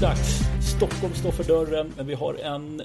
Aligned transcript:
Det 0.00 0.06
dags. 0.06 0.40
Stockholm 0.76 1.14
står 1.14 1.30
för 1.30 1.44
dörren, 1.44 1.92
men 1.96 2.06
vi 2.06 2.14
har 2.14 2.34
en 2.34 2.82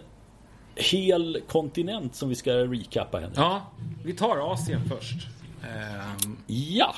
hel 0.75 1.41
kontinent 1.47 2.15
som 2.15 2.29
vi 2.29 2.35
ska 2.35 2.51
recappa. 2.53 3.19
Henrik. 3.19 3.37
Ja, 3.37 3.71
vi 4.05 4.13
tar 4.13 4.51
Asien 4.53 4.81
först. 4.89 5.27
Ehm, 5.63 6.37
Ja, 6.47 6.95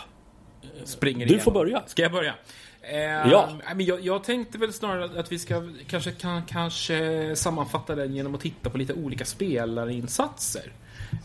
springer 0.84 1.20
Du 1.20 1.26
igenom. 1.26 1.44
får 1.44 1.52
börja. 1.52 1.84
Ska 1.88 2.02
jag 2.02 2.12
börja? 2.12 2.34
Ehm, 2.82 3.30
Ja. 3.32 3.50
men 3.76 3.86
jag, 3.86 4.02
jag 4.06 4.24
tänkte 4.24 4.58
väl 4.58 4.74
snarare 4.74 5.20
att 5.20 5.32
vi 5.32 5.40
ska 5.40 5.64
kanske, 5.88 6.12
kan, 6.12 6.42
kanske 6.46 7.36
sammanfatta 7.36 7.96
den 7.96 8.16
genom 8.16 8.36
att 8.36 8.42
titta 8.42 8.70
på 8.70 8.78
lite 8.78 8.94
olika 8.94 9.26
spelarinsatser. 9.26 10.72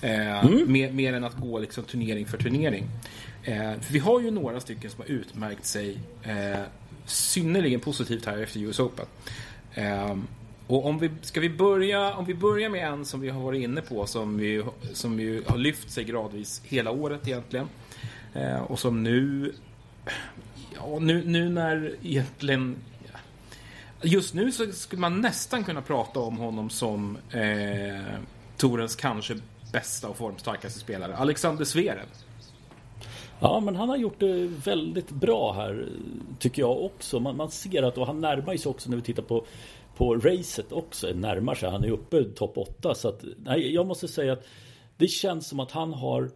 Ehm, 0.03 0.47
Mm. 0.49 0.73
mer, 0.73 0.93
mer 0.93 1.13
än 1.15 1.25
att 1.25 1.37
gå 1.37 1.59
liksom 1.59 1.85
turnering 1.85 2.27
för 2.27 2.39
turnering. 2.39 2.87
Ehm, 3.45 3.81
för 3.81 3.93
vi 3.93 3.99
har 3.99 4.21
ju 4.21 4.31
några 4.31 4.61
stycken 4.61 4.91
som 4.91 5.01
har 5.01 5.09
utmärkt 5.09 5.65
sig 5.67 5.99
eh, 6.23 6.61
synnerligen 7.11 7.81
positivt 7.81 8.27
här 8.27 8.39
efter 8.39 8.61
US 8.61 8.81
Open. 8.81 9.07
Ehm, 9.75 10.27
och 10.67 10.87
om 10.87 10.99
vi, 10.99 11.11
ska 11.23 11.41
vi 11.41 11.51
börja, 11.51 12.15
om 12.15 12.25
vi 12.25 12.35
börjar 12.35 12.69
med 12.69 12.89
en 12.89 13.05
som 13.05 13.21
vi 13.21 13.29
har 13.29 13.41
varit 13.41 13.63
inne 13.63 13.81
på 13.81 14.07
som, 14.07 14.39
vi, 14.39 14.65
som 14.93 15.21
ju 15.21 15.45
har 15.47 15.57
lyft 15.57 15.91
sig 15.91 16.05
gradvis 16.05 16.63
hela 16.65 16.91
året 16.91 17.29
egentligen. 17.29 17.69
Eh, 18.35 18.63
och 18.63 18.79
som 18.79 19.03
nu, 19.03 19.53
ja 20.75 20.99
nu, 21.01 21.25
nu 21.25 21.49
när 21.49 21.95
egentligen 22.03 22.77
Just 24.03 24.35
nu 24.35 24.53
så 24.53 24.73
skulle 24.73 25.01
man 25.01 25.21
nästan 25.21 25.65
kunna 25.65 25.83
prata 25.83 26.21
om 26.21 26.37
honom 26.37 26.71
som 26.71 27.19
eh, 27.31 28.15
Torens 28.57 28.97
kanske 28.97 29.37
bästa 29.73 30.09
och 30.09 30.17
formstarkaste 30.17 30.81
spelare. 30.81 31.17
Alexander 31.17 31.65
Zverev. 31.65 32.07
Ja, 33.41 33.61
men 33.61 33.77
han 33.77 33.89
har 33.89 33.97
gjort 33.97 34.21
det 34.21 34.47
väldigt 34.47 35.11
bra 35.11 35.53
här, 35.53 35.89
tycker 36.39 36.63
jag 36.63 36.85
också. 36.85 37.21
Man, 37.21 37.37
man 37.37 37.51
ser 37.51 37.83
att, 37.83 37.99
och 37.99 38.07
han 38.07 38.21
närmar 38.21 38.57
sig 38.57 38.71
också 38.71 38.91
när 38.91 38.97
vi 38.97 39.03
tittar 39.03 39.23
på, 39.23 39.45
på 39.97 40.15
racet 40.15 40.73
också, 40.73 41.07
närmar 41.15 41.55
sig. 41.55 41.71
Han 41.71 41.85
är 41.85 41.91
uppe 41.91 42.25
topp 42.25 42.59
8. 42.59 42.95
Så 42.95 43.09
att, 43.09 43.25
nej, 43.37 43.75
jag 43.75 43.87
måste 43.87 44.09
säga 44.09 44.33
att 44.33 44.47
det 44.97 45.09
känns 45.09 45.49
som 45.49 45.61
att 45.61 45.71
han 45.71 45.95
har 45.95 46.31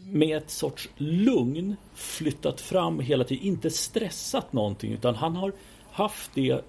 med 0.00 0.36
ett 0.36 0.50
sorts 0.50 0.88
lugn 0.96 1.76
flyttat 1.94 2.60
fram 2.60 3.00
hela 3.00 3.24
tiden. 3.24 3.44
Inte 3.44 3.70
stressat 3.70 4.52
någonting, 4.52 4.92
utan 4.92 5.14
han 5.14 5.36
har 5.36 5.52
haft 5.90 6.30
det 6.34 6.60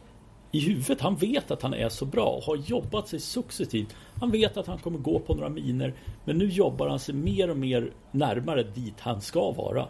i 0.52 0.60
huvudet. 0.60 1.02
Han 1.02 1.16
vet 1.16 1.52
att 1.52 1.62
han 1.62 1.74
är 1.74 1.90
så 1.90 2.06
bra 2.06 2.26
och 2.26 2.44
har 2.44 2.56
jobbat 2.56 3.08
sig 3.08 3.20
successivt. 3.20 3.96
Han 4.20 4.32
vet 4.32 4.58
att 4.58 4.68
han 4.68 4.78
kommer 4.78 4.98
gå 5.00 5.20
på 5.20 5.36
några 5.36 5.50
miner. 5.50 5.94
Men 6.26 6.38
nu 6.38 6.46
jobbar 6.46 6.90
han 6.90 7.00
sig 7.00 7.16
mer 7.16 7.50
och 7.50 7.58
mer 7.58 7.92
närmare 8.12 8.64
dit 8.64 9.00
han 9.00 9.22
ska 9.22 9.52
vara. 9.52 9.88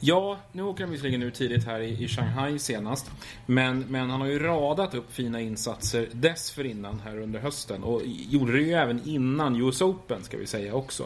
Ja, 0.00 0.38
nu 0.52 0.62
åker 0.62 0.84
han 0.84 0.90
visserligen 0.92 1.22
ut 1.22 1.34
tidigt 1.34 1.64
här 1.64 1.80
i, 1.80 2.04
i 2.04 2.08
Shanghai 2.08 2.58
senast. 2.58 3.10
Men, 3.46 3.80
men 3.88 4.10
han 4.10 4.20
har 4.20 4.28
ju 4.28 4.38
radat 4.38 4.94
upp 4.94 5.12
fina 5.12 5.40
insatser 5.40 6.08
dessförinnan 6.12 7.00
här 7.04 7.18
under 7.18 7.40
hösten. 7.40 7.82
Och 7.82 8.02
gjorde 8.06 8.52
det 8.52 8.62
ju 8.62 8.72
även 8.72 9.08
innan 9.08 9.56
US 9.56 9.82
Open 9.82 10.22
ska 10.22 10.36
vi 10.36 10.46
säga 10.46 10.74
också. 10.74 11.04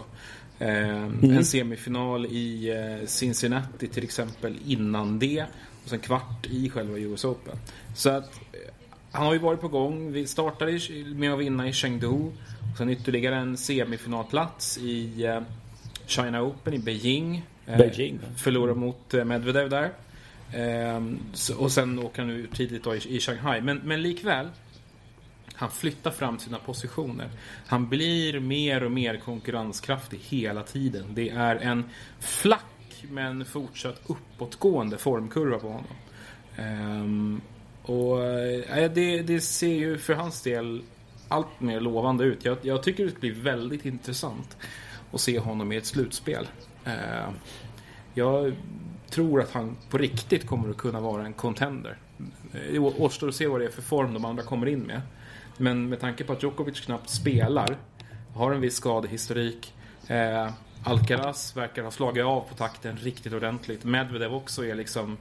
Eh, 0.59 1.03
En 1.05 1.44
semifinal 1.44 2.27
i 2.27 2.70
eh, 2.70 3.06
Cincinnati 3.06 3.88
till 3.88 4.05
exempel 4.05 4.56
innan 4.66 5.19
det. 5.19 5.44
Och 5.85 5.91
sen 5.91 5.99
kvart 5.99 6.47
i 6.47 6.71
själva 6.71 6.99
US 6.99 7.25
Open. 7.25 7.57
Så 7.95 8.11
att 8.11 8.41
eh, 8.53 8.75
han 9.13 9.27
har 9.27 9.33
ju 9.33 9.39
varit 9.39 9.61
på 9.61 9.69
gång. 9.69 10.12
Vi 10.12 10.27
startade 10.27 10.81
med 11.15 11.33
att 11.33 11.39
vinna 11.39 11.69
i 11.69 11.72
Chengdu. 11.72 12.09
Och 12.09 12.78
sen 12.78 12.91
ytterligare 12.91 13.37
en 13.37 13.56
semifinalplats 13.56 14.78
i 14.78 15.25
eh, 15.25 15.41
China 16.06 16.43
Open 16.43 16.75
i 16.75 16.78
Beijing. 16.78 17.47
Eh, 17.67 17.78
Beijing. 17.78 18.21
Förlorar 18.37 18.75
mot 18.75 19.12
Medvedev 19.12 19.71
där. 19.71 19.93
Ehm, 20.53 21.19
och 21.59 21.73
sen 21.73 21.99
åker 21.99 22.23
han 22.23 22.31
ut 22.31 22.55
tidigt 22.55 22.84
då 22.84 22.94
i, 22.94 23.17
i 23.17 23.21
Shanghai. 23.21 23.61
Men, 23.61 23.78
men 23.84 24.03
likväl. 24.03 24.49
Han 25.55 25.71
flyttar 25.71 26.11
fram 26.11 26.39
sina 26.39 26.59
positioner. 26.59 27.28
Han 27.67 27.89
blir 27.89 28.41
mer 28.41 28.84
och 28.84 28.93
mer 28.93 29.17
konkurrenskraftig 29.17 30.21
hela 30.23 30.62
tiden. 30.62 31.05
Det 31.15 31.31
är 31.31 31.56
en 31.56 31.84
flack 32.21 32.65
men 33.10 33.44
fortsatt 33.44 34.00
uppåtgående 34.06 34.98
formkurva 34.98 35.59
på 35.59 35.69
honom. 35.69 35.97
Um, 36.59 37.41
och 37.82 38.25
eh, 38.25 38.92
det, 38.92 39.22
det 39.22 39.41
ser 39.41 39.75
ju 39.75 39.98
för 39.98 40.15
hans 40.15 40.42
del 40.42 40.82
allt 41.28 41.60
mer 41.60 41.81
lovande 41.81 42.25
ut. 42.25 42.44
Jag, 42.44 42.59
jag 42.62 42.82
tycker 42.82 43.04
det 43.04 43.20
blir 43.20 43.34
väldigt 43.34 43.84
intressant 43.84 44.56
att 45.12 45.20
se 45.20 45.38
honom 45.38 45.72
i 45.72 45.76
ett 45.76 45.87
slutspel. 45.87 46.48
Uh, 46.87 47.31
jag 48.14 48.53
tror 49.10 49.41
att 49.41 49.50
han 49.50 49.76
på 49.91 49.98
riktigt 49.98 50.47
kommer 50.47 50.70
att 50.70 50.76
kunna 50.76 51.00
vara 51.00 51.26
en 51.26 51.32
contender. 51.32 51.98
Det 52.70 52.78
återstår 52.78 53.28
att 53.28 53.34
se 53.34 53.47
vad 53.47 53.60
det 53.60 53.66
är 53.66 53.70
för 53.70 53.82
form 53.82 54.14
de 54.14 54.25
andra 54.25 54.43
kommer 54.43 54.66
in 54.66 54.81
med. 54.81 55.00
Men 55.56 55.88
med 55.88 56.00
tanke 56.00 56.25
på 56.25 56.32
att 56.32 56.43
Djokovic 56.43 56.81
knappt 56.81 57.10
spelar, 57.10 57.76
har 58.34 58.53
en 58.53 58.60
viss 58.60 58.75
skadehistorik. 58.75 59.75
Eh, 60.09 60.50
Alcaraz 60.84 61.56
verkar 61.56 61.83
ha 61.83 61.91
slagit 61.91 62.25
av 62.25 62.41
på 62.41 62.55
takten 62.55 62.97
riktigt 62.97 63.33
ordentligt. 63.33 63.84
Medvedev 63.84 64.34
också 64.34 64.65
är 64.67 64.75
liksom 64.75 65.17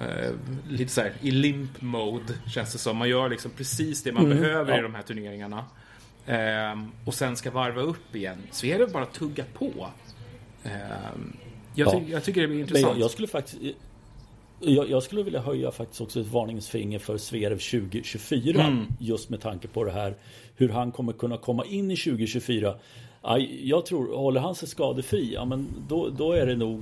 eh, 0.00 0.32
lite 0.68 0.92
så 0.92 1.00
här 1.00 1.12
i 1.20 1.30
limp 1.30 1.80
mode 1.80 2.32
känns 2.46 2.72
det 2.72 2.78
som. 2.78 2.96
Man 2.96 3.08
gör 3.08 3.28
liksom 3.28 3.50
precis 3.50 4.02
det 4.02 4.12
man 4.12 4.28
behöver 4.28 4.72
ja. 4.72 4.78
i 4.78 4.82
de 4.82 4.94
här 4.94 5.02
turneringarna. 5.02 5.64
Eh, 6.26 6.84
och 7.04 7.14
sen 7.14 7.36
ska 7.36 7.50
varva 7.50 7.80
upp 7.82 8.16
igen. 8.16 8.38
Så 8.50 8.66
är 8.66 8.78
det 8.78 8.86
bara 8.86 9.06
tugga 9.06 9.44
på. 9.54 9.88
Eh, 10.64 10.70
jag, 11.74 11.92
ty- 11.92 11.98
Ja. 11.98 12.02
jag 12.08 12.24
tycker 12.24 12.40
det 12.40 12.48
blir 12.48 12.60
intressant. 12.60 12.92
jag, 12.96 13.04
jag 13.04 13.10
skulle 13.10 13.28
faktiskt 13.28 13.62
jag, 14.60 14.90
jag 14.90 15.02
skulle 15.02 15.22
vilja 15.22 15.40
höja 15.40 15.70
faktiskt 15.70 16.00
också 16.00 16.20
ett 16.20 16.26
varningsfinger 16.26 16.98
för 16.98 17.18
Zverev 17.18 17.58
2024 17.58 18.64
Mm. 18.64 18.86
Just 18.98 19.30
med 19.30 19.40
tanke 19.40 19.68
på 19.68 19.84
det 19.84 19.92
här 19.92 20.14
Hur 20.56 20.68
han 20.68 20.92
kommer 20.92 21.12
kunna 21.12 21.36
komma 21.36 21.64
in 21.64 21.90
i 21.90 21.96
2024 21.96 22.74
Aj, 23.26 23.68
Jag 23.68 23.86
tror, 23.86 24.16
håller 24.16 24.40
han 24.40 24.54
sig 24.54 24.68
skadefri 24.68 25.34
Ja 25.34 25.44
men 25.44 25.68
då, 25.88 26.08
då 26.08 26.32
är 26.32 26.46
det 26.46 26.56
nog 26.56 26.80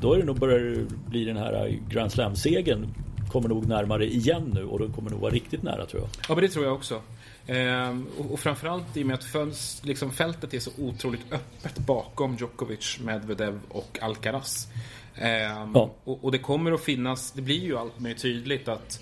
Då 0.00 0.12
är 0.12 0.18
det 0.18 0.24
nog 0.24 0.38
börjar 0.38 0.86
bli 1.10 1.24
den 1.24 1.36
här 1.36 1.78
Grand 1.88 2.12
Slam-segern 2.12 2.94
Kommer 3.32 3.48
nog 3.48 3.66
närmare 3.66 4.06
igen 4.06 4.50
nu 4.54 4.64
och 4.64 4.78
den 4.78 4.92
kommer 4.92 5.10
nog 5.10 5.20
vara 5.20 5.32
riktigt 5.32 5.62
nära 5.62 5.86
tror 5.86 6.02
jag 6.02 6.10
Ja, 6.28 6.34
men 6.34 6.44
det 6.44 6.48
tror 6.48 6.64
jag 6.64 6.74
också. 6.74 7.00
Ehm, 7.46 8.06
och, 8.18 8.32
och 8.32 8.40
framförallt 8.40 8.96
i 8.96 9.02
och 9.02 9.06
med 9.06 9.14
att 9.14 9.24
föns, 9.24 9.82
liksom 9.84 10.10
fältet 10.10 10.54
är 10.54 10.58
så 10.58 10.70
otroligt 10.78 11.32
öppet 11.32 11.78
bakom 11.78 12.36
Djokovic, 12.36 12.98
Medvedev 13.04 13.60
och 13.68 13.98
Alcaraz. 14.02 14.68
Ehm, 15.14 15.70
Ja. 15.74 15.90
och, 16.04 16.24
och 16.24 16.32
det 16.32 16.38
kommer 16.38 16.72
att 16.72 16.80
finnas, 16.84 17.32
det 17.32 17.42
blir 17.42 17.60
ju 17.60 17.78
allt 17.78 18.00
mer 18.00 18.14
tydligt 18.14 18.68
att 18.68 19.00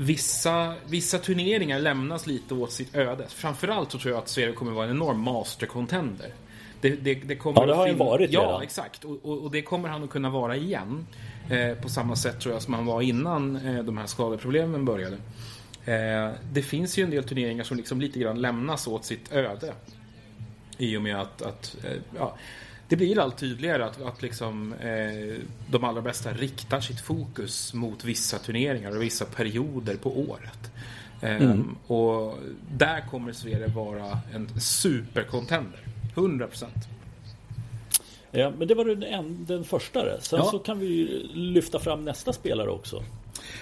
Vissa, 0.00 0.74
vissa 0.86 1.18
turneringar 1.18 1.78
lämnas 1.78 2.26
lite 2.26 2.54
åt 2.54 2.72
sitt 2.72 2.94
öde. 2.96 3.24
Framförallt 3.28 3.92
så 3.92 3.98
tror 3.98 4.14
jag 4.14 4.22
att 4.22 4.28
Sverige 4.28 4.52
kommer 4.52 4.70
att 4.72 4.76
vara 4.76 4.86
en 4.86 4.90
enorm 4.96 5.28
master-contender. 5.28 6.32
Det, 6.80 6.90
det, 6.90 7.14
det 7.14 7.36
kommer 7.36 7.60
Ja, 7.60 7.66
det 7.66 7.74
har 7.74 7.88
han 7.88 7.96
varit 7.96 8.30
Ja, 8.30 8.40
redan. 8.40 8.62
exakt. 8.62 9.04
Och, 9.04 9.18
och, 9.22 9.38
och 9.42 9.50
det 9.50 9.62
kommer 9.62 9.88
han 9.88 10.04
att 10.04 10.10
kunna 10.10 10.30
vara 10.30 10.56
igen. 10.56 11.06
Eh, 11.50 11.74
på 11.74 11.88
samma 11.88 12.16
sätt 12.16 12.40
tror 12.40 12.54
jag 12.54 12.62
som 12.62 12.74
han 12.74 12.86
var 12.86 13.02
innan 13.02 13.56
eh, 13.56 13.84
de 13.84 13.98
här 13.98 14.06
skadeproblemen 14.06 14.84
började. 14.84 15.16
Eh, 15.84 16.30
det 16.52 16.62
finns 16.62 16.98
ju 16.98 17.04
en 17.04 17.10
del 17.10 17.24
turneringar 17.24 17.64
som 17.64 17.76
liksom 17.76 18.00
lite 18.00 18.18
grann 18.18 18.40
lämnas 18.40 18.86
åt 18.86 19.04
sitt 19.04 19.32
öde. 19.32 19.72
I 20.78 20.96
och 20.96 21.02
med 21.02 21.20
att, 21.20 21.42
att 21.42 21.76
eh, 21.84 21.90
ja, 22.18 22.36
det 22.88 22.96
blir 22.96 23.18
allt 23.18 23.38
tydligare 23.38 23.84
att, 23.84 24.02
att 24.02 24.22
liksom, 24.22 24.72
eh, 24.72 25.36
de 25.70 25.84
allra 25.84 26.02
bästa 26.02 26.32
riktar 26.32 26.80
sitt 26.80 27.00
fokus 27.00 27.74
mot 27.74 28.04
vissa 28.04 28.38
turneringar 28.38 28.96
och 28.96 29.02
vissa 29.02 29.24
perioder 29.24 29.96
på 29.96 30.18
året. 30.20 30.70
Eh, 31.22 31.58
Och 31.86 32.38
där 32.76 33.00
kommer 33.10 33.32
Sverige 33.32 33.66
vara 33.66 34.18
en 34.34 34.60
supercontender. 34.60 35.80
100 36.14 36.46
procent. 36.46 36.74
ja, 38.30 38.52
Men 38.58 38.68
det 38.68 38.74
var 38.74 38.84
den, 38.84 39.02
en, 39.02 39.44
den 39.46 39.64
första 39.64 40.04
det. 40.04 40.18
Sen 40.20 40.38
Ja. 40.38 40.50
så 40.50 40.58
kan 40.58 40.78
vi 40.78 41.04
lyfta 41.34 41.78
fram 41.78 42.04
nästa 42.04 42.32
spelare 42.32 42.70
också 42.70 43.02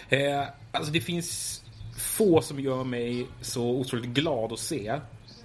Eh, 0.08 0.42
alltså 0.72 0.92
det 0.92 1.00
finns 1.00 1.62
få 1.96 2.42
som 2.42 2.60
gör 2.60 2.84
mig 2.84 3.26
så 3.40 3.64
otroligt 3.70 4.10
glad 4.10 4.52
att 4.52 4.58
se 4.58 5.00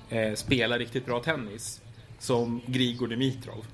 eh, 0.10 0.34
spela 0.34 0.78
riktigt 0.78 1.06
bra 1.06 1.20
tennis 1.20 1.81
som 2.22 2.62
Grigor 2.66 3.08
Dimitrov. 3.08 3.66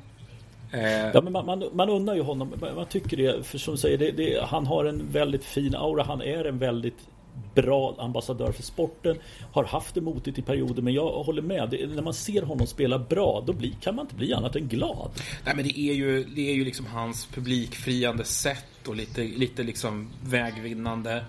Eh, 0.71 1.07
Ja, 1.13 1.21
men 1.21 1.33
man, 1.33 1.45
man, 1.45 1.63
man 1.73 1.89
undrar 1.89 2.15
ju 2.15 2.21
honom, 2.21 2.53
man 2.61 2.75
man 2.75 2.85
tycker 2.85 3.17
det, 3.17 3.45
för 3.45 3.57
som 3.57 3.73
du 3.73 3.77
säger, 3.77 3.97
det, 3.97 4.11
det, 4.11 4.43
han 4.43 4.67
har 4.67 4.85
en 4.85 5.11
väldigt 5.11 5.43
fin 5.43 5.75
aura, 5.75 6.03
han 6.03 6.21
är 6.21 6.45
en 6.45 6.57
väldigt 6.57 7.07
bra 7.55 7.95
ambassadör 7.99 8.51
för 8.51 8.63
sporten, 8.63 9.17
har 9.51 9.63
haft 9.63 9.95
det 9.95 10.01
motigt 10.01 10.39
i 10.39 10.41
perioder, 10.41 10.81
men 10.81 10.93
jag 10.93 11.23
håller 11.23 11.41
med, 11.41 11.69
det, 11.69 11.87
när 11.87 12.01
man 12.01 12.13
ser 12.13 12.41
honom 12.41 12.67
spela 12.67 12.99
bra, 12.99 13.43
då 13.47 13.53
blir, 13.53 13.71
kan 13.81 13.95
man 13.95 14.05
inte 14.05 14.15
bli 14.15 14.33
annat 14.33 14.55
än 14.55 14.67
glad. 14.67 15.11
Nej 15.45 15.55
men 15.55 15.63
det 15.63 15.79
är 15.79 15.93
ju, 15.93 16.23
det 16.23 16.49
är 16.49 16.53
ju 16.53 16.65
liksom 16.65 16.85
hans 16.85 17.25
publikfriande 17.25 18.23
sätt 18.23 18.87
och 18.87 18.95
lite, 18.95 19.23
lite 19.23 19.63
liksom 19.63 20.09
vägvinnande 20.25 21.25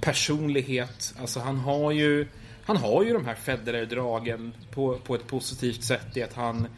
personlighet. 0.00 1.14
Alltså 1.20 1.40
han 1.40 1.58
har 1.58 1.92
ju, 1.92 2.26
han 2.68 2.76
har 2.76 3.02
ju 3.02 3.12
de 3.12 3.24
här 3.26 3.34
Federer-dragen 3.34 4.52
på, 4.70 4.98
på 4.98 5.14
ett 5.14 5.26
positivt 5.26 5.82
sätt 5.82 6.16
i 6.16 6.22
att 6.22 6.34
han 6.34 6.68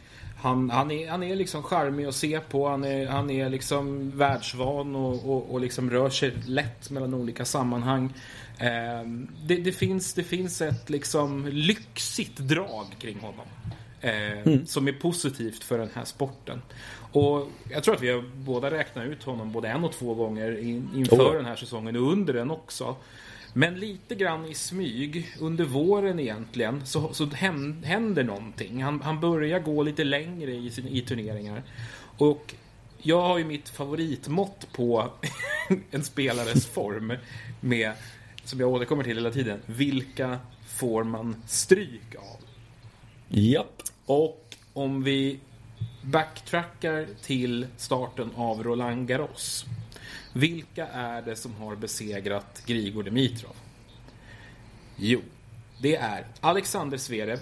han, 0.41 0.69
han, 0.69 0.91
är, 0.91 1.09
han 1.09 1.23
är 1.23 1.35
liksom 1.35 1.63
charmig 1.63 2.05
att 2.05 2.15
se 2.15 2.39
på. 2.39 2.67
Han 2.67 2.83
är, 2.83 3.07
han 3.07 3.29
är 3.29 3.49
liksom 3.49 4.11
världsvan 4.17 4.95
och, 4.95 5.29
och, 5.29 5.51
och 5.51 5.61
liksom 5.61 5.89
rör 5.89 6.09
sig 6.09 6.33
lätt 6.45 6.89
mellan 6.89 7.13
olika 7.13 7.45
sammanhang. 7.45 8.13
Eh, 8.57 9.03
det, 9.45 9.55
det, 9.55 9.71
finns, 9.71 10.13
det 10.13 10.23
finns 10.23 10.61
ett 10.61 10.89
liksom 10.89 11.47
lyxigt 11.47 12.37
drag 12.37 12.85
kring 12.99 13.19
honom. 13.19 13.45
Eh, 14.01 14.41
mm. 14.41 14.65
Som 14.65 14.87
är 14.87 14.93
positivt 14.93 15.63
för 15.63 15.77
den 15.77 15.89
här 15.93 16.05
sporten. 16.05 16.61
Och 17.11 17.47
jag 17.69 17.83
tror 17.83 17.95
att 17.95 18.01
vi 18.01 18.09
har 18.09 18.23
båda 18.35 18.71
räknat 18.71 19.05
ut 19.05 19.23
honom 19.23 19.51
både 19.51 19.67
en 19.67 19.83
och 19.83 19.93
två 19.93 20.13
gånger 20.13 20.59
in, 20.59 20.89
inför 20.95 21.29
oh. 21.29 21.33
den 21.33 21.45
här 21.45 21.55
säsongen 21.55 21.95
och 21.95 22.11
under 22.11 22.33
den 22.33 22.51
också. 22.51 22.95
Men 23.53 23.79
lite 23.79 24.15
grann 24.15 24.45
i 24.45 24.53
smyg 24.53 25.35
under 25.39 25.65
våren 25.65 26.19
egentligen 26.19 26.85
så, 26.85 27.13
så 27.13 27.25
händer 27.83 28.23
någonting. 28.23 28.83
Han, 28.83 29.01
han 29.01 29.19
börjar 29.19 29.59
gå 29.59 29.83
lite 29.83 30.03
längre 30.03 30.51
i, 30.51 30.71
sin, 30.71 30.87
i 30.87 31.01
turneringar. 31.01 31.63
Och 32.17 32.55
jag 32.97 33.21
har 33.21 33.37
ju 33.37 33.45
mitt 33.45 33.69
favoritmått 33.69 34.67
på 34.73 35.11
en 35.91 36.03
spelares 36.03 36.67
form 36.67 37.13
med, 37.59 37.93
som 38.43 38.59
jag 38.59 38.69
återkommer 38.69 39.03
till 39.03 39.15
hela 39.15 39.31
tiden, 39.31 39.59
vilka 39.65 40.39
får 40.67 41.03
man 41.03 41.35
stryk 41.47 42.15
av? 42.15 42.41
Japp. 43.27 43.81
Och 44.05 44.55
om 44.73 45.03
vi 45.03 45.39
backtrackar 46.01 47.07
till 47.21 47.67
starten 47.77 48.31
av 48.35 48.63
Roland 48.63 49.07
Garros 49.07 49.65
vilka 50.33 50.87
är 50.87 51.21
det 51.21 51.35
som 51.35 51.55
har 51.55 51.75
besegrat 51.75 52.63
Grigor 52.65 53.03
Dimitrov? 53.03 53.55
Jo, 54.95 55.21
det 55.81 55.95
är 55.95 56.25
Alexander 56.39 56.97
Zverev. 56.97 57.39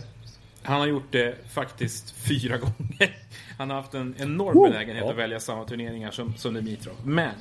Han 0.63 0.79
har 0.79 0.87
gjort 0.87 1.11
det 1.11 1.35
faktiskt 1.49 2.11
fyra 2.11 2.57
gånger. 2.57 3.17
Han 3.57 3.69
har 3.69 3.77
haft 3.77 3.93
en 3.93 4.15
enorm 4.17 4.71
benägenhet 4.71 5.03
att 5.03 5.15
välja 5.15 5.39
samma 5.39 5.65
turneringar 5.65 6.11
som, 6.11 6.35
som 6.35 6.53
Dimitrov. 6.53 6.95
Men 7.03 7.33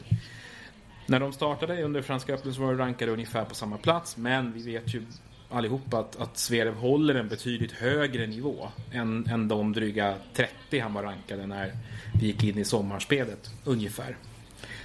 när 1.07 1.21
de 1.21 1.33
startade 1.33 1.83
under 1.83 2.03
Franska 2.03 2.35
öppet 2.35 2.55
så 2.55 2.61
var 2.61 2.69
de 2.69 2.79
rankade 2.79 3.13
ungefär 3.13 3.45
på 3.45 3.55
samma 3.55 3.79
plats. 3.79 4.17
Men 4.17 4.53
vi 4.53 4.63
vet 4.63 4.95
ju 4.95 5.03
allihopa 5.51 5.99
att, 5.99 6.17
att 6.21 6.39
Zverev 6.39 6.75
håller 6.75 7.15
en 7.15 7.29
betydligt 7.29 7.73
högre 7.73 8.27
nivå 8.27 8.69
än, 8.93 9.27
än 9.27 9.49
de 9.49 9.73
dryga 9.73 10.15
30 10.35 10.79
han 10.79 10.95
var 10.95 11.03
rankade 11.03 11.47
när 11.47 11.73
vi 12.21 12.27
gick 12.27 12.45
in 12.45 12.59
i 12.59 12.65
sommarspelet 12.65 13.51
ungefär. 13.65 14.17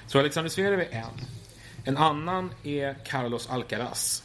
Så 0.08 0.20
Alexander 0.20 0.50
Zverev 0.50 0.80
är 0.80 0.86
en. 0.92 1.06
En 1.84 1.98
annan 1.98 2.52
är 2.64 2.96
Carlos 3.06 3.50
Alcaraz. 3.50 4.24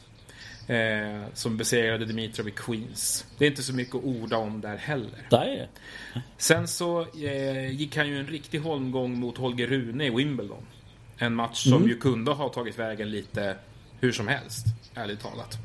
Eh, 0.68 1.22
som 1.34 1.56
besegrade 1.56 2.04
Dimitrov 2.04 2.48
i 2.48 2.50
Queens. 2.50 3.26
Det 3.38 3.44
är 3.44 3.50
inte 3.50 3.62
så 3.62 3.74
mycket 3.74 3.94
att 3.94 4.04
orda 4.04 4.36
om 4.36 4.60
där 4.60 4.76
heller. 4.76 5.26
Nej. 5.30 5.68
Sen 6.36 6.68
så 6.68 7.00
eh, 7.00 7.70
gick 7.70 7.96
han 7.96 8.08
ju 8.08 8.20
en 8.20 8.26
riktig 8.26 8.58
holmgång 8.58 9.20
mot 9.20 9.38
Holger 9.38 9.66
Rune 9.66 10.06
i 10.06 10.10
Wimbledon. 10.10 10.62
En 11.18 11.34
match 11.34 11.62
som 11.62 11.72
mm. 11.72 11.88
ju 11.88 11.98
kunde 11.98 12.32
ha 12.32 12.48
tagit 12.48 12.78
vägen 12.78 13.10
lite 13.10 13.56
hur 14.00 14.12
som 14.12 14.28
helst, 14.28 14.66
ärligt 14.94 15.20
talat. 15.20 15.58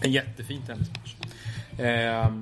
En 0.00 0.12
jättefin 0.12 0.62
tennismatch. 0.66 1.14
Eh, 1.78 2.34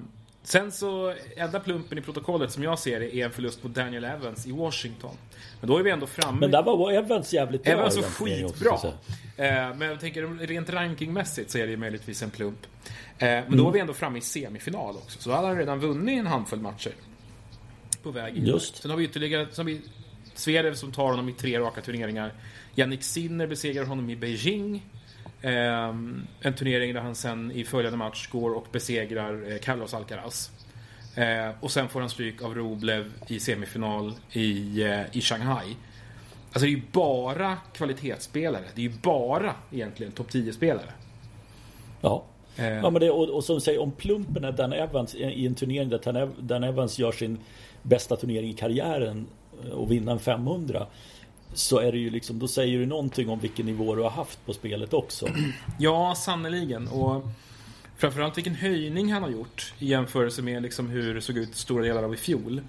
Sen 0.42 0.72
så, 0.72 1.14
enda 1.36 1.60
plumpen 1.60 1.98
i 1.98 2.00
protokollet 2.00 2.52
som 2.52 2.62
jag 2.62 2.78
ser 2.78 3.00
det 3.00 3.16
är 3.16 3.24
en 3.24 3.30
förlust 3.30 3.64
mot 3.64 3.74
Daniel 3.74 4.04
Evans 4.04 4.46
i 4.46 4.52
Washington. 4.52 5.16
Men 5.60 5.70
då 5.70 5.78
är 5.78 5.82
vi 5.82 5.90
ändå 5.90 6.06
framme. 6.06 6.40
Men 6.40 6.50
där 6.50 6.62
var 6.62 6.92
Evans 6.92 7.32
jävligt 7.32 7.64
bra. 7.64 7.72
Evans 7.72 7.96
var 7.96 8.02
skitbra. 8.02 8.78
Eh, 9.36 9.76
men 9.76 9.80
jag 9.80 10.00
tänker 10.00 10.46
rent 10.46 10.70
rankingmässigt 10.70 11.50
så 11.50 11.58
är 11.58 11.64
det 11.64 11.70
ju 11.70 11.76
möjligtvis 11.76 12.22
en 12.22 12.30
plump. 12.30 12.66
Eh, 12.86 12.90
men 13.18 13.44
mm. 13.44 13.58
då 13.58 13.68
är 13.68 13.72
vi 13.72 13.80
ändå 13.80 13.94
framme 13.94 14.18
i 14.18 14.22
semifinal 14.22 14.96
också. 14.96 15.20
Så 15.20 15.28
då 15.28 15.36
hade 15.36 15.48
han 15.48 15.56
redan 15.56 15.80
vunnit 15.80 16.20
en 16.20 16.26
handfull 16.26 16.60
matcher. 16.60 16.92
På 18.02 18.10
väg 18.10 18.36
in. 18.36 18.46
Just. 18.46 18.76
Sen 18.76 18.90
har 18.90 18.98
vi 18.98 19.04
ytterligare, 19.04 19.46
har 19.56 19.64
vi 19.64 19.80
Zverev 20.34 20.74
som 20.74 20.92
tar 20.92 21.10
honom 21.10 21.28
i 21.28 21.32
tre 21.32 21.58
raka 21.58 21.80
turneringar. 21.80 22.32
Jannik 22.74 23.02
Sinner 23.02 23.46
besegrar 23.46 23.84
honom 23.84 24.10
i 24.10 24.16
Beijing. 24.16 24.86
Um, 25.42 26.26
en 26.40 26.54
turnering 26.54 26.94
där 26.94 27.00
han 27.00 27.14
sen 27.14 27.52
i 27.52 27.64
följande 27.64 27.98
match 27.98 28.28
går 28.28 28.50
och 28.54 28.66
besegrar 28.72 29.52
eh, 29.52 29.58
Carlos 29.58 29.94
Alcaraz. 29.94 30.50
Uh, 31.18 31.54
och 31.60 31.70
sen 31.70 31.88
får 31.88 32.00
han 32.00 32.10
stryk 32.10 32.42
av 32.42 32.54
Roblev 32.54 33.12
i 33.26 33.40
semifinal 33.40 34.12
i, 34.32 34.84
uh, 34.84 35.16
i 35.16 35.20
Shanghai. 35.20 35.76
Alltså 36.46 36.60
det 36.60 36.66
är 36.66 36.76
ju 36.76 36.82
bara 36.92 37.56
kvalitetsspelare. 37.72 38.64
Det 38.74 38.80
är 38.80 38.88
ju 38.88 38.92
bara 39.02 39.54
egentligen 39.70 40.12
topp 40.12 40.30
10-spelare. 40.30 40.92
Ja. 42.00 42.24
Uh. 42.58 42.66
ja 42.66 42.90
men 42.90 43.00
det, 43.00 43.10
och, 43.10 43.28
och 43.28 43.44
som 43.44 43.60
säger 43.60 43.80
om 43.80 43.92
plumpen 43.92 44.44
är 44.44 44.52
Dan 44.52 44.72
Evans 44.72 45.14
i 45.14 45.46
en 45.46 45.54
turnering 45.54 45.88
där 45.88 46.28
Dan 46.40 46.64
Evans 46.64 46.98
gör 46.98 47.12
sin 47.12 47.38
bästa 47.82 48.16
turnering 48.16 48.50
i 48.50 48.54
karriären 48.54 49.26
och 49.72 49.90
vinner 49.90 50.12
en 50.12 50.18
500 50.18 50.86
så 51.54 51.78
är 51.78 51.92
det 51.92 51.98
ju 51.98 52.10
liksom, 52.10 52.38
då 52.38 52.48
säger 52.48 52.78
du 52.78 52.86
någonting 52.86 53.28
om 53.28 53.38
vilken 53.38 53.66
nivå 53.66 53.94
du 53.94 54.02
har 54.02 54.10
haft 54.10 54.46
på 54.46 54.52
spelet 54.52 54.94
också. 54.94 55.28
Ja, 55.78 56.14
sannerligen. 56.14 56.88
Och 56.88 57.28
framförallt 57.96 58.36
vilken 58.36 58.54
höjning 58.54 59.12
han 59.12 59.22
har 59.22 59.30
gjort 59.30 59.74
i 59.78 59.86
jämförelse 59.86 60.42
med 60.42 60.62
liksom 60.62 60.88
hur 60.88 61.14
det 61.14 61.20
såg 61.20 61.36
ut 61.36 61.56
stora 61.56 61.84
delar 61.84 62.02
av 62.02 62.14
i 62.14 62.16
fjol. 62.16 62.60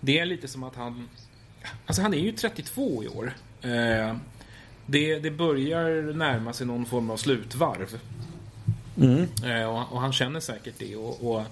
Det 0.00 0.18
är 0.18 0.26
lite 0.26 0.48
som 0.48 0.62
att 0.62 0.76
han... 0.76 1.08
Alltså 1.86 2.02
han 2.02 2.14
är 2.14 2.18
ju 2.18 2.32
32 2.32 3.04
i 3.04 3.08
år. 3.08 3.32
Eh, 3.62 4.16
det, 4.86 5.18
det 5.18 5.30
börjar 5.30 6.12
närma 6.12 6.52
sig 6.52 6.66
någon 6.66 6.86
form 6.86 7.10
av 7.10 7.16
slutvarv. 7.16 8.00
Mm. 8.96 9.26
Eh, 9.44 9.64
och, 9.64 9.92
och, 9.92 10.00
han 10.00 10.12
känner 10.12 10.40
säkert 10.40 10.74
det. 10.78 10.96
Och, 10.96 11.30
och 11.30 11.42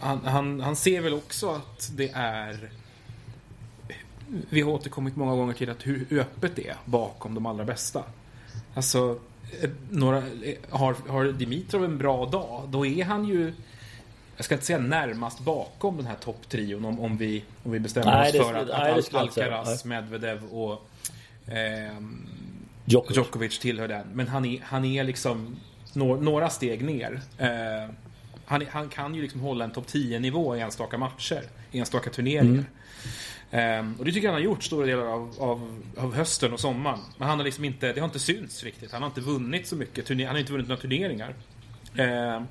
han, 0.00 0.24
han, 0.24 0.60
han 0.60 0.76
ser 0.76 1.00
väl 1.00 1.14
också 1.14 1.50
att 1.50 1.90
det 1.94 2.10
är 2.14 2.70
vi 4.50 4.60
har 4.60 4.70
återkommit 4.70 5.16
många 5.16 5.36
gånger 5.36 5.54
till 5.54 5.70
att 5.70 5.86
hur 5.86 6.18
öppet 6.20 6.56
det 6.56 6.68
är 6.68 6.76
bakom 6.84 7.34
de 7.34 7.46
allra 7.46 7.64
bästa. 7.64 8.04
Alltså, 8.74 9.18
eh, 9.62 9.70
några, 9.90 10.18
eh, 10.18 10.54
har, 10.70 10.96
har 11.08 11.24
Dimitrov 11.24 11.84
en 11.84 11.98
bra 11.98 12.26
dag, 12.26 12.68
då 12.68 12.86
är 12.86 13.04
han 13.04 13.24
ju 13.24 13.52
jag 14.40 14.44
ska 14.44 14.54
inte 14.54 14.66
säga 14.66 14.78
närmast 14.78 15.40
bakom 15.40 15.96
den 15.96 16.06
här 16.06 16.16
topptrion 16.16 16.84
om, 16.84 17.00
om, 17.00 17.16
vi, 17.16 17.44
om 17.62 17.72
vi 17.72 17.80
bestämmer 17.80 18.12
nej, 18.12 18.40
oss 18.40 18.46
för 18.46 18.54
att, 18.54 18.68
nej, 18.68 18.92
att 18.92 19.14
Alcaraz, 19.14 19.84
Medvedev 19.84 20.44
och 20.44 20.88
eh, 21.46 22.00
Djokovic. 22.84 23.16
Djokovic 23.16 23.58
tillhör 23.58 23.88
den. 23.88 24.06
Men 24.12 24.28
han 24.28 24.44
är, 24.44 24.60
han 24.62 24.84
är 24.84 25.04
liksom 25.04 25.56
några, 25.92 26.20
några 26.20 26.50
steg 26.50 26.84
ner. 26.84 27.20
Eh, 27.38 27.94
han, 28.44 28.66
han, 28.70 28.88
kan 28.88 29.14
ju 29.14 29.22
liksom 29.22 29.40
hålla 29.40 29.64
en 29.64 29.70
topp 29.70 29.86
10-nivå 29.86 30.56
i 30.56 30.60
enstaka 30.60 30.98
matcher, 30.98 31.42
enstaka 31.72 32.10
turneringar. 32.10 32.44
Mm. 32.44 32.64
Um, 33.52 33.96
och 33.98 34.04
det 34.04 34.12
tycker 34.12 34.26
jag 34.26 34.32
han 34.32 34.40
har 34.40 34.44
gjort 34.44 34.62
stora 34.62 34.86
delar 34.86 35.04
av, 35.04 35.34
av, 35.38 35.82
av, 35.96 36.14
hösten 36.14 36.52
och 36.52 36.60
sommaren. 36.60 36.98
Men 37.18 37.28
han 37.28 37.38
har 37.38 37.44
liksom 37.44 37.64
inte, 37.64 37.92
det 37.92 38.00
har 38.00 38.06
inte 38.06 38.18
synts 38.18 38.64
riktigt. 38.64 38.92
Han 38.92 39.02
har 39.02 39.08
inte 39.08 39.20
vunnit 39.20 39.66
så 39.66 39.76
mycket. 39.76 40.08
han 40.08 40.26
har 40.26 40.38
inte 40.38 40.52
vunnit 40.52 40.68
några 40.68 40.80
turneringar. 40.80 41.34
Uh, 41.98 42.42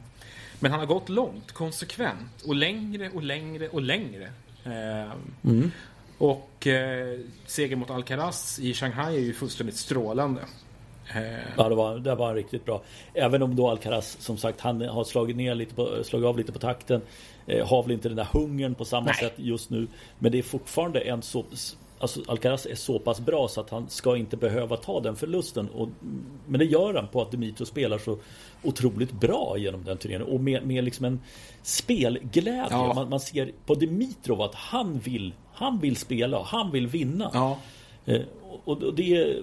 men 0.60 0.72
han 0.72 0.80
har 0.80 0.86
gått 0.86 1.10
långt, 1.10 1.52
konsekvent 1.52 2.42
och 2.46 2.56
längre 2.56 3.10
och 3.10 3.24
längre 3.24 3.68
och 3.68 3.82
längre. 3.82 4.30
Uh, 4.66 5.12
mm. 5.44 5.72
Och 6.18 6.68
uh, 6.68 7.26
seger 7.46 7.76
mot 7.76 7.90
Alcaraz 7.90 8.60
i 8.60 8.74
Shanghai 8.74 9.16
är 9.16 9.22
ju 9.22 9.34
fullständigt 9.34 9.78
strålande. 9.78 10.42
Ja, 11.58 11.70
det 11.70 11.76
var, 11.76 12.00
det 12.00 12.16
var 12.16 12.36
riktigt 12.36 12.66
bra. 12.66 12.82
Även 13.14 13.44
om 13.44 13.56
då 13.56 13.70
Alcaraz 13.70 14.18
som 14.20 14.38
sagt 14.38 14.62
han 14.62 14.82
har 14.82 15.04
slagit, 15.04 15.36
ner 15.36 15.56
lite 15.56 15.76
på, 15.76 16.04
slagit 16.04 16.26
av 16.26 16.38
lite 16.38 16.52
på 16.52 16.60
takten. 16.60 17.02
Eh, 17.50 17.68
har 17.68 17.84
väl 17.84 17.92
inte 17.92 18.08
den 18.08 18.18
där 18.18 18.28
hungern 18.32 18.76
på 18.76 18.86
samma 18.86 19.06
Nej. 19.06 19.16
sätt 19.16 19.34
just 19.36 19.70
nu. 19.70 19.88
Men 20.20 20.32
det 20.32 20.38
är 20.40 20.44
fortfarande 20.44 21.00
en 21.00 21.22
så 21.22 21.46
Alltså 22.02 22.22
Alcaraz 22.28 22.66
är 22.66 22.76
så 22.76 23.00
pass 23.00 23.20
bra 23.20 23.48
så 23.48 23.62
att 23.62 23.70
han 23.70 23.90
ska 23.90 24.18
inte 24.18 24.38
behöva 24.38 24.78
ta 24.78 25.00
den 25.00 25.16
förlusten. 25.16 25.70
Och, 25.70 25.90
men 26.48 26.60
det 26.60 26.66
gör 26.66 26.94
han 26.94 27.08
på 27.08 27.22
att 27.22 27.32
Dimitro 27.32 27.66
spelar 27.66 27.98
så 27.98 28.18
otroligt 28.64 29.12
bra 29.12 29.56
genom 29.58 29.84
den 29.84 29.98
turneringen. 29.98 30.34
Och 30.34 30.40
med, 30.40 30.68
med 30.68 30.84
liksom 30.84 31.06
en 31.06 31.20
spelglädje. 31.62 32.68
Ja. 32.70 32.94
Man, 32.94 33.10
man, 33.10 33.20
ser 33.20 33.52
på 33.66 33.76
Dimitrov 33.76 34.42
att 34.42 34.56
han 34.56 35.00
vill, 35.00 35.34
han 35.54 35.80
vill 35.80 35.96
spela, 35.96 36.44
han 36.44 36.72
vill 36.72 36.88
vinna. 36.88 37.32
Ja. 37.34 37.60
Eh, 38.06 38.22
och, 38.66 38.84
och 38.84 38.94
det 38.94 39.38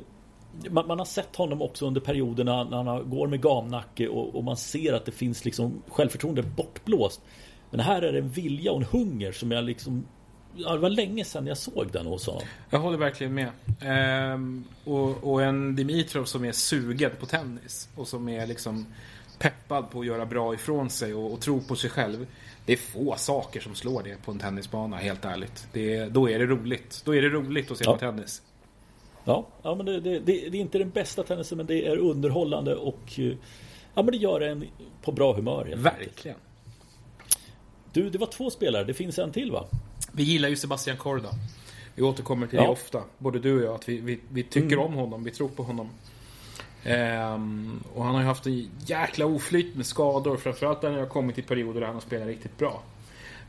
man, 0.71 0.87
man, 0.87 0.99
har 0.99 1.07
sett 1.07 1.37
honom 1.37 1.63
också 1.63 1.87
under 1.87 2.01
perioderna 2.01 2.65
när 2.65 2.83
han 2.83 3.11
går 3.11 3.27
med 3.27 3.43
gamnacke 3.43 4.09
och, 4.09 4.35
och 4.35 4.45
man 4.45 4.57
ser 4.57 4.93
att 4.93 5.05
det 5.05 5.13
finns 5.13 5.45
liksom 5.45 5.83
självförtroende 5.89 6.43
bortblåst. 6.43 7.21
Men 7.71 7.81
här 7.81 8.03
är 8.03 8.13
det 8.13 8.19
en 8.19 8.29
vilja 8.29 8.73
och 8.73 8.81
en 8.81 8.87
hunger 8.91 9.33
som 9.33 9.51
jag 9.51 9.65
liksom 9.65 10.07
Ja, 10.59 10.73
det 10.73 10.79
var 10.79 10.91
länge 10.91 11.25
sedan 11.25 11.47
jag 11.47 11.59
såg 11.59 11.89
den 11.93 12.07
hos 12.07 12.27
honom. 12.27 12.43
Jag 12.71 12.79
håller 12.79 12.99
verkligen 12.99 13.35
med. 13.35 13.51
Ehm, 13.81 14.65
och, 14.85 15.33
och, 15.33 15.43
en 15.43 15.77
Dimitrov 15.77 16.25
som 16.25 16.45
är 16.45 16.53
sugen 16.53 17.11
på 17.21 17.27
tennis 17.27 17.89
och 17.95 18.09
som 18.09 18.29
är 18.29 18.47
liksom 18.47 18.87
peppad 19.39 19.91
på 19.91 20.01
att 20.01 20.07
göra 20.07 20.27
bra 20.27 20.55
ifrån 20.55 20.91
sig 20.91 21.15
och, 21.15 21.33
och 21.33 21.41
tro 21.41 21.61
på 21.61 21.77
sig 21.77 21.91
själv. 21.91 22.27
Det 22.67 22.73
är 22.73 22.77
få 22.77 23.15
saker 23.17 23.61
som 23.61 23.75
slår 23.75 24.03
det 24.03 24.23
på 24.25 24.31
en 24.31 24.39
tennisbana, 24.39 24.97
helt 24.97 25.25
ärligt. 25.25 25.69
Det, 25.73 26.05
då 26.07 26.31
är 26.31 26.39
det 26.39 26.47
roligt. 26.47 27.03
Då 27.05 27.15
är 27.15 27.23
det 27.23 27.29
roligt 27.29 27.71
att 27.71 27.79
se 27.79 27.85
ja. 27.85 27.93
på 27.93 27.99
tennis. 27.99 28.43
Ja, 29.25 29.47
ja 29.63 29.75
men 29.75 29.87
det, 29.87 30.01
det, 30.01 30.19
det, 30.19 30.47
är 30.47 30.55
inte 30.55 30.79
den 30.79 30.91
bästa 30.91 31.23
tennisen 31.23 31.57
men 31.57 31.67
det 31.67 31.87
är 31.87 31.97
underhållande 31.97 32.77
och 32.77 33.19
ja, 33.95 34.03
men 34.03 34.07
det 34.07 34.17
gör 34.17 34.41
en 34.41 34.65
på 35.03 35.13
bra 35.13 35.33
humör. 35.33 35.75
Verkligen. 35.77 36.37
Du, 37.97 38.11
det 38.11 38.19
var 38.19 38.27
två 38.27 38.51
spelare. 38.51 38.85
Det 38.85 38.95
finns 38.95 39.19
en 39.19 39.33
till 39.33 39.53
va? 39.53 39.65
Vi 40.13 40.23
gillar 40.23 40.49
ju 40.49 40.57
Sebastian 40.57 40.97
Korda. 40.97 41.29
Vi 41.95 42.03
återkommer 42.03 42.47
till 42.47 42.59
det 42.59 42.69
ofta, 42.69 43.03
både 43.19 43.39
du 43.39 43.59
och 43.59 43.65
jag. 43.65 43.75
Att 43.75 43.89
vi, 43.89 44.01
vi, 44.01 44.21
vi 44.29 44.43
tycker 44.43 44.77
mm. 44.77 44.85
om 44.87 44.95
honom, 44.95 45.25
vi 45.25 45.31
tror 45.31 45.49
på 45.49 45.63
honom. 45.63 45.91
Ehm, 46.85 47.83
och 47.95 48.05
han 48.05 48.15
har 48.15 48.23
ju 48.23 48.27
haft 48.27 48.47
en 48.47 48.71
jäkla 48.87 49.27
oflyt 49.27 49.77
med 49.77 49.87
skador. 49.87 50.37
Framförallt 50.37 50.83
när 50.83 50.91
det 50.91 50.99
har 50.99 51.07
kommit 51.07 51.39
i 51.39 51.43
perioder 51.43 51.81
där 51.81 51.87
han 51.87 51.97
har 51.97 52.03
spelat 52.03 52.27
riktigt 52.27 52.59
bra. 52.59 52.83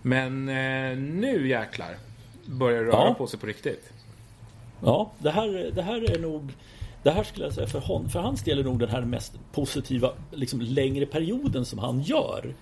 Men 0.01 0.50
eh, 0.50 0.98
nu 0.98 1.48
jäklar 1.48 1.98
börjar 2.46 2.84
det 2.84 2.88
röra 2.88 3.08
ja. 3.08 3.16
på 3.18 3.27
sig 3.27 3.39
på 3.39 3.48
riktigt. 3.48 3.92
Ja, 4.84 5.12
det 5.18 5.32
här, 5.32 5.72
det 5.75 5.82
här 5.82 6.12
är 6.12 6.20
nog 6.20 6.54
det 7.04 7.12
här 7.12 7.24
skulle 7.24 7.46
jag 7.46 7.54
säga 7.54 7.68
för, 7.68 7.80
hon, 7.80 8.10
för 8.10 8.20
hans 8.20 8.44
del 8.44 8.60
är 8.60 8.63
nog 8.63 8.80
den 8.80 8.89
här 8.89 9.01
mest 9.01 9.34
positiva 9.51 10.12
liksom, 10.32 10.62
längre 10.62 11.06
perioden 11.06 11.66
som 11.66 11.80
han 11.80 12.01
gör. 12.01 12.54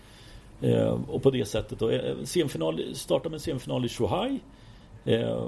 Eh, 0.62 1.00
och 1.08 1.24
på 1.24 1.32
det 1.32 1.46
sättet 1.46 1.80
då. 1.80 1.90
Eh, 1.90 2.16
semifinal, 2.24 2.96
startar 2.96 3.30
med 3.30 3.42
semifinal 3.42 3.86
i 3.86 3.90
Shuhai. 3.90 4.40
Eh, 5.06 5.48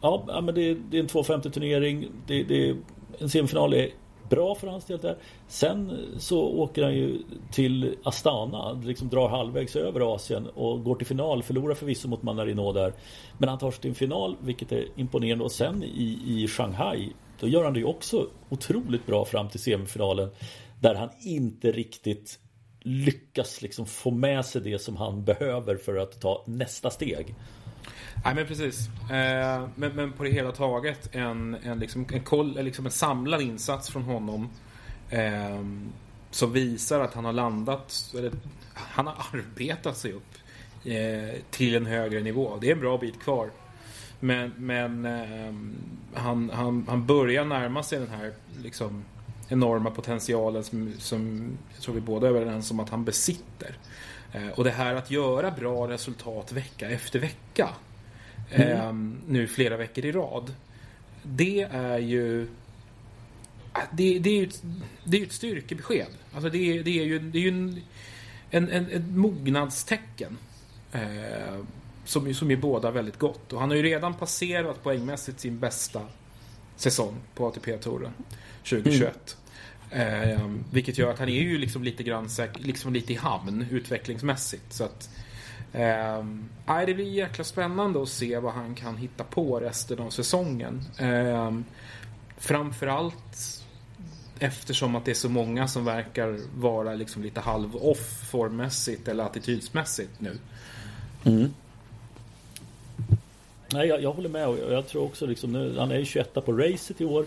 ja, 0.00 0.40
men 0.42 0.54
det, 0.54 0.74
det 0.74 0.96
är 0.96 1.00
en 1.00 1.06
250 1.06 1.50
turnering. 1.50 2.08
Det, 2.26 2.42
det, 2.42 2.76
en 3.18 3.28
semifinal 3.28 3.74
är 3.74 3.90
bra 4.30 4.54
för 4.54 4.66
hans 4.66 4.84
del 4.84 4.98
där. 4.98 5.16
Sen 5.48 5.98
så 6.18 6.40
åker 6.40 6.82
han 6.82 6.94
ju 6.94 7.22
till 7.52 7.96
Astana, 8.02 8.72
liksom 8.72 9.08
drar 9.08 9.28
halvvägs 9.28 9.76
över 9.76 10.14
Asien 10.14 10.46
och 10.46 10.84
går 10.84 10.94
till 10.94 11.06
final. 11.06 11.42
Förlorar 11.42 11.74
förvisso 11.74 12.08
mot 12.08 12.22
Manarino 12.22 12.72
där. 12.72 12.92
Men 13.38 13.48
han 13.48 13.58
tar 13.58 13.70
sig 13.70 13.80
till 13.80 13.90
en 13.90 13.94
final, 13.94 14.36
vilket 14.40 14.72
är 14.72 14.86
imponerande. 14.96 15.44
Och 15.44 15.52
sen 15.52 15.82
i, 15.82 16.18
i 16.26 16.48
Shanghai, 16.48 17.12
då 17.40 17.48
gör 17.48 17.64
han 17.64 17.72
det 17.72 17.78
ju 17.78 17.86
också 17.86 18.26
otroligt 18.48 19.06
bra 19.06 19.24
fram 19.24 19.48
till 19.48 19.60
semifinalen. 19.60 20.30
Där 20.80 20.94
han 20.94 21.08
inte 21.20 21.72
riktigt 21.72 22.38
lyckas 22.86 23.62
liksom 23.62 23.86
få 23.86 24.10
med 24.10 24.44
sig 24.44 24.60
det 24.60 24.78
som 24.78 24.96
han 24.96 25.24
behöver 25.24 25.76
för 25.76 25.96
att 25.96 26.20
ta 26.20 26.44
nästa 26.46 26.90
steg. 26.90 27.34
Nej 28.24 28.34
men 28.34 28.46
precis. 28.46 28.88
Eh, 29.10 29.68
men, 29.74 29.92
men, 29.94 30.12
på 30.12 30.24
det 30.24 30.30
hela 30.30 30.52
taget 30.52 31.14
en, 31.14 31.54
en, 31.54 31.78
liksom, 31.78 32.06
en, 32.12 32.20
koll, 32.20 32.64
liksom 32.64 32.86
en 32.86 32.92
samlad 32.92 33.42
insats 33.42 33.90
från 33.90 34.02
honom. 34.02 34.48
Eh, 35.10 35.60
som 36.30 36.52
visar 36.52 37.00
att 37.00 37.14
han 37.14 37.24
har 37.24 37.32
landat, 37.32 38.12
eller 38.18 38.32
han 38.74 39.06
har 39.06 39.14
arbetat 39.32 39.96
sig 39.96 40.12
upp 40.12 40.34
eh, 40.84 41.40
till 41.50 41.74
en 41.74 41.86
högre 41.86 42.20
nivå. 42.20 42.58
Det 42.60 42.68
är 42.68 42.72
en 42.72 42.80
bra 42.80 42.98
bit 42.98 43.20
kvar. 43.20 43.50
Men, 44.20 44.52
men 44.56 45.04
eh, 45.04 45.54
han, 46.20 46.50
han, 46.50 46.84
han 46.88 47.06
börjar 47.06 47.44
närma 47.44 47.82
sig 47.82 47.98
den 47.98 48.08
här 48.08 48.32
liksom, 48.62 49.04
enorma 49.54 49.90
potentialen 49.90 50.64
som, 50.64 50.92
som 50.98 51.50
jag 51.74 51.82
tror 51.82 51.94
vi 51.94 52.00
båda 52.00 52.26
är 52.26 52.30
överens 52.30 52.70
om 52.70 52.80
att 52.80 52.88
han 52.88 53.04
besitter. 53.04 53.78
Eh, 54.32 54.48
och 54.48 54.64
det 54.64 54.70
här 54.70 54.94
att 54.94 55.10
göra 55.10 55.50
bra 55.50 55.88
resultat 55.88 56.52
vecka 56.52 56.90
efter 56.90 57.18
vecka. 57.18 57.68
Mm. 58.50 58.70
Eh, 58.70 58.92
nu 59.28 59.46
flera 59.48 59.76
veckor 59.76 60.04
i 60.04 60.12
rad. 60.12 60.54
Det 61.22 61.62
är 61.62 61.98
ju 61.98 62.48
det, 63.92 64.18
det, 64.18 64.30
är 64.30 64.36
ju 64.36 64.46
ett, 64.46 64.62
det 65.04 65.20
är 65.20 65.22
ett 65.22 65.32
styrkebesked. 65.32 66.08
Alltså 66.34 66.50
det, 66.50 66.82
det 66.82 67.00
är 67.00 67.04
ju, 67.04 67.18
det 67.18 67.38
är 67.38 67.42
ju 67.42 67.48
en, 67.48 67.80
en, 68.50 68.70
en, 68.70 68.90
ett 68.90 69.06
mognadstecken. 69.06 70.38
Eh, 70.92 71.58
som, 72.04 72.34
som 72.34 72.50
är 72.50 72.56
båda 72.56 72.90
väldigt 72.90 73.18
gott. 73.18 73.52
Och 73.52 73.60
han 73.60 73.70
har 73.70 73.76
ju 73.76 73.82
redan 73.82 74.14
passerat 74.14 74.82
poängmässigt 74.82 75.40
sin 75.40 75.58
bästa 75.58 76.02
säsong 76.76 77.14
på 77.34 77.46
ATP-touren 77.46 78.12
2021. 78.62 79.02
Mm. 79.02 79.12
Eh, 79.94 80.30
ehm, 80.30 80.64
vilket 80.70 80.98
gör 80.98 81.10
att 81.10 81.18
han 81.18 81.28
är 81.28 81.42
ju 81.42 81.58
liksom 81.58 81.82
lite 81.82 82.02
grann 82.02 82.28
liksom 82.54 82.92
lite 82.92 83.12
i 83.12 83.16
hamn 83.16 83.66
utvecklingsmässigt. 83.70 84.72
Så 84.72 84.84
att, 84.84 85.10
eh, 85.72 86.24
det 86.86 86.94
blir 86.94 87.08
jäkla 87.08 87.44
spännande 87.44 88.02
att 88.02 88.08
se 88.08 88.38
vad 88.38 88.52
han 88.52 88.74
kan 88.74 88.96
hitta 88.96 89.24
på 89.24 89.60
resten 89.60 89.98
av 89.98 90.10
säsongen. 90.10 90.82
Eh, 90.98 91.52
framförallt 92.38 93.64
eftersom 94.38 94.96
att 94.96 95.04
det 95.04 95.10
är 95.10 95.14
så 95.14 95.28
många 95.28 95.68
som 95.68 95.84
verkar 95.84 96.40
vara 96.56 96.94
liksom 96.94 97.22
lite 97.22 97.40
halv 97.40 97.76
off 97.76 98.30
formmässigt 98.30 99.08
eller 99.08 99.24
attitydsmässigt 99.24 100.20
nu. 100.20 100.38
Mm. 101.24 101.54
Nej, 103.72 103.88
jag, 103.88 104.02
jag, 104.02 104.12
håller 104.12 104.28
med 104.28 104.48
och 104.48 104.58
jag 104.58 104.86
tror 104.86 105.04
också 105.04 105.26
liksom 105.26 105.52
nu, 105.52 105.78
han 105.78 105.90
är 105.90 105.98
ju 105.98 106.04
21 106.04 106.34
på 106.34 106.52
racet 106.52 107.00
i 107.00 107.04
år. 107.04 107.26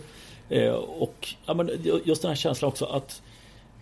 Eh, 0.50 0.74
och 0.74 1.28
ja, 1.46 1.54
men 1.54 1.70
just 2.06 2.22
den 2.22 2.30
här 2.30 2.36
känslan 2.36 2.70
också 2.70 2.86
att 2.86 3.22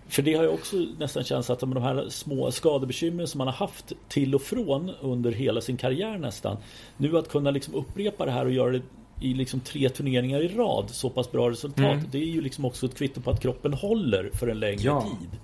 för 0.08 0.22
det 0.22 0.34
har 0.34 0.44
jag 0.44 0.54
också 0.54 0.76
nästan 0.98 1.24
känt 1.24 1.50
att 1.50 1.60
de 1.60 1.78
här 1.78 2.10
små 2.10 2.52
skadebekymren 2.52 3.28
som 3.28 3.38
man 3.38 3.48
har 3.48 3.54
haft 3.54 3.94
till 4.08 4.36
och 4.36 4.42
från 4.42 4.90
under 5.02 5.32
hela 5.32 5.62
sin 5.62 5.78
karriär 5.78 6.18
nästan. 6.18 6.58
Nu 6.98 7.18
att 7.18 7.30
kunna 7.30 7.52
liksom 7.52 7.76
upprepa 7.76 8.26
det 8.26 8.32
här 8.32 8.46
och 8.46 8.52
göra 8.52 8.72
det 8.72 8.82
i 9.22 9.34
liksom 9.34 9.60
tre 9.60 9.90
turneringar 9.90 10.42
i 10.42 10.48
rad 10.48 10.90
så 10.90 11.10
pass 11.10 11.32
bra 11.32 11.50
resultat. 11.50 11.80
Mm. 11.80 12.06
Det 12.12 12.18
är 12.18 12.26
ju 12.26 12.42
liksom 12.42 12.66
också 12.66 12.86
ett 12.86 12.96
kvitto 12.96 13.22
på 13.22 13.32
att 13.32 13.42
kroppen 13.42 13.74
håller 13.74 14.30
för 14.34 14.48
en 14.48 14.60
längre 14.60 14.82
ja. 14.84 15.02
tid. 15.02 15.40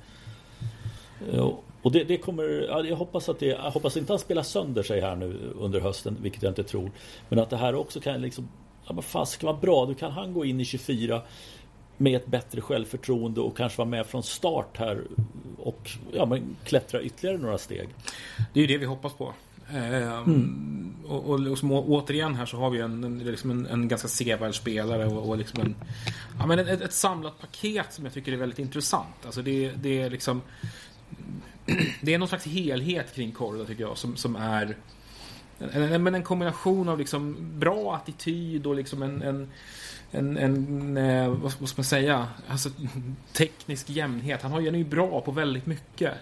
Eh, 1.33 1.53
och 1.81 1.91
det, 1.91 2.03
det 2.03 2.17
kommer, 2.17 2.43
jag 2.87 2.95
hoppas 2.95 3.29
att 3.29 3.39
det, 3.39 3.45
jag 3.45 3.71
hoppas 3.71 3.97
inte 3.97 4.13
han 4.13 4.19
spelar 4.19 4.43
sönder 4.43 4.83
sig 4.83 5.01
här 5.01 5.15
nu 5.15 5.39
under 5.59 5.79
hösten, 5.79 6.17
vilket 6.21 6.43
jag 6.43 6.51
inte 6.51 6.63
tror. 6.63 6.91
Men 7.29 7.39
att 7.39 7.49
det 7.49 7.57
här 7.57 7.75
också 7.75 7.99
kan 7.99 8.21
liksom, 8.21 8.49
ja 8.87 8.93
men 8.93 9.03
fan 9.03 9.25
ska 9.25 9.47
vara 9.47 9.57
bra, 9.57 9.85
då 9.85 9.93
kan 9.93 10.11
han 10.11 10.33
gå 10.33 10.45
in 10.45 10.59
i 10.59 10.65
24 10.65 11.21
med 11.97 12.15
ett 12.15 12.27
bättre 12.27 12.61
självförtroende 12.61 13.41
och 13.41 13.57
kanske 13.57 13.77
vara 13.77 13.89
med 13.89 14.05
från 14.05 14.23
start 14.23 14.77
här 14.77 15.01
och 15.57 15.91
ja, 16.13 16.25
men 16.25 16.55
klättra 16.63 17.01
ytterligare 17.01 17.37
några 17.37 17.57
steg. 17.57 17.89
Det 18.53 18.59
är 18.59 18.61
ju 18.61 18.67
det 18.67 18.77
vi 18.77 18.85
hoppas 18.85 19.13
på. 19.13 19.33
mm. 19.73 20.93
Och, 21.07 21.29
och 21.29 21.39
liksom, 21.39 21.71
återigen 21.71 22.35
här 22.35 22.45
så 22.45 22.57
har 22.57 22.69
vi 22.69 22.79
en, 22.79 23.03
en, 23.03 23.19
liksom 23.19 23.51
en, 23.51 23.65
en 23.65 23.87
ganska 23.87 24.07
sevärd 24.07 24.55
spelare 24.55 25.05
och, 25.05 25.29
och 25.29 25.37
liksom 25.37 25.61
en, 25.61 25.75
ja, 26.39 26.45
men 26.45 26.59
ett, 26.59 26.81
ett, 26.81 26.93
samlat 26.93 27.39
paket 27.39 27.93
som 27.93 28.05
jag 28.05 28.13
tycker 28.13 28.31
är 28.31 28.37
väldigt 28.37 28.59
intressant. 28.59 29.25
Alltså 29.25 29.41
det, 29.41 29.71
det 29.71 30.01
är 30.01 30.09
liksom 30.09 30.41
det 32.01 32.13
är 32.13 32.17
någon 32.17 32.27
slags 32.27 32.45
helhet 32.45 33.15
kring 33.15 33.31
Korda 33.31 33.65
tycker 33.65 33.83
jag 33.83 33.97
som, 33.97 34.15
som 34.15 34.35
är 34.35 34.77
en, 35.73 36.07
en, 36.07 36.15
en 36.15 36.23
kombination 36.23 36.89
av 36.89 36.99
liksom 36.99 37.35
bra 37.59 37.95
attityd 37.95 38.65
och 38.65 38.75
liksom 38.75 39.03
en, 39.03 39.21
en, 39.21 39.49
en, 40.11 40.37
en 40.37 40.97
eh, 40.97 41.29
vad, 41.29 41.51
ska 41.51 41.75
man 41.75 41.83
säga, 41.83 42.27
alltså 42.47 42.69
teknisk 43.33 43.89
jämnhet. 43.89 44.41
Han, 44.41 44.51
har, 44.51 44.61
han 44.61 44.75
är 44.75 44.79
ju 44.79 44.85
bra 44.85 45.21
på 45.21 45.31
väldigt 45.31 45.65
mycket. 45.65 46.13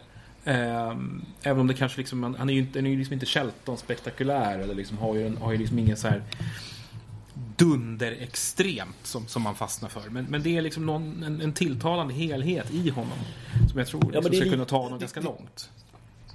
Eh, 0.43 0.97
även 1.41 1.59
om 1.59 1.67
det 1.67 1.73
kanske 1.73 1.97
liksom, 1.97 2.35
han 2.39 2.49
är 2.49 2.53
ju 2.53 2.59
inte, 2.59 2.79
han 2.79 2.85
är 2.85 2.91
ju 2.91 2.97
liksom 2.97 3.13
inte 3.13 3.25
Shelton 3.25 3.77
spektakulär 3.77 4.59
eller 4.59 4.75
liksom 4.75 4.97
har 4.97 5.15
ju, 5.15 5.35
har 5.35 5.51
ju 5.51 5.57
liksom 5.57 5.79
ingen 5.79 5.97
så 5.97 6.07
här 6.07 6.23
dunderextremt 7.57 8.97
som, 9.03 9.27
som 9.27 9.41
man 9.41 9.55
fastnar 9.55 9.89
för. 9.89 10.09
Men, 10.09 10.25
men 10.25 10.43
det 10.43 10.57
är 10.57 10.61
liksom 10.61 10.85
någon, 10.85 11.23
en, 11.23 11.41
en 11.41 11.53
tilltalande 11.53 12.13
helhet 12.13 12.73
i 12.73 12.89
honom. 12.89 13.17
Som 13.69 13.79
jag 13.79 13.87
tror 13.87 14.11
ja, 14.13 14.19
liksom 14.19 14.41
ska 14.41 14.49
kunna 14.49 14.65
ta 14.65 14.77
honom 14.77 14.99
det, 14.99 15.03
ganska 15.03 15.19
det, 15.19 15.25
långt. 15.25 15.69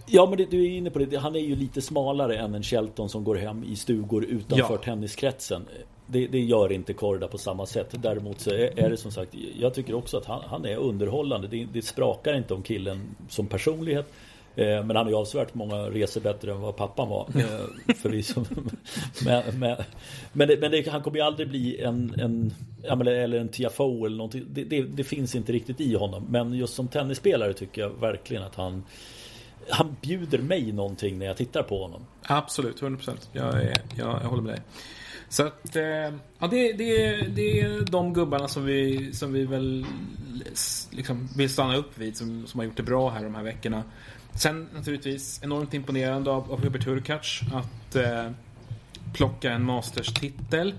Ja 0.06 0.26
men 0.26 0.38
det, 0.38 0.50
du 0.50 0.64
är 0.64 0.70
inne 0.70 0.90
på 0.90 0.98
det. 0.98 1.16
Han 1.16 1.36
är 1.36 1.40
ju 1.40 1.56
lite 1.56 1.82
smalare 1.82 2.36
än 2.36 2.54
en 2.54 2.62
Shelton 2.62 3.08
som 3.08 3.24
går 3.24 3.36
hem 3.36 3.64
i 3.64 3.76
stugor 3.76 4.24
utanför 4.24 4.74
ja. 4.74 4.82
tenniskretsen. 4.84 5.62
Det, 6.06 6.26
det, 6.26 6.40
gör 6.40 6.72
inte 6.72 6.92
Korda 6.92 7.28
på 7.28 7.38
samma 7.38 7.66
sätt. 7.66 7.94
Däremot 8.02 8.40
så 8.40 8.50
är, 8.50 8.78
är 8.78 8.90
det 8.90 8.96
som 8.96 9.10
sagt, 9.10 9.34
jag 9.60 9.74
tycker 9.74 9.94
också 9.94 10.16
att 10.16 10.24
han, 10.24 10.42
han 10.46 10.64
är 10.64 10.76
underhållande. 10.76 11.48
Det, 11.48 11.66
det 11.72 11.82
sprakar 11.82 12.34
inte 12.36 12.54
om 12.54 12.62
killen 12.62 13.16
som 13.28 13.46
personlighet. 13.46 14.12
Eh, 14.56 14.84
men 14.84 14.96
han 14.96 15.06
har 15.06 15.10
ju 15.10 15.16
avsevärt 15.16 15.54
många 15.54 15.76
resor 15.76 16.20
bättre 16.20 16.52
än 16.52 16.60
vad 16.60 16.76
pappan 16.76 17.08
var. 17.08 17.26
Eh, 17.34 17.94
förvisso. 17.94 18.44
men, 19.24 19.58
men, 19.58 19.76
men, 20.32 20.48
det, 20.48 20.60
men 20.60 20.70
det, 20.70 20.88
han 20.88 21.02
kommer 21.02 21.16
ju 21.16 21.22
aldrig 21.22 21.48
bli 21.48 21.80
en, 21.80 22.14
en 22.18 22.54
eller 23.00 23.38
en 23.38 23.48
TFO 23.48 24.06
eller 24.06 24.16
någonting. 24.16 24.44
Det, 24.48 24.64
det, 24.64 24.82
det, 24.82 25.04
finns 25.04 25.34
inte 25.34 25.52
riktigt 25.52 25.80
i 25.80 25.94
honom. 25.94 26.26
Men 26.28 26.54
just 26.54 26.74
som 26.74 26.88
tennisspelare 26.88 27.52
tycker 27.52 27.82
jag 27.82 27.90
verkligen 27.90 28.42
att 28.42 28.54
han 28.54 28.82
han 29.70 29.96
bjuder 30.00 30.38
mig 30.38 30.72
någonting 30.72 31.18
när 31.18 31.26
jag 31.26 31.36
tittar 31.36 31.62
på 31.62 31.82
honom. 31.82 32.06
Absolut, 32.22 32.82
100%. 32.82 33.10
Jag, 33.32 33.54
jag, 33.54 33.78
jag 33.96 34.28
håller 34.28 34.42
med 34.42 34.52
dig. 34.52 34.62
Så 35.28 35.46
att, 35.46 35.76
eh, 35.76 35.84
ja, 36.38 36.46
det, 36.50 36.72
det, 36.72 37.16
det 37.28 37.60
är 37.60 37.80
de 37.90 38.12
gubbarna 38.12 38.48
som 38.48 38.64
vi, 38.64 39.12
som 39.12 39.32
vi 39.32 39.44
väl 39.44 39.86
liksom 40.90 41.28
vill 41.36 41.50
stanna 41.50 41.76
upp 41.76 41.98
vid 41.98 42.16
som, 42.16 42.46
som 42.46 42.60
har 42.60 42.64
gjort 42.64 42.76
det 42.76 42.82
bra 42.82 43.10
här 43.10 43.24
de 43.24 43.34
här 43.34 43.42
veckorna. 43.42 43.82
Sen 44.34 44.68
naturligtvis 44.74 45.40
enormt 45.42 45.74
imponerande 45.74 46.30
av, 46.30 46.52
av 46.52 46.62
Hubert 46.62 46.86
Hurkacz 46.86 47.40
att 47.52 47.96
eh, 47.96 48.30
plocka 49.12 49.52
en 49.52 49.64
Masters-titel. 49.64 50.74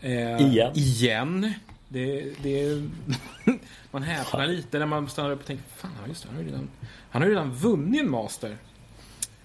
Eh, 0.00 0.40
igen. 0.40 0.72
Igen. 0.74 1.52
Det, 1.92 2.32
det, 2.42 2.82
man 3.90 4.02
häpnar 4.02 4.46
lite 4.46 4.78
när 4.78 4.86
man 4.86 5.08
stannar 5.08 5.30
upp 5.30 5.40
och 5.40 5.46
tänker 5.46 5.64
Fan, 5.76 5.90
just 6.08 6.22
det, 6.22 6.28
han 6.28 6.36
har 6.36 6.44
ju 6.44 6.48
redan, 6.48 6.70
han 7.10 7.22
har 7.22 7.28
redan 7.28 7.52
vunnit 7.52 8.00
en 8.00 8.10
Master. 8.10 8.56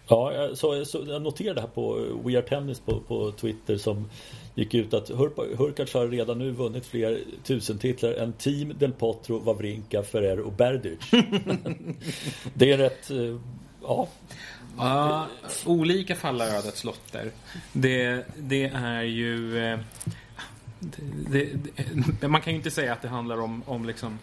Ja, 0.07 0.49
så, 0.53 0.85
så, 0.85 1.03
jag 1.07 1.21
noterade 1.21 1.61
här 1.61 1.67
på 1.67 1.93
We 2.25 2.37
Are 2.37 2.41
Tennis 2.41 2.79
på, 2.79 2.99
på 2.99 3.31
Twitter 3.31 3.77
som 3.77 4.09
gick 4.55 4.73
ut 4.73 4.93
att 4.93 5.09
Hurkacz 5.09 5.93
har 5.93 6.07
redan 6.07 6.39
nu 6.39 6.51
vunnit 6.51 6.85
fler 6.85 7.19
tusentitlar 7.43 8.13
än 8.13 8.33
Team 8.33 8.73
Del 8.79 8.91
Potro, 8.91 9.39
Wawrinka, 9.39 10.03
Ferrer 10.03 10.39
och 10.39 10.53
Berdych. 10.53 11.11
det 12.53 12.71
är 12.71 12.77
rätt... 12.77 13.11
Eh, 13.11 13.39
ja. 13.81 14.07
Uh, 14.79 15.25
olika 15.65 16.15
fallödets 16.15 16.83
lotter. 16.83 17.31
Det, 17.73 18.25
det 18.37 18.63
är 18.63 19.01
ju... 19.01 19.57
Det, 21.29 21.49
det, 22.19 22.27
man 22.27 22.41
kan 22.41 22.53
ju 22.53 22.57
inte 22.57 22.71
säga 22.71 22.93
att 22.93 23.01
det 23.01 23.07
handlar 23.07 23.41
om, 23.41 23.63
om 23.65 23.85
liksom 23.85 24.19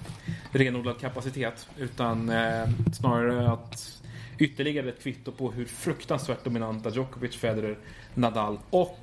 renodlad 0.52 1.00
kapacitet 1.00 1.68
utan 1.78 2.28
eh, 2.28 2.68
snarare 2.92 3.52
att 3.52 4.02
ytterligare 4.38 4.88
ett 4.88 5.02
kvitto 5.02 5.32
på 5.32 5.50
hur 5.50 5.64
fruktansvärt 5.64 6.44
dominanta 6.44 6.90
Djokovic, 6.90 7.36
Federer, 7.36 7.78
Nadal 8.14 8.58
och 8.70 9.00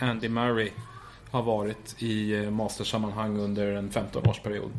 Andy 0.00 0.28
Murray 0.28 0.70
har 1.30 1.42
varit 1.42 2.02
i 2.02 2.34
eh, 2.34 2.50
mastersammanhang 2.50 3.38
under 3.38 3.72
en 3.72 3.90
15-årsperiod. 3.90 4.70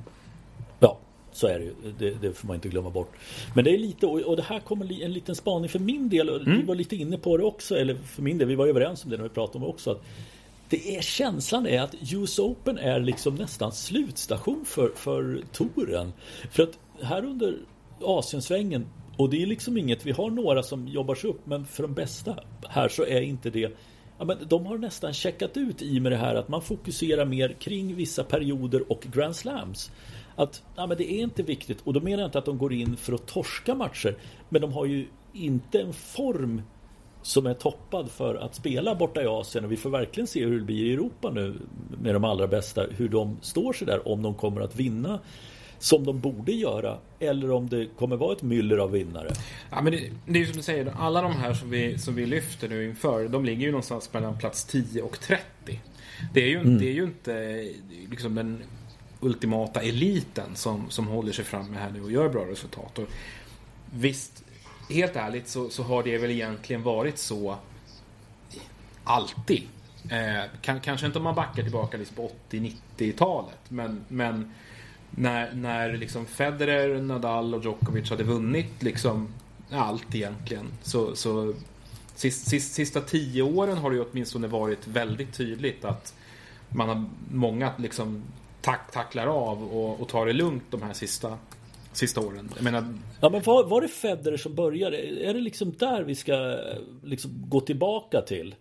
Ja, 0.79 0.97
så 1.31 1.47
är 1.47 1.59
det 1.59 1.65
ju. 1.65 1.73
Det, 1.99 2.09
det, 2.21 2.33
får 2.33 2.47
man 2.47 2.55
inte 2.55 2.69
glömma 2.69 2.89
bort. 2.89 3.13
Men 3.55 3.65
det 3.65 3.71
är 3.71 3.77
lite, 3.77 4.05
och 4.05 4.35
det 4.35 4.43
här 4.43 4.59
kommer 4.59 5.03
en 5.03 5.13
liten 5.13 5.35
spaning 5.35 5.69
för 5.69 5.79
min 5.79 6.09
del. 6.09 6.29
Mm. 6.29 6.59
Vi 6.59 6.63
var 6.63 6.75
lite 6.75 6.95
inne 6.95 7.17
på 7.17 7.37
det 7.37 7.43
också, 7.43 7.77
eller 7.77 7.95
för 7.95 8.21
min 8.21 8.37
del, 8.37 8.47
vi 8.47 8.55
var 8.55 8.67
överens 8.67 9.03
om 9.03 9.09
det 9.09 9.17
när 9.17 9.23
vi 9.23 9.29
pratade 9.29 9.57
om 9.57 9.61
det 9.61 9.67
också. 9.67 9.91
Att 9.91 10.03
det 10.69 10.97
är 10.97 11.01
känslan 11.01 11.67
är 11.67 11.81
att 11.81 11.95
US 12.13 12.39
Open 12.39 12.77
är 12.77 12.99
liksom 12.99 13.35
nästan 13.35 13.71
slutstation 13.71 14.65
för, 14.65 14.91
för 14.95 15.41
touren. 15.51 16.13
För 16.51 16.63
att 16.63 16.79
här 17.01 17.25
under 17.25 17.57
Asiensvängen 18.01 18.85
och 19.17 19.29
det 19.29 19.41
är 19.41 19.45
liksom 19.45 19.77
inget, 19.77 20.05
vi 20.05 20.11
har 20.11 20.29
några 20.29 20.63
som 20.63 20.87
jobbar 20.87 21.15
sig 21.15 21.29
upp 21.29 21.45
men 21.45 21.65
för 21.65 21.83
de 21.83 21.93
bästa 21.93 22.39
här 22.69 22.89
så 22.89 23.05
är 23.05 23.21
inte 23.21 23.49
det 23.49 23.77
Ja, 24.17 24.25
men 24.25 24.37
de 24.47 24.65
har 24.65 24.77
nästan 24.77 25.13
checkat 25.13 25.57
ut 25.57 25.81
i 25.81 25.99
med 25.99 26.11
det 26.11 26.17
här 26.17 26.35
att 26.35 26.47
man 26.47 26.61
fokuserar 26.61 27.25
mer 27.25 27.49
kring 27.59 27.95
vissa 27.95 28.23
perioder 28.23 28.91
och 28.91 29.01
Grand 29.13 29.35
Slams. 29.35 29.91
Att 30.35 30.63
ja, 30.75 30.87
men 30.87 30.97
det 30.97 31.13
är 31.13 31.21
inte 31.21 31.43
viktigt 31.43 31.81
och 31.83 31.93
då 31.93 31.99
menar 31.99 32.17
jag 32.17 32.27
inte 32.27 32.37
att 32.37 32.45
de 32.45 32.57
går 32.57 32.73
in 32.73 32.97
för 32.97 33.13
att 33.13 33.25
torska 33.25 33.75
matcher. 33.75 34.17
Men 34.49 34.61
de 34.61 34.73
har 34.73 34.85
ju 34.85 35.07
inte 35.33 35.81
en 35.81 35.93
form 35.93 36.61
som 37.25 37.45
är 37.45 37.53
toppad 37.53 38.11
för 38.11 38.35
att 38.35 38.55
spela 38.55 38.95
borta 38.95 39.23
i 39.23 39.25
Asien 39.25 39.65
och 39.65 39.71
vi 39.71 39.77
får 39.77 39.89
verkligen 39.89 40.27
se 40.27 40.45
hur 40.45 40.59
det 40.59 40.65
blir 40.65 40.85
i 40.85 40.93
Europa 40.93 41.29
nu 41.29 41.55
med 42.01 42.15
de 42.15 42.23
allra 42.23 42.47
bästa. 42.47 42.85
Hur 42.89 43.09
de 43.09 43.37
står 43.41 43.73
sig 43.73 43.87
där 43.87 44.07
om 44.07 44.21
de 44.21 44.35
kommer 44.35 44.61
att 44.61 44.75
vinna 44.75 45.19
som 45.79 46.05
de 46.05 46.19
borde 46.19 46.51
göra 46.51 46.97
eller 47.19 47.51
om 47.51 47.69
det 47.69 47.87
kommer 47.97 48.15
vara 48.15 48.33
ett 48.33 48.41
myller 48.41 48.77
av 48.77 48.91
vinnare. 48.91 49.31
Ja, 49.71 49.81
men 49.81 49.93
det, 49.93 50.11
det 50.25 50.33
är 50.33 50.39
ju 50.39 50.45
som 50.45 50.57
du 50.57 50.63
säger, 50.63 50.93
alla 50.97 51.21
de 51.21 51.31
här 51.31 51.53
som 51.53 51.69
vi, 51.69 51.97
som 51.97 52.15
vi 52.15 52.25
lyfter 52.25 52.69
nu 52.69 52.85
inför, 52.85 53.27
de 53.27 53.45
ligger 53.45 53.65
ju 53.65 53.71
någonstans 53.71 54.13
mellan 54.13 54.37
plats 54.37 54.65
10 54.65 55.01
och 55.01 55.19
30. 55.19 55.43
Det 56.33 56.43
är 56.43 56.47
ju, 56.47 56.59
mm. 56.59 56.77
det 56.77 56.87
är 56.87 56.93
ju 56.93 57.03
inte 57.03 57.65
liksom 58.09 58.35
den 58.35 58.63
ultimata 59.19 59.81
eliten 59.81 60.55
som, 60.55 60.89
som 60.89 61.07
håller 61.07 61.31
sig 61.31 61.45
framme 61.45 61.77
här 61.77 61.91
nu 61.91 62.01
och 62.01 62.11
gör 62.11 62.29
bra 62.29 62.45
resultat. 62.45 62.99
Och 62.99 63.07
visst, 63.91 64.44
helt 64.89 65.15
ärligt 65.15 65.47
så, 65.47 65.69
så 65.69 65.83
har 65.83 66.03
det 66.03 66.17
väl 66.17 66.31
egentligen 66.31 66.83
varit 66.83 67.17
så 67.17 67.57
alltid. 69.03 69.63
Eh, 70.09 70.49
kan, 70.61 70.79
kanske 70.79 71.05
inte 71.05 71.17
om 71.17 71.23
man 71.23 71.35
backar 71.35 71.63
tillbaka 71.63 71.97
liksom 71.97 72.15
på 72.15 72.31
80-90-talet, 72.49 73.59
men, 73.69 74.05
men 74.07 74.53
när, 75.11 75.53
när 75.53 75.97
liksom 75.97 76.25
Federer, 76.25 77.01
Nadal 77.01 77.55
och 77.55 77.63
Djokovic 77.63 78.09
hade 78.09 78.23
vunnit 78.23 78.83
liksom 78.83 79.27
allt 79.71 80.15
egentligen. 80.15 80.65
Så, 80.81 81.15
så 81.15 81.53
sist, 82.15 82.47
sist, 82.47 82.73
sista 82.73 83.01
tio 83.01 83.43
åren 83.43 83.77
har 83.77 83.89
det 83.89 83.95
ju 83.95 84.05
åtminstone 84.11 84.47
varit 84.47 84.87
väldigt 84.87 85.33
tydligt 85.33 85.85
att 85.85 86.13
man 86.69 86.89
har 86.89 87.05
många 87.31 87.71
liksom 87.77 88.23
tack, 88.61 88.91
tacklar 88.91 89.27
av 89.27 89.63
och, 89.63 90.01
och 90.01 90.09
tar 90.09 90.25
det 90.25 90.33
lugnt 90.33 90.63
de 90.69 90.81
här 90.81 90.93
sista 90.93 91.37
sista 91.97 92.21
åren. 92.21 92.49
Jag 92.55 92.63
menar... 92.63 92.93
Ja 93.21 93.29
men 93.29 93.41
var, 93.41 93.63
var 93.63 93.81
det 93.81 93.87
Federer 93.87 94.37
som 94.37 94.55
började? 94.55 94.97
Är 95.25 95.33
det 95.33 95.39
liksom 95.39 95.73
där 95.77 96.03
vi 96.03 96.15
ska 96.15 96.57
liksom 97.03 97.31
gå 97.49 97.61
tillbaka 97.61 98.21
till? 98.21 98.55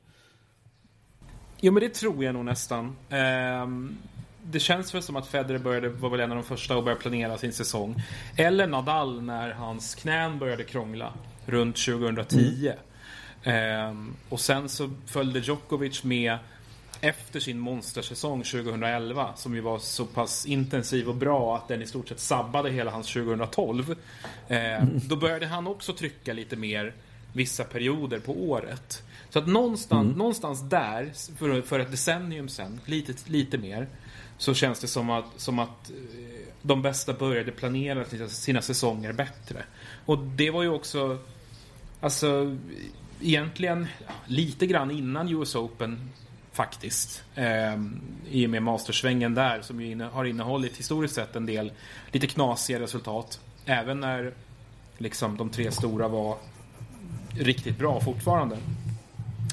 Jo 1.60 1.72
men 1.72 1.82
det 1.82 1.94
tror 1.94 2.24
jag 2.24 2.34
nog 2.34 2.44
nästan. 2.44 2.96
Ehm, 3.10 3.96
det 4.42 4.60
känns 4.60 4.94
väl 4.94 5.02
som 5.02 5.16
att 5.16 5.26
Federer 5.26 5.58
började, 5.58 5.88
var 5.88 6.10
väl 6.10 6.20
en 6.20 6.30
av 6.30 6.36
de 6.36 6.44
första 6.44 6.74
att 6.74 6.84
börja 6.84 6.96
planera 6.96 7.38
sin 7.38 7.52
säsong. 7.52 8.02
Eller 8.36 8.66
Nadal 8.66 9.22
när 9.22 9.50
hans 9.50 9.94
knän 9.94 10.38
började 10.38 10.64
krångla 10.64 11.12
runt 11.46 11.76
2010. 11.76 12.36
Mm. 12.66 12.78
Ehm, 13.44 14.14
och 14.28 14.40
sen 14.40 14.68
så 14.68 14.90
följde 15.06 15.38
Djokovic 15.38 16.04
med 16.04 16.38
efter 17.00 17.40
sin 17.40 17.58
monstersäsong 17.58 18.42
2011 18.42 19.32
som 19.36 19.54
ju 19.54 19.60
var 19.60 19.78
så 19.78 20.06
pass 20.06 20.46
intensiv 20.46 21.08
och 21.08 21.14
bra 21.14 21.56
att 21.56 21.68
den 21.68 21.82
i 21.82 21.86
stort 21.86 22.08
sett 22.08 22.20
sabbade 22.20 22.70
hela 22.70 22.90
hans 22.90 23.12
2012. 23.12 23.96
Eh, 24.48 24.82
mm. 24.82 25.00
Då 25.08 25.16
började 25.16 25.46
han 25.46 25.66
också 25.66 25.92
trycka 25.92 26.32
lite 26.32 26.56
mer 26.56 26.94
vissa 27.32 27.64
perioder 27.64 28.18
på 28.18 28.32
året. 28.32 29.02
Så 29.30 29.38
att 29.38 29.46
någonstans, 29.46 30.04
mm. 30.04 30.18
någonstans 30.18 30.60
där, 30.60 31.12
för, 31.36 31.62
för 31.62 31.80
ett 31.80 31.90
decennium 31.90 32.48
sen, 32.48 32.80
lite, 32.84 33.14
lite 33.26 33.58
mer, 33.58 33.88
så 34.38 34.54
känns 34.54 34.80
det 34.80 34.86
som 34.86 35.10
att, 35.10 35.24
som 35.36 35.58
att 35.58 35.90
eh, 35.90 35.96
de 36.62 36.82
bästa 36.82 37.12
började 37.12 37.52
planera 37.52 38.28
sina 38.28 38.62
säsonger 38.62 39.12
bättre. 39.12 39.64
Och 40.06 40.18
det 40.18 40.50
var 40.50 40.62
ju 40.62 40.68
också, 40.68 41.18
alltså 42.00 42.56
egentligen 43.20 43.86
lite 44.26 44.66
grann 44.66 44.90
innan 44.90 45.28
US 45.28 45.54
Open 45.54 46.10
faktiskt. 46.54 47.22
Eh, 47.34 47.74
I 48.30 48.46
och 48.46 48.50
med 48.50 48.62
mastersvängen 48.62 49.34
där 49.34 49.62
som 49.62 49.80
ju 49.80 49.90
inne, 49.90 50.04
har 50.04 50.24
innehållit 50.24 50.76
historiskt 50.76 51.14
sett 51.14 51.36
en 51.36 51.46
del 51.46 51.72
lite 52.12 52.26
knasiga 52.26 52.80
resultat. 52.80 53.40
Även 53.66 54.00
när 54.00 54.32
liksom 54.98 55.36
de 55.36 55.50
tre 55.50 55.70
stora 55.70 56.08
var 56.08 56.36
riktigt 57.38 57.78
bra 57.78 58.00
fortfarande. 58.00 58.56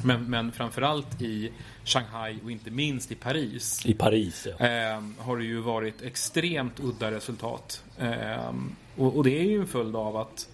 Men, 0.04 0.26
men 0.26 0.52
framförallt 0.52 1.22
i 1.22 1.52
Shanghai 1.84 2.40
och 2.44 2.52
inte 2.52 2.72
minst 2.72 3.12
i 3.12 3.16
Paris. 3.16 3.86
I 3.86 3.94
Paris, 3.94 4.48
ja. 4.60 4.66
eh, 4.66 5.02
har 5.18 5.38
det 5.38 5.44
ju 5.44 5.60
varit 5.60 6.02
extremt 6.02 6.80
udda 6.80 7.12
resultat. 7.12 7.84
Eh, 8.00 8.54
och, 8.98 9.18
och, 9.18 9.24
det 9.24 9.40
är 9.40 9.44
ju 9.44 9.60
en 9.60 9.68
följd 9.68 9.96
av 9.96 10.18
att 10.18 10.50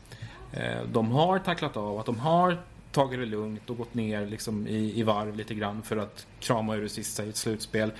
eh, 0.54 0.82
de 0.92 1.12
har 1.12 1.40
tacklat 1.40 1.78
av, 1.78 2.00
att 2.00 2.06
de 2.06 2.20
har 2.20 2.58
tagit 2.98 3.20
det 3.20 3.26
lugnt 3.26 3.70
och 3.70 3.78
gått 3.78 3.94
ner 3.94 4.26
liksom 4.26 4.68
i, 4.68 5.00
i 5.00 5.04
varv 5.04 5.36
lite 5.36 5.54
grann 5.54 5.84
för 5.84 5.98
att 5.98 6.28
krama 6.40 6.76
ur 6.76 6.82
det 6.82 6.90
sista 6.90 7.26
i 7.26 7.30
ett 7.30 7.36
slutspel. 7.36 7.92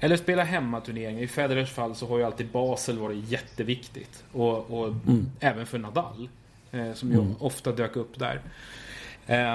Eller 0.00 0.16
spela 0.16 0.44
hemmaturneringar. 0.44 1.22
I 1.22 1.26
Federers 1.26 1.70
fall 1.70 1.94
så 1.94 2.06
har 2.06 2.18
ju 2.18 2.24
alltid 2.24 2.48
Basel 2.48 2.98
varit 2.98 3.28
jätteviktigt. 3.28 4.24
Och, 4.32 4.80
och 4.80 4.88
mm. 4.88 5.30
även 5.40 5.66
för 5.66 5.78
Nadal. 5.78 6.28
Eh, 6.72 6.92
som 6.92 7.12
ju 7.12 7.18
mm. 7.18 7.34
ofta 7.38 7.72
dök 7.72 7.96
upp 7.96 8.18
där. 8.18 8.40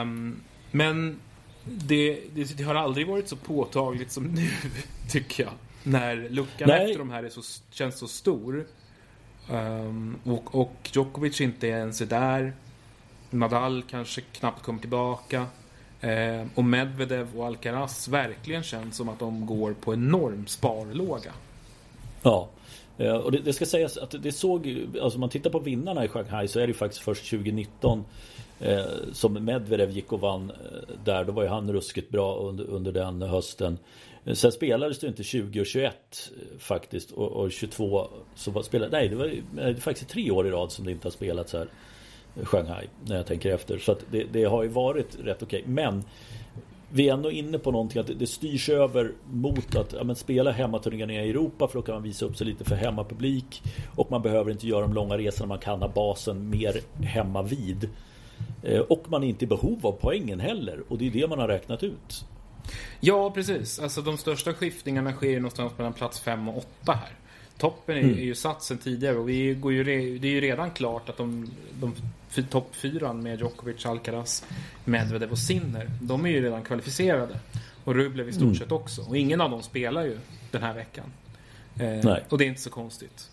Um, 0.01 0.41
men 0.71 1.19
det, 1.65 2.19
det, 2.33 2.57
det, 2.57 2.63
har 2.63 2.75
aldrig 2.75 3.07
varit 3.07 3.27
så 3.27 3.35
påtagligt 3.35 4.11
som 4.11 4.23
nu, 4.23 4.49
tycker 5.09 5.43
jag. 5.43 5.53
När 5.83 6.29
luckan 6.29 6.67
Nej. 6.67 6.85
efter 6.85 6.99
de 6.99 7.09
här 7.09 7.23
är 7.23 7.29
så, 7.29 7.41
känns 7.69 7.99
så 7.99 8.07
stor. 8.07 8.65
Um, 9.51 10.17
och, 10.23 10.55
och 10.55 10.89
Djokovic 10.93 11.41
inte 11.41 11.67
ens 11.67 12.01
är 12.01 12.05
där. 12.05 12.53
Nadal 13.39 13.83
kanske 13.89 14.21
knappt 14.21 14.63
kommer 14.63 14.79
tillbaka. 14.79 15.45
Eh, 16.01 16.45
och 16.55 16.63
Medvedev 16.63 17.39
och 17.39 17.45
Alcaraz 17.45 18.07
verkligen 18.07 18.63
känns 18.63 18.97
som 18.97 19.09
att 19.09 19.19
de 19.19 19.45
går 19.45 19.73
på 19.73 19.93
enorm 19.93 20.47
sparlåga. 20.47 21.33
Ja. 22.23 22.49
Eh, 22.97 23.15
och 23.15 23.31
det, 23.31 23.37
det, 23.37 23.53
ska 23.53 23.65
sägas 23.65 23.97
att 23.97 24.15
det 24.23 24.31
såg 24.31 24.87
Alltså 25.01 25.17
om 25.17 25.19
man 25.19 25.29
tittar 25.29 25.49
på 25.49 25.59
vinnarna 25.59 26.05
i 26.05 26.07
Shanghai 26.07 26.47
så 26.47 26.59
är 26.59 26.67
det 26.67 26.73
faktiskt 26.73 27.03
först 27.03 27.29
2019 27.29 28.03
eh, 28.59 28.85
Som 29.13 29.45
Medvedev 29.45 29.91
gick 29.91 30.11
och 30.13 30.19
vann 30.19 30.51
eh, 30.51 30.95
där. 31.03 31.23
Då 31.23 31.31
var 31.31 31.43
ju 31.43 31.49
han 31.49 31.73
ruskigt 31.73 32.09
bra 32.09 32.37
under, 32.37 32.63
under 32.63 32.91
den 32.91 33.21
hösten. 33.21 33.77
Eh, 34.25 34.33
sen 34.33 34.51
spelades 34.51 34.99
det 34.99 35.07
inte 35.07 35.23
20 35.23 35.61
och 35.61 35.65
21 35.65 35.93
eh, 35.93 36.59
faktiskt. 36.59 37.11
Och, 37.11 37.31
och 37.31 37.51
22 37.51 38.07
så 38.35 38.51
var, 38.51 38.63
spelade, 38.63 38.91
Nej 38.91 39.09
det 39.09 39.15
var 39.15 39.31
det 39.55 39.81
faktiskt 39.81 40.09
tre 40.09 40.31
år 40.31 40.47
i 40.47 40.51
rad 40.51 40.71
som 40.71 40.85
det 40.85 40.91
inte 40.91 41.05
har 41.05 41.11
spelats 41.11 41.53
här. 41.53 41.67
Shanghai 42.43 42.87
när 43.05 43.15
jag 43.15 43.25
tänker 43.25 43.53
efter. 43.53 43.77
Så 43.77 43.95
det, 44.11 44.23
det 44.23 44.43
har 44.43 44.63
ju 44.63 44.69
varit 44.69 45.17
rätt 45.23 45.43
okej. 45.43 45.59
Okay. 45.59 45.73
Men 45.73 46.03
vi 46.89 47.09
är 47.09 47.13
ändå 47.13 47.31
inne 47.31 47.59
på 47.59 47.71
någonting 47.71 48.01
att 48.01 48.19
det 48.19 48.27
styrs 48.27 48.69
över 48.69 49.11
mot 49.31 49.75
att 49.75 49.93
ja, 49.93 50.03
men 50.03 50.15
spela 50.15 50.51
hemmaturneringar 50.51 51.23
i 51.23 51.29
Europa 51.29 51.67
för 51.67 51.79
då 51.79 51.81
kan 51.81 51.95
man 51.95 52.03
visa 52.03 52.25
upp 52.25 52.37
sig 52.37 52.47
lite 52.47 52.63
för 52.63 52.75
hemmapublik. 52.75 53.63
Och 53.95 54.11
man 54.11 54.21
behöver 54.21 54.51
inte 54.51 54.67
göra 54.67 54.81
de 54.81 54.93
långa 54.93 55.17
resorna, 55.17 55.47
man 55.47 55.59
kan 55.59 55.81
ha 55.81 55.87
basen 55.87 56.49
mer 56.49 56.81
hemma 57.03 57.43
vid. 57.43 57.89
Eh, 58.63 58.79
och 58.79 59.03
man 59.07 59.23
är 59.23 59.27
inte 59.27 59.45
i 59.45 59.47
behov 59.47 59.85
av 59.87 59.91
poängen 59.91 60.39
heller 60.39 60.83
och 60.87 60.97
det 60.97 61.07
är 61.07 61.11
det 61.11 61.27
man 61.27 61.39
har 61.39 61.47
räknat 61.47 61.83
ut. 61.83 62.25
Ja 62.99 63.31
precis, 63.31 63.79
alltså 63.79 64.01
de 64.01 64.17
största 64.17 64.53
skiftningarna 64.53 65.13
sker 65.13 65.39
någonstans 65.39 65.77
mellan 65.77 65.93
plats 65.93 66.19
5 66.19 66.49
och 66.49 66.57
8 66.57 66.93
här. 66.93 67.09
Toppen 67.57 67.97
är, 67.97 68.01
mm. 68.01 68.17
är 68.17 68.23
ju 68.23 68.35
satt 68.35 68.63
sen 68.63 68.77
tidigare 68.77 69.17
och 69.17 69.29
vi 69.29 69.53
går 69.53 69.73
ju 69.73 69.83
det 69.83 70.27
är 70.27 70.31
ju 70.31 70.41
redan 70.41 70.71
klart 70.71 71.09
att 71.09 71.17
de, 71.17 71.51
de 71.79 71.95
toppfyran 72.43 73.23
med 73.23 73.39
Djokovic, 73.39 73.85
Alcaraz, 73.85 74.45
Medvedev 74.85 75.31
och 75.31 75.37
Sinner, 75.37 75.89
de 76.01 76.25
är 76.25 76.29
ju 76.29 76.43
redan 76.43 76.63
kvalificerade. 76.63 77.39
Och 77.83 77.95
Rublev 77.95 78.29
i 78.29 78.33
stort 78.33 78.43
mm. 78.43 78.55
sett 78.55 78.71
också. 78.71 79.01
Och 79.01 79.17
ingen 79.17 79.41
av 79.41 79.51
dem 79.51 79.63
spelar 79.63 80.03
ju 80.03 80.17
den 80.51 80.61
här 80.61 80.73
veckan. 80.73 81.05
Eh, 81.79 82.17
och 82.29 82.37
det 82.37 82.45
är 82.45 82.47
inte 82.47 82.61
så 82.61 82.69
konstigt. 82.69 83.29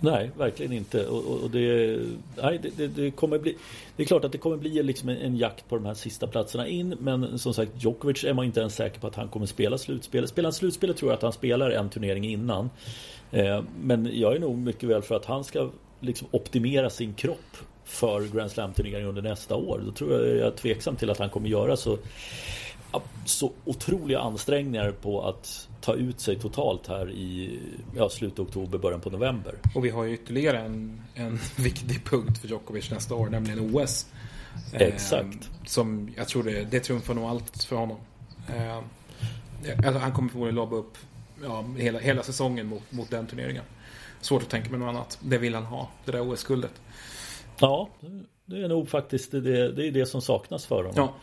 Nej, 0.00 0.30
verkligen 0.36 0.72
inte. 0.72 1.06
Och, 1.06 1.42
och, 1.42 1.50
det, 1.50 1.98
nej, 2.42 2.60
det, 2.76 2.86
det, 2.86 3.10
kommer 3.10 3.38
bli 3.38 3.56
Det 3.96 4.02
är 4.02 4.06
klart 4.06 4.24
att 4.24 4.32
det 4.32 4.38
kommer 4.38 4.56
bli 4.56 4.82
liksom 4.82 5.08
en, 5.08 5.16
en, 5.16 5.36
jakt 5.36 5.68
på 5.68 5.76
de 5.76 5.86
här 5.86 5.94
sista 5.94 6.26
platserna 6.26 6.68
in 6.68 6.96
Men 7.00 7.38
som 7.38 7.54
sagt 7.54 7.72
Djokovic 7.76 8.24
är 8.24 8.32
man 8.32 8.44
inte 8.44 8.60
ens 8.60 8.74
säker 8.74 9.00
på 9.00 9.06
att 9.06 9.14
han 9.14 9.28
kommer 9.28 9.46
spela 9.46 9.78
slutspelet 9.78 10.30
Spelar 10.30 10.46
han 10.46 10.52
slutspelet 10.52 10.96
tror 10.96 11.10
jag 11.10 11.16
att 11.16 11.22
han 11.22 11.32
spelar 11.32 11.70
en 11.70 11.90
turnering 11.90 12.24
innan 12.24 12.70
eh, 13.30 13.62
Men 13.82 14.08
jag 14.12 14.36
är 14.36 14.38
nog 14.38 14.58
mycket 14.58 14.88
väl 14.88 15.02
för 15.02 15.14
att 15.14 15.24
han 15.24 15.44
ska 15.44 15.70
liksom 16.02 16.28
optimera 16.30 16.90
sin 16.90 17.14
kropp 17.14 17.56
för 17.84 18.36
Grand 18.36 18.50
Slam-turneringen 18.50 19.08
under 19.08 19.22
nästa 19.22 19.56
år. 19.56 19.82
Då 19.84 19.92
tror 19.92 20.12
jag 20.12 20.36
jag 20.36 20.46
är 20.46 20.56
tveksam 20.56 20.96
till 20.96 21.10
att 21.10 21.18
han 21.18 21.30
kommer 21.30 21.48
göra 21.48 21.76
så 21.76 21.98
så 23.24 23.52
otroliga 23.64 24.20
ansträngningar 24.20 24.92
på 24.92 25.28
att 25.28 25.68
ta 25.80 25.94
ut 25.94 26.20
sig 26.20 26.38
totalt 26.38 26.86
här 26.86 27.10
i 27.10 27.58
ja, 27.96 28.08
slutet 28.08 28.38
av 28.38 28.46
oktober, 28.46 28.78
början 28.78 29.00
på 29.00 29.10
november. 29.10 29.54
Och 29.74 29.84
vi 29.84 29.90
har 29.90 30.04
ju 30.04 30.14
ytterligare 30.14 30.58
en, 30.58 31.00
en 31.14 31.38
viktig 31.56 32.04
punkt 32.04 32.38
för 32.38 32.48
Djokovic 32.48 32.90
nästa 32.90 33.14
år, 33.14 33.28
nämligen 33.28 33.74
OS. 33.74 34.06
Exakt. 34.72 35.34
Eh, 35.34 35.66
som 35.66 36.10
jag 36.16 36.28
tror 36.28 36.42
det, 36.42 36.64
det 36.70 36.80
trumfar 36.80 37.14
nog 37.14 37.24
allt 37.24 37.64
för 37.64 37.76
honom. 37.76 37.96
Eh, 38.48 38.76
alltså 39.76 39.98
han 39.98 40.12
kommer 40.12 40.28
förmodligen 40.28 40.54
lobba 40.54 40.76
upp 40.76 40.98
ja, 41.42 41.64
hela, 41.76 41.98
hela 41.98 42.22
säsongen 42.22 42.66
mot, 42.66 42.92
mot 42.92 43.10
den 43.10 43.26
turneringen. 43.26 43.64
Svårt 44.22 44.42
att 44.42 44.48
tänka 44.48 44.70
mig 44.70 44.80
något 44.80 44.88
annat. 44.88 45.18
Det 45.22 45.38
vill 45.38 45.54
han 45.54 45.64
ha, 45.64 45.88
det 46.04 46.12
där 46.12 46.32
OS-guldet. 46.32 46.80
Ja, 47.58 47.88
det 48.46 48.62
är 48.62 48.68
nog 48.68 48.88
faktiskt 48.88 49.32
det, 49.32 49.72
det, 49.72 49.86
är 49.86 49.90
det 49.90 50.06
som 50.06 50.22
saknas 50.22 50.66
för 50.66 50.76
honom. 50.76 50.92
Ja. 50.96 51.14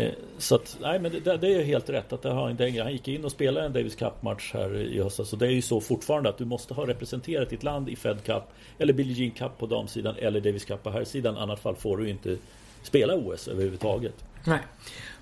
Eh, 0.00 0.12
så 0.38 0.54
att, 0.54 0.78
nej 0.80 1.00
men 1.00 1.12
det, 1.12 1.36
det, 1.36 1.54
är 1.54 1.64
helt 1.64 1.90
rätt 1.90 2.12
att 2.12 2.22
det 2.22 2.30
har 2.30 2.50
inte 2.50 2.82
Han 2.82 2.92
gick 2.92 3.08
in 3.08 3.24
och 3.24 3.32
spelade 3.32 3.66
en 3.66 3.72
Davis 3.72 3.94
Cup-match 3.94 4.50
här 4.54 4.76
i 4.76 5.02
höstas. 5.02 5.28
Så 5.28 5.36
det 5.36 5.46
är 5.46 5.50
ju 5.50 5.62
så 5.62 5.80
fortfarande 5.80 6.28
att 6.28 6.38
du 6.38 6.44
måste 6.44 6.74
ha 6.74 6.86
representerat 6.86 7.50
ditt 7.50 7.62
land 7.62 7.88
i 7.88 7.96
Fed 7.96 8.24
Cup 8.24 8.42
eller 8.78 8.92
Billie 8.92 9.12
Jean 9.12 9.30
Cup 9.30 9.58
på 9.58 9.66
damsidan 9.66 10.14
eller 10.18 10.40
Davis 10.40 10.64
Cup 10.64 10.82
på 10.82 10.90
herrsidan. 10.90 11.36
I 11.36 11.38
annat 11.38 11.60
fall 11.60 11.76
får 11.76 11.96
du 11.96 12.08
inte 12.08 12.36
spela 12.82 13.14
OS 13.14 13.48
överhuvudtaget. 13.48 14.24
Nej. 14.44 14.60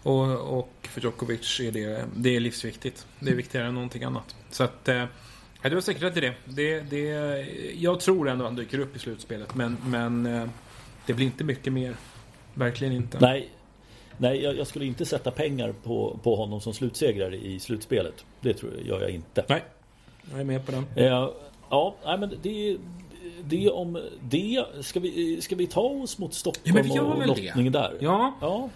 Och, 0.02 0.58
och 0.58 0.72
för 0.82 1.00
Djokovic 1.00 1.60
är 1.60 1.72
det, 1.72 2.04
det 2.16 2.36
är 2.36 2.40
livsviktigt. 2.40 3.06
Det 3.20 3.30
är 3.30 3.34
viktigare 3.34 3.66
än 3.66 3.74
någonting 3.74 4.04
annat. 4.04 4.36
Så 4.50 4.64
att 4.64 4.88
eh, 4.88 5.04
du 5.70 5.76
har 5.76 5.80
säkert 5.80 6.02
rätt 6.02 6.16
i 6.16 6.20
det. 6.20 6.34
det, 6.44 6.80
det 6.80 7.46
jag 7.74 8.00
tror 8.00 8.28
ändå 8.28 8.44
att 8.44 8.50
han 8.50 8.56
dyker 8.56 8.78
upp 8.78 8.96
i 8.96 8.98
slutspelet. 8.98 9.54
Men, 9.54 9.76
men 9.86 10.26
eh, 10.26 10.48
det 11.06 11.14
blir 11.14 11.26
inte 11.26 11.44
mycket 11.44 11.72
mer. 11.72 11.96
Verkligen 12.54 12.92
inte. 12.92 13.18
Nej, 13.20 13.48
Nej, 14.18 14.42
jag, 14.42 14.56
jag, 14.56 14.66
skulle 14.66 14.84
inte 14.84 15.06
sätta 15.06 15.30
pengar 15.30 15.74
på, 15.82 16.18
på 16.22 16.36
honom 16.36 16.60
som 16.60 16.74
slutsegrare 16.74 17.36
i 17.36 17.60
slutspelet. 17.60 18.24
Det 18.40 18.54
tror 18.54 18.72
jag, 18.76 18.86
gör 18.86 19.00
jag 19.00 19.10
inte. 19.10 19.44
Nej, 19.48 19.64
jag 20.30 20.40
är 20.40 20.44
med 20.44 20.66
på 20.66 20.72
den. 20.72 20.84
Eh, 20.96 21.30
ja, 21.70 21.94
nej, 22.04 22.18
men 22.18 22.34
det, 22.42 22.76
det 23.44 23.70
om 23.70 24.02
det. 24.20 24.64
Ska 24.80 25.00
vi, 25.00 25.40
ska 25.40 25.56
vi 25.56 25.66
ta 25.66 25.80
oss 25.80 26.18
mot 26.18 26.34
Stockholm 26.34 26.86
ja, 26.94 27.02
och 27.02 27.26
lottningen 27.26 27.72
där? 27.72 27.96
Ja. 28.00 28.34
ja. 28.40 28.68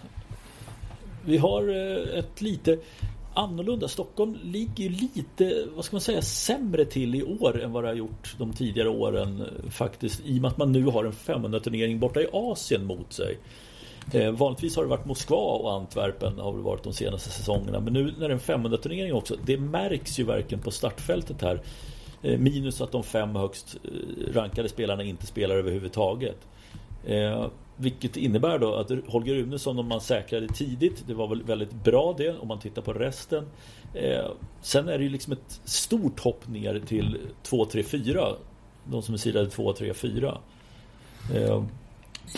Vi 1.25 1.37
har 1.37 1.69
eh, 1.69 2.19
ett 2.19 2.41
lite 2.41 2.77
annorlunda. 3.33 3.87
Stockholm 3.87 4.37
ligger 4.43 4.89
lite, 4.89 5.67
vad 5.75 5.85
ska 5.85 5.95
man 5.95 6.01
säga, 6.01 6.21
sämre 6.21 6.85
till 6.85 7.15
i 7.15 7.23
år 7.23 7.61
än 7.61 7.71
vad 7.71 7.83
det 7.83 7.87
har 7.87 7.95
gjort 7.95 8.35
de 8.37 8.53
tidigare 8.53 8.89
åren 8.89 9.45
faktiskt. 9.69 10.21
I 10.25 10.37
och 10.37 10.41
med 10.41 10.51
att 10.51 10.57
man 10.57 10.71
nu 10.71 10.85
har 10.85 11.05
en 11.05 11.13
500 11.13 11.59
turnering 11.59 11.99
borta 11.99 12.21
i 12.21 12.27
Asien 12.33 12.85
mot 12.85 13.13
sig. 13.13 13.37
Eh, 14.13 14.31
vanligtvis 14.31 14.75
har 14.75 14.83
det 14.83 14.89
varit 14.89 15.05
Moskva 15.05 15.37
och 15.37 15.73
Antwerpen 15.73 16.39
har 16.39 16.57
det 16.57 16.63
varit 16.63 16.83
de 16.83 16.93
senaste 16.93 17.29
säsongerna. 17.29 17.79
Men 17.79 17.93
nu 17.93 18.03
när 18.03 18.19
det 18.19 18.25
är 18.25 18.29
en 18.29 18.39
500 18.39 18.77
turnering 18.77 19.13
också. 19.13 19.35
Det 19.45 19.57
märks 19.57 20.19
ju 20.19 20.23
verkligen 20.23 20.63
på 20.63 20.71
startfältet 20.71 21.41
här. 21.41 21.61
Eh, 22.21 22.39
minus 22.39 22.81
att 22.81 22.91
de 22.91 23.03
fem 23.03 23.35
högst 23.35 23.77
eh, 23.83 24.33
rankade 24.33 24.69
spelarna 24.69 25.03
inte 25.03 25.25
spelar 25.25 25.55
överhuvudtaget. 25.55 26.37
Eh, 27.05 27.47
vilket 27.81 28.17
innebär 28.17 28.59
då 28.59 28.75
att 28.75 28.91
Holger 29.07 29.35
Runesson 29.35 29.79
om 29.79 29.87
man 29.87 30.01
säkrade 30.01 30.47
tidigt 30.47 31.03
Det 31.07 31.13
var 31.13 31.27
väl 31.27 31.43
väldigt 31.43 31.73
bra 31.73 32.15
det 32.17 32.37
om 32.37 32.47
man 32.47 32.59
tittar 32.59 32.81
på 32.81 32.93
resten 32.93 33.45
eh, 33.93 34.25
Sen 34.61 34.89
är 34.89 34.97
det 34.97 35.03
ju 35.03 35.09
liksom 35.09 35.33
ett 35.33 35.61
stort 35.63 36.19
hopp 36.19 36.47
ner 36.47 36.79
till 36.79 37.17
2, 37.43 37.65
3, 37.65 37.83
4 37.83 38.27
De 38.83 39.01
som 39.01 39.13
är 39.13 39.17
sidade 39.17 39.49
2, 39.49 39.73
3, 39.73 39.93
4 39.93 40.37
eh, 41.35 41.63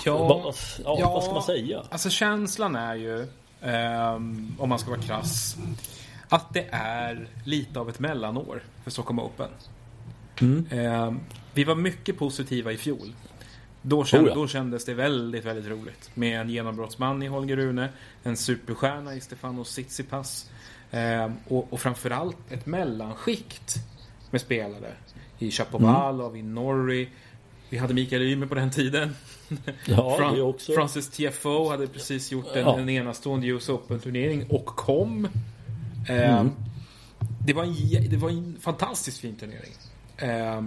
Ja, 0.06 0.17
vad, 0.17 0.56
ja, 0.84 0.97
ja, 0.99 1.13
vad 1.13 1.23
ska 1.23 1.34
man 1.34 1.43
säga? 1.43 1.84
Alltså 1.89 2.10
känslan 2.10 2.75
är 2.75 2.95
ju, 2.95 3.27
um, 3.62 4.56
om 4.60 4.69
man 4.69 4.79
ska 4.79 4.89
vara 4.89 5.01
krass, 5.01 5.58
att 6.29 6.53
det 6.53 6.67
är 6.71 7.27
lite 7.45 7.79
av 7.79 7.89
ett 7.89 7.99
mellanår 7.99 8.63
för 8.84 8.91
Stockholm 8.91 9.19
Open. 9.19 9.49
Mm. 10.41 10.65
Um, 11.08 11.19
vi 11.53 11.63
var 11.63 11.75
mycket 11.75 12.17
positiva 12.17 12.71
i 12.71 12.77
fjol. 12.77 13.13
Då, 13.86 14.06
känd, 14.06 14.28
oh 14.28 14.36
då 14.36 14.48
kändes 14.48 14.86
det 14.86 14.93
väldigt, 14.93 15.46
väldigt 15.46 15.72
roligt. 15.72 16.12
Med 16.13 16.41
en 16.41 16.50
genombrottsman 16.50 17.24
i 17.24 17.28
Holger 17.28 17.56
Rune, 17.56 17.89
en 18.24 18.38
superstjärna 18.38 19.15
i 19.15 19.22
Stefanos 19.22 19.69
Tsitsipas 19.69 20.50
um, 20.91 21.34
och, 21.48 21.74
och 21.74 21.80
framförallt 21.80 22.52
ett 22.52 22.65
mellanskikt 22.65 23.76
med 24.32 24.41
spelare. 24.41 24.93
I 25.39 25.52
Chapovalov, 25.52 26.36
mm. 26.36 26.48
i 26.48 26.54
Norrie, 26.54 27.08
vi 27.69 27.78
hade 27.78 27.93
Mikael 27.93 28.22
Ymer 28.22 28.48
på 28.48 28.56
den 28.56 28.72
tiden. 28.72 29.15
Ja, 29.86 30.17
Fran 30.17 30.41
också. 30.41 30.74
Francis 30.74 31.10
TFO 31.10 31.69
hade 31.69 31.88
precis 31.88 32.32
gjort 32.32 32.56
en, 32.56 32.62
ja. 32.62 32.80
en 32.80 32.89
enastående 32.89 33.48
US 33.48 33.69
Open-turnering 33.69 34.46
och 34.50 34.65
kom. 34.65 35.28
Eh, 36.10 36.39
mm. 36.39 36.52
det, 37.46 37.54
var 37.54 37.63
en, 37.63 38.10
det 38.10 38.17
var 38.17 38.30
en 38.30 38.58
fantastiskt 38.62 39.19
fin 39.19 39.36
turnering. 39.36 39.74
Eh, 40.17 40.63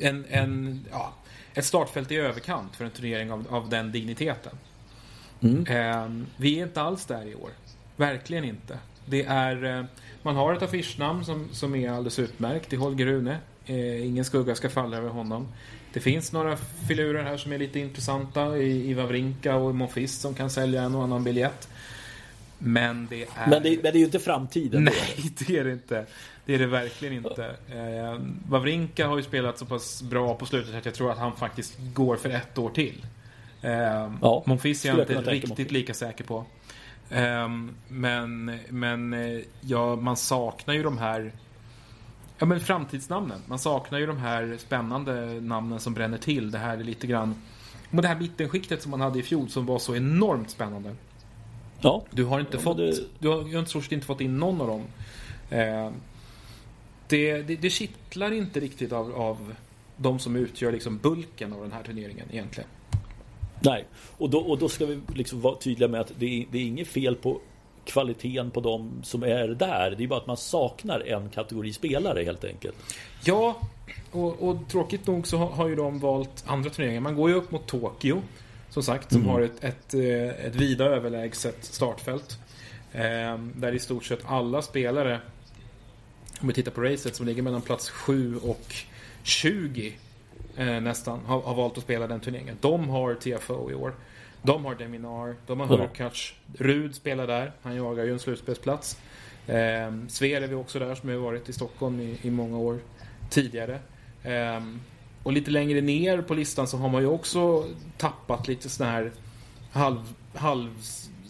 en, 0.00 0.24
en, 0.28 0.80
ja, 0.90 1.12
ett 1.54 1.64
startfält 1.64 2.12
i 2.12 2.16
överkant 2.16 2.76
för 2.76 2.84
en 2.84 2.90
turnering 2.90 3.32
av, 3.32 3.46
av 3.50 3.68
den 3.68 3.92
digniteten. 3.92 4.52
Mm. 5.40 5.66
Eh, 5.66 6.26
vi 6.36 6.58
är 6.58 6.62
inte 6.62 6.82
alls 6.82 7.06
där 7.06 7.26
i 7.26 7.34
år. 7.34 7.50
Verkligen 7.96 8.44
inte. 8.44 8.78
Det 9.06 9.22
är, 9.24 9.64
eh, 9.64 9.84
man 10.22 10.36
har 10.36 10.54
ett 10.54 10.62
affischnamn 10.62 11.24
som, 11.24 11.48
som 11.52 11.74
är 11.74 11.90
alldeles 11.90 12.18
utmärkt 12.18 12.72
i 12.72 12.76
Holger 12.76 13.06
Rune. 13.06 13.38
Eh, 13.66 14.06
ingen 14.06 14.24
skugga 14.24 14.54
ska 14.54 14.70
falla 14.70 14.96
över 14.96 15.08
honom. 15.08 15.48
Det 15.92 16.00
finns 16.00 16.32
några 16.32 16.56
filurer 16.88 17.24
här 17.24 17.36
som 17.36 17.52
är 17.52 17.58
lite 17.58 17.80
intressanta 17.80 18.58
i, 18.58 18.90
i 18.90 18.94
Wawrinka 18.94 19.56
och 19.56 19.74
Monfils 19.74 20.20
som 20.20 20.34
kan 20.34 20.50
sälja 20.50 20.82
en 20.82 20.94
och 20.94 21.02
annan 21.02 21.24
biljett. 21.24 21.68
Men 22.58 23.06
det 23.10 23.22
är... 23.22 23.28
Men 23.48 23.62
det, 23.62 23.82
men 23.82 23.82
det 23.82 23.88
är 23.88 23.98
ju 23.98 24.04
inte 24.04 24.18
framtiden. 24.18 24.84
Nej, 24.84 25.32
det 25.46 25.56
är 25.56 25.64
det 25.64 25.72
inte. 25.72 26.06
Det 26.50 26.54
är 26.54 26.58
det 26.58 26.66
verkligen 26.66 27.14
inte. 27.14 27.44
Eh, 27.68 28.20
Wawrinka 28.48 29.06
har 29.06 29.16
ju 29.16 29.22
spelat 29.22 29.58
så 29.58 29.66
pass 29.66 30.02
bra 30.02 30.34
på 30.34 30.46
slutet 30.46 30.74
att 30.74 30.84
jag 30.84 30.94
tror 30.94 31.12
att 31.12 31.18
han 31.18 31.36
faktiskt 31.36 31.78
går 31.94 32.16
för 32.16 32.30
ett 32.30 32.58
år 32.58 32.70
till. 32.70 33.06
Eh, 33.62 34.12
ja, 34.20 34.42
Monfils 34.46 34.84
är 34.84 34.88
jag 34.88 35.00
inte 35.00 35.14
riktigt 35.14 35.70
lika 35.70 35.94
säker 35.94 36.24
på. 36.24 36.44
Eh, 37.10 37.48
men 37.88 38.58
men 38.68 39.12
eh, 39.12 39.40
ja, 39.60 39.96
man 39.96 40.16
saknar 40.16 40.74
ju 40.74 40.82
de 40.82 40.98
här 40.98 41.32
Ja 42.38 42.46
men 42.46 42.60
framtidsnamnen. 42.60 43.40
Man 43.46 43.58
saknar 43.58 43.98
ju 43.98 44.06
de 44.06 44.18
här 44.18 44.56
spännande 44.58 45.40
namnen 45.40 45.80
som 45.80 45.94
bränner 45.94 46.18
till. 46.18 46.50
Det 46.50 46.58
här 46.58 46.78
är 46.78 46.84
lite 46.84 47.06
grann... 47.06 47.34
Men 47.90 48.02
det 48.02 48.08
här 48.08 48.16
mittenskiktet 48.16 48.82
som 48.82 48.90
man 48.90 49.00
hade 49.00 49.18
i 49.18 49.22
fjol 49.22 49.48
som 49.48 49.66
var 49.66 49.78
så 49.78 49.96
enormt 49.96 50.50
spännande. 50.50 50.94
Ja. 51.80 52.04
Du 52.10 52.24
har 52.24 52.40
inte 52.40 52.56
ja, 52.56 52.62
fått... 52.62 52.76
Det... 52.76 52.94
Du 53.18 53.28
har, 53.28 53.36
jag 53.36 53.62
har 53.62 53.92
inte 53.92 54.06
fått 54.06 54.20
in 54.20 54.38
någon 54.38 54.60
av 54.60 54.66
dem. 54.66 54.84
Eh, 55.50 55.90
det, 57.10 57.42
det, 57.42 57.56
det 57.56 57.70
kittlar 57.70 58.32
inte 58.32 58.60
riktigt 58.60 58.92
av, 58.92 59.14
av 59.14 59.54
de 59.96 60.18
som 60.18 60.36
utgör 60.36 60.72
liksom 60.72 60.98
bulken 60.98 61.52
av 61.52 61.62
den 61.62 61.72
här 61.72 61.82
turneringen 61.82 62.26
egentligen. 62.30 62.70
Nej, 63.60 63.84
och 64.16 64.30
då, 64.30 64.38
och 64.38 64.58
då 64.58 64.68
ska 64.68 64.86
vi 64.86 65.00
liksom 65.14 65.40
vara 65.40 65.56
tydliga 65.56 65.88
med 65.88 66.00
att 66.00 66.12
det 66.18 66.26
är, 66.26 66.46
det 66.50 66.58
är 66.58 66.62
inget 66.62 66.88
fel 66.88 67.16
på 67.16 67.40
kvaliteten 67.84 68.50
på 68.50 68.60
de 68.60 68.90
som 69.02 69.22
är 69.22 69.48
där. 69.48 69.94
Det 69.98 70.04
är 70.04 70.08
bara 70.08 70.20
att 70.20 70.26
man 70.26 70.36
saknar 70.36 71.00
en 71.00 71.28
kategori 71.28 71.72
spelare 71.72 72.22
helt 72.22 72.44
enkelt. 72.44 72.76
Ja, 73.24 73.60
och, 74.12 74.42
och 74.42 74.56
tråkigt 74.68 75.06
nog 75.06 75.26
så 75.26 75.36
har, 75.36 75.68
ju 75.68 75.76
de 75.76 75.98
valt 75.98 76.44
andra 76.46 76.70
turneringar. 76.70 77.00
Man 77.00 77.16
går 77.16 77.30
ju 77.30 77.36
upp 77.36 77.50
mot 77.50 77.66
Tokyo. 77.66 78.22
Som 78.70 78.82
sagt, 78.82 79.12
som 79.12 79.20
mm. 79.20 79.32
har 79.32 79.40
ett, 79.40 79.64
ett, 79.64 79.94
eh, 79.94 80.46
ett 80.46 80.54
vida 80.54 80.84
överlägset 80.84 81.64
startfält. 81.64 82.38
Eh, 82.92 83.38
där 83.38 83.72
i 83.72 83.78
stort 83.78 84.04
sett 84.04 84.20
alla 84.26 84.62
spelare, 84.62 85.20
om 86.40 86.48
vi 86.48 86.54
tittar 86.54 86.72
på 86.72 86.80
racet, 86.80 87.16
som 87.16 87.26
ligger 87.26 87.42
mellan 87.42 87.62
plats 87.62 87.90
7 87.90 88.36
och 88.36 88.74
20 89.22 89.92
eh, 90.56 90.66
nästan, 90.66 91.20
har, 91.26 91.40
har, 91.40 91.54
valt 91.54 91.78
att 91.78 91.84
spela 91.84 92.06
den 92.06 92.20
turneringen. 92.20 92.56
De 92.60 92.88
har 92.88 93.14
TFO 93.14 93.70
i 93.70 93.74
år. 93.74 93.94
De 94.42 94.64
har 94.64 94.74
Deminar, 94.74 95.36
de 95.46 95.60
har 95.60 95.66
Hurkacz. 95.66 96.34
Rud 96.58 96.94
spelar 96.94 97.26
där. 97.26 97.52
Han 97.62 97.76
jagar 97.76 98.04
ju 98.04 98.12
en 98.12 98.18
slutspelsplats. 98.18 98.98
Eh, 99.46 99.92
Zverev 100.08 100.50
är 100.50 100.54
också 100.54 100.78
där 100.78 100.94
som 100.94 101.08
har 101.08 101.16
varit 101.16 101.48
i 101.48 101.52
Stockholm 101.52 102.00
i, 102.00 102.18
i 102.22 102.30
många 102.30 102.58
år 102.58 102.78
tidigare. 103.30 103.78
Eh, 104.22 104.60
och 105.22 105.32
lite 105.32 105.50
längre 105.50 105.80
ner 105.80 106.22
på 106.22 106.34
listan 106.34 106.66
så 106.66 106.76
har 106.76 106.88
man 106.88 107.02
ju 107.02 107.08
också 107.08 107.66
tappat 107.98 108.48
lite 108.48 108.68
sådana 108.68 108.92
här 108.92 109.12
halv, 109.72 110.74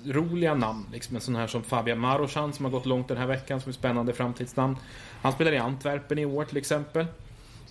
halvroliga 0.04 0.54
namn. 0.54 0.86
Liksom 0.92 1.16
en 1.16 1.22
sån 1.22 1.36
här 1.36 1.46
som 1.46 1.62
Fabian 1.62 1.98
Marochan 1.98 2.52
som 2.52 2.64
har 2.64 2.72
gått 2.72 2.86
långt 2.86 3.08
den 3.08 3.16
här 3.16 3.26
veckan 3.26 3.60
som 3.60 3.70
är 3.70 3.74
spännande 3.74 4.12
framtidsnamn. 4.12 4.76
Han 5.22 5.32
spelar 5.32 5.52
i 5.52 5.58
Antwerpen 5.58 6.18
i 6.18 6.24
år 6.24 6.44
till 6.44 6.56
exempel. 6.56 7.06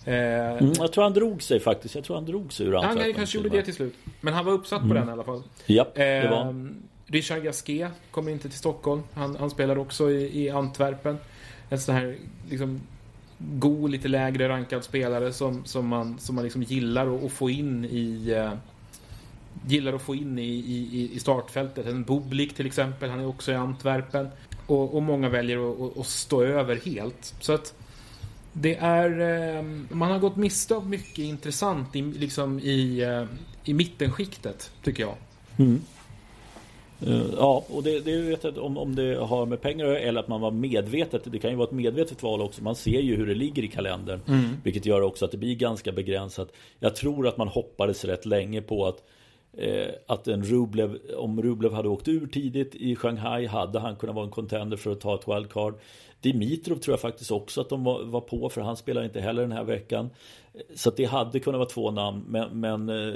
Mm, 0.04 0.72
jag 0.78 0.92
tror 0.92 1.04
han 1.04 1.12
drog 1.12 1.42
sig 1.42 1.60
faktiskt. 1.60 1.94
Jag 1.94 2.04
tror 2.04 2.16
han 2.16 2.26
drog 2.26 2.52
sig 2.52 2.66
ur 2.66 2.74
Antwerpen. 2.74 3.02
Han 3.02 3.14
kanske 3.14 3.38
gjorde 3.38 3.48
det 3.48 3.62
till 3.62 3.74
slut. 3.74 3.94
Men 4.20 4.34
han 4.34 4.44
var 4.44 4.52
uppsatt 4.52 4.82
mm. 4.82 4.88
på 4.88 4.94
den 4.94 5.08
i 5.08 5.12
alla 5.12 5.24
fall. 5.24 5.42
Ja, 5.66 5.86
det 5.94 6.28
var 6.30 6.46
eh, 6.46 6.54
Richard 7.06 7.42
Gasquet 7.42 7.90
kommer 8.10 8.32
inte 8.32 8.48
till 8.48 8.58
Stockholm. 8.58 9.02
Han, 9.14 9.36
han 9.36 9.50
spelar 9.50 9.78
också 9.78 10.10
i, 10.10 10.44
i 10.44 10.50
Antwerpen. 10.50 11.18
En 11.68 11.80
sån 11.80 11.94
här 11.94 12.16
liksom, 12.50 12.80
god, 13.38 13.90
lite 13.90 14.08
lägre 14.08 14.48
rankad 14.48 14.84
spelare 14.84 15.32
som, 15.32 15.64
som 15.64 15.86
man, 15.86 16.18
som 16.18 16.34
man 16.34 16.44
liksom 16.44 16.62
gillar 16.62 17.26
att, 17.26 17.32
få 17.32 17.50
in 17.50 17.84
i 17.84 18.34
uh, 18.34 18.52
gillar 19.66 19.92
att 19.92 20.02
få 20.02 20.14
in 20.14 20.38
i, 20.38 20.42
i, 20.42 21.10
i 21.12 21.18
startfältet. 21.18 21.86
En 21.86 22.04
Bublik 22.04 22.54
till 22.54 22.66
exempel, 22.66 23.10
han 23.10 23.20
är 23.20 23.26
också 23.26 23.52
i 23.52 23.54
Antwerpen. 23.54 24.28
Och, 24.66 24.94
och 24.94 25.02
många 25.02 25.28
väljer 25.28 25.70
att, 25.70 25.98
att, 25.98 26.06
stå 26.06 26.42
över 26.42 26.76
helt. 26.76 27.34
Så 27.40 27.52
att 27.52 27.74
det 28.52 28.76
är... 28.76 29.20
Uh, 29.58 29.64
man 29.88 30.10
har 30.10 30.18
gått 30.18 30.36
miste 30.36 30.74
om 30.74 30.90
mycket 30.90 31.18
intressant 31.18 31.96
i, 31.96 32.02
liksom 32.02 32.60
i, 32.60 33.04
uh, 33.04 33.26
i 33.64 33.74
mittenskiktet, 33.74 34.70
tycker 34.82 35.02
jag. 35.02 35.14
Mm. 35.58 35.80
Uh, 37.06 37.26
ja, 37.36 37.64
och 37.68 37.82
det, 37.82 38.00
det 38.00 38.20
vet 38.20 38.44
jag 38.44 38.58
om, 38.58 38.78
om 38.78 38.94
det 38.94 39.16
har 39.16 39.46
med 39.46 39.60
pengar 39.60 39.86
eller 39.86 40.20
att 40.20 40.28
man 40.28 40.40
var 40.40 40.50
medvetet. 40.50 41.22
Det 41.24 41.38
kan 41.38 41.50
ju 41.50 41.56
vara 41.56 41.68
ett 41.68 41.74
medvetet 41.74 42.22
val 42.22 42.40
också. 42.40 42.62
Man 42.62 42.74
ser 42.74 43.00
ju 43.00 43.16
hur 43.16 43.26
det 43.26 43.34
ligger 43.34 43.64
i 43.64 43.68
kalendern. 43.68 44.20
Mm. 44.28 44.56
Vilket 44.64 44.86
gör 44.86 45.00
också 45.00 45.24
att 45.24 45.30
det 45.30 45.38
blir 45.38 45.54
ganska 45.54 45.92
begränsat. 45.92 46.52
Jag 46.78 46.96
tror 46.96 47.28
att 47.28 47.36
man 47.36 47.48
hoppades 47.48 48.04
rätt 48.04 48.26
länge 48.26 48.62
på 48.62 48.86
att 48.86 48.96
eh, 48.96 49.04
att 50.06 50.28
en 50.28 50.42
Rublev, 50.42 50.98
om 51.16 51.42
Rublev 51.42 51.72
hade 51.72 51.88
åkt 51.88 52.08
ur 52.08 52.26
tidigt 52.26 52.74
i 52.74 52.96
Shanghai 52.96 53.46
hade 53.46 53.80
han 53.80 53.96
kunnat 53.96 54.14
vara 54.14 54.24
en 54.24 54.30
contender 54.30 54.76
för 54.76 54.92
att 54.92 55.00
ta 55.00 55.14
ett 55.14 55.28
wildcard. 55.28 55.74
Dimitrov 56.20 56.76
tror 56.76 56.92
jag 56.92 57.00
faktiskt 57.00 57.30
också 57.30 57.60
att 57.60 57.68
de 57.68 57.84
var, 57.84 58.04
var 58.04 58.20
på 58.20 58.48
för 58.48 58.60
han 58.60 58.76
spelar 58.76 59.04
inte 59.04 59.20
heller 59.20 59.42
den 59.42 59.52
här 59.52 59.64
veckan. 59.64 60.10
Så 60.74 60.90
det 60.90 61.04
hade 61.04 61.40
kunnat 61.40 61.58
vara 61.58 61.68
två 61.68 61.90
namn 61.90 62.24
men, 62.28 62.60
men 62.60 62.88
eh, 62.88 63.14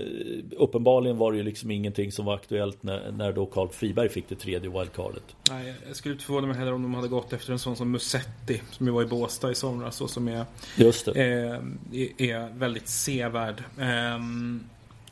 uppenbarligen 0.57 1.19
var 1.19 1.33
det 1.33 1.39
ju 1.39 1.45
liksom 1.45 1.71
ingenting 1.71 2.13
som 2.13 2.25
var 2.25 2.35
aktuellt 2.35 2.83
när, 2.83 3.13
när 3.13 3.33
då 3.33 3.47
Carl 3.47 3.69
Friberg 3.69 4.09
fick 4.09 4.29
det 4.29 4.35
tredje 4.35 4.71
wildcardet. 4.71 5.37
Nej, 5.51 5.75
jag 5.87 5.97
skulle 5.97 6.13
inte 6.13 6.25
förvåna 6.25 6.47
mig 6.47 6.57
heller 6.57 6.75
om 6.75 6.83
de 6.83 6.95
hade 6.95 7.09
gått 7.09 7.33
efter 7.33 7.53
en 7.53 7.59
sån 7.59 7.77
som 7.77 7.91
Musetti 7.91 8.63
som 8.71 8.87
ju 8.87 8.93
var 8.93 9.03
i 9.03 9.07
Båstad 9.07 9.51
i 9.51 9.55
somras 9.55 10.01
och 10.01 10.11
som 10.11 10.29
är, 10.29 10.45
Just 10.77 11.05
det. 11.05 11.11
Eh, 11.11 12.29
är 12.29 12.59
väldigt 12.59 12.89
sevärd. 12.89 13.63
Eh, 13.79 14.19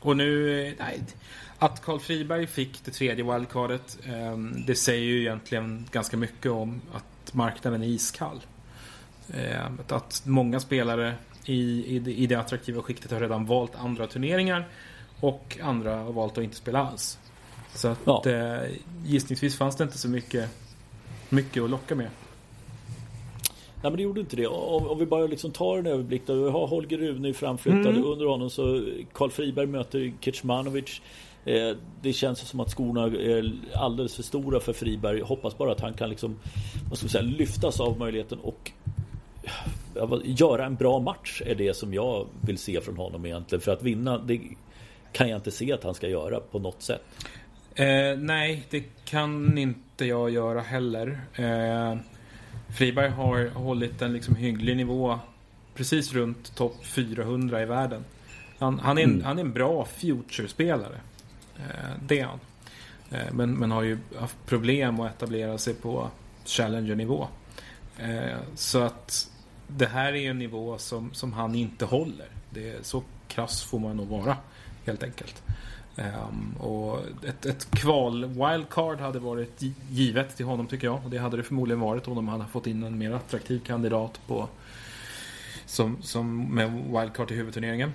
och 0.03 0.17
nu, 0.17 0.75
nej, 0.79 1.03
att 1.59 1.81
Carl 1.81 1.99
Friberg 1.99 2.47
fick 2.47 2.85
det 2.85 2.91
tredje 2.91 3.33
wildcardet 3.33 3.97
eh, 4.05 4.37
det 4.37 4.75
säger 4.75 5.03
ju 5.03 5.21
egentligen 5.21 5.85
ganska 5.91 6.17
mycket 6.17 6.51
om 6.51 6.81
att 6.93 7.33
marknaden 7.33 7.83
är 7.83 7.87
iskall. 7.87 8.41
Eh, 9.33 9.65
att 9.87 10.21
många 10.25 10.59
spelare 10.59 11.15
i, 11.45 11.85
i, 11.95 11.99
det, 11.99 12.13
i 12.13 12.27
det 12.27 12.35
attraktiva 12.35 12.81
skiktet 12.81 13.11
har 13.11 13.19
redan 13.19 13.45
valt 13.45 13.75
andra 13.75 14.07
turneringar 14.07 14.67
och 15.19 15.57
andra 15.61 15.95
har 15.95 16.13
valt 16.13 16.37
att 16.37 16.43
inte 16.43 16.55
spela 16.55 16.79
alls. 16.79 17.19
Så 17.73 17.87
att 17.87 17.99
ja. 18.05 18.23
eh, 18.25 18.71
gissningsvis 19.05 19.57
fanns 19.57 19.75
det 19.75 19.83
inte 19.83 19.97
så 19.97 20.09
mycket, 20.09 20.49
mycket 21.29 21.63
att 21.63 21.69
locka 21.69 21.95
med. 21.95 22.09
Nej 23.83 23.91
men 23.91 23.97
det 23.97 24.03
gjorde 24.03 24.19
inte 24.19 24.35
det. 24.35 24.47
Om, 24.47 24.87
om 24.87 24.99
vi 24.99 25.05
bara 25.05 25.27
liksom 25.27 25.51
tar 25.51 25.77
en 25.77 25.85
överblick 25.85 26.21
då. 26.25 26.33
Vi 26.33 26.49
har 26.49 26.67
Holger 26.67 26.97
Rune 26.97 27.33
framflyttad. 27.33 27.95
Mm. 27.95 28.05
Under 28.05 28.25
honom 28.25 28.49
så 28.49 28.85
Karl 29.13 29.29
Friberg 29.29 29.67
möter 29.67 30.13
Kecmanovic. 30.19 31.01
Eh, 31.45 31.77
det 32.01 32.13
känns 32.13 32.39
som 32.39 32.59
att 32.59 32.69
skorna 32.69 33.03
är 33.03 33.53
alldeles 33.75 34.15
för 34.15 34.23
stora 34.23 34.59
för 34.59 34.73
Friberg. 34.73 35.21
Hoppas 35.21 35.57
bara 35.57 35.71
att 35.71 35.79
han 35.79 35.93
kan 35.93 36.09
liksom, 36.09 36.39
vad 36.89 36.97
ska 36.97 37.07
säga, 37.07 37.23
lyftas 37.23 37.79
av 37.79 37.99
möjligheten 37.99 38.39
och 38.39 38.71
göra 40.23 40.65
en 40.65 40.75
bra 40.75 40.99
match 40.99 41.41
är 41.45 41.55
det 41.55 41.73
som 41.73 41.93
jag 41.93 42.27
vill 42.41 42.57
se 42.57 42.81
från 42.81 42.97
honom 42.97 43.25
egentligen. 43.25 43.61
För 43.61 43.71
att 43.71 43.83
vinna, 43.83 44.17
det 44.17 44.41
kan 45.11 45.29
jag 45.29 45.37
inte 45.37 45.51
se 45.51 45.73
att 45.73 45.83
han 45.83 45.93
ska 45.93 46.07
göra 46.07 46.39
på 46.39 46.59
något 46.59 46.81
sätt. 46.81 47.01
Eh, 47.75 48.17
nej, 48.17 48.63
det 48.69 48.83
kan 49.05 49.57
inte 49.57 50.05
jag 50.05 50.29
göra 50.29 50.61
heller. 50.61 51.21
Eh, 51.35 51.97
Friberg 52.73 53.09
har 53.09 53.49
hållit 53.49 54.01
en 54.01 54.13
liksom 54.13 54.35
hygglig 54.35 54.77
nivå 54.77 55.19
precis 55.75 56.13
runt 56.13 56.55
topp 56.55 56.85
400 56.85 57.61
i 57.61 57.65
världen. 57.65 58.05
Han, 58.59 58.79
han, 58.79 58.97
är, 58.97 59.03
en, 59.03 59.09
mm. 59.09 59.25
han 59.25 59.37
är 59.37 59.43
en 59.43 59.53
bra 59.53 59.85
future-spelare. 59.85 60.97
Eh, 61.57 61.91
det 62.01 62.19
är 62.19 62.25
han. 62.25 62.39
Eh, 63.11 63.33
men, 63.33 63.53
men 63.53 63.71
har 63.71 63.83
ju 63.83 63.97
haft 64.19 64.45
problem 64.45 64.99
att 64.99 65.11
etablera 65.11 65.57
sig 65.57 65.73
på 65.73 66.09
Challenger-nivå. 66.45 67.27
Eh, 67.97 68.37
så 68.55 68.79
att 68.79 69.29
det 69.67 69.85
här 69.85 70.13
är 70.13 70.29
en 70.29 70.39
nivå 70.39 70.77
som, 70.77 71.13
som 71.13 71.33
han 71.33 71.55
inte 71.55 71.85
håller. 71.85 72.27
Det 72.49 72.69
är, 72.69 72.77
så 72.81 73.03
krass 73.27 73.63
får 73.63 73.79
man 73.79 73.97
nog 73.97 74.07
vara 74.07 74.37
helt 74.85 75.03
enkelt. 75.03 75.43
Um, 75.95 76.55
och 76.59 76.99
ett, 77.27 77.45
ett 77.45 77.71
kval 77.71 78.25
wildcard 78.25 78.99
hade 78.99 79.19
varit 79.19 79.61
givet 79.89 80.37
till 80.37 80.45
honom 80.45 80.67
tycker 80.67 80.87
jag. 80.87 80.99
Och 81.03 81.09
det 81.09 81.17
hade 81.17 81.37
det 81.37 81.43
förmodligen 81.43 81.79
varit 81.79 82.07
om 82.07 82.15
de 82.15 82.27
hade 82.27 82.45
fått 82.45 82.67
in 82.67 82.83
en 82.83 82.97
mer 82.97 83.11
attraktiv 83.11 83.59
kandidat 83.59 84.19
på 84.27 84.49
som, 85.65 86.01
som 86.01 86.55
med 86.55 86.71
wildcard 86.71 87.31
i 87.31 87.35
huvudturneringen. 87.35 87.93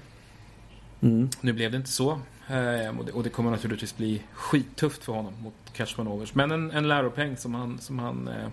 Mm. 1.01 1.29
Nu 1.41 1.53
blev 1.53 1.71
det 1.71 1.77
inte 1.77 1.91
så. 1.91 2.21
Um, 2.51 2.99
och, 2.99 3.05
det, 3.05 3.13
och, 3.13 3.23
det, 3.23 3.31
kommer 3.31 3.51
naturligtvis 3.51 3.97
bli 3.97 4.23
skittufft 4.33 5.05
för 5.05 5.13
honom 5.13 5.35
mot 5.43 5.55
Cashmanovers. 5.73 6.35
Men 6.35 6.51
en, 6.51 6.71
en 6.71 6.89
läropeng 6.89 7.37
som 7.37 7.55
han, 7.55 7.79
som 7.79 7.99
han 7.99 8.29
uh, 8.29 8.49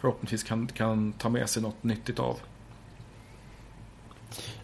förhoppningsvis 0.00 0.42
kan, 0.42 0.66
kan 0.66 1.12
ta 1.12 1.28
med 1.28 1.48
sig 1.48 1.62
något 1.62 1.82
nyttigt 1.82 2.18
av. 2.18 2.40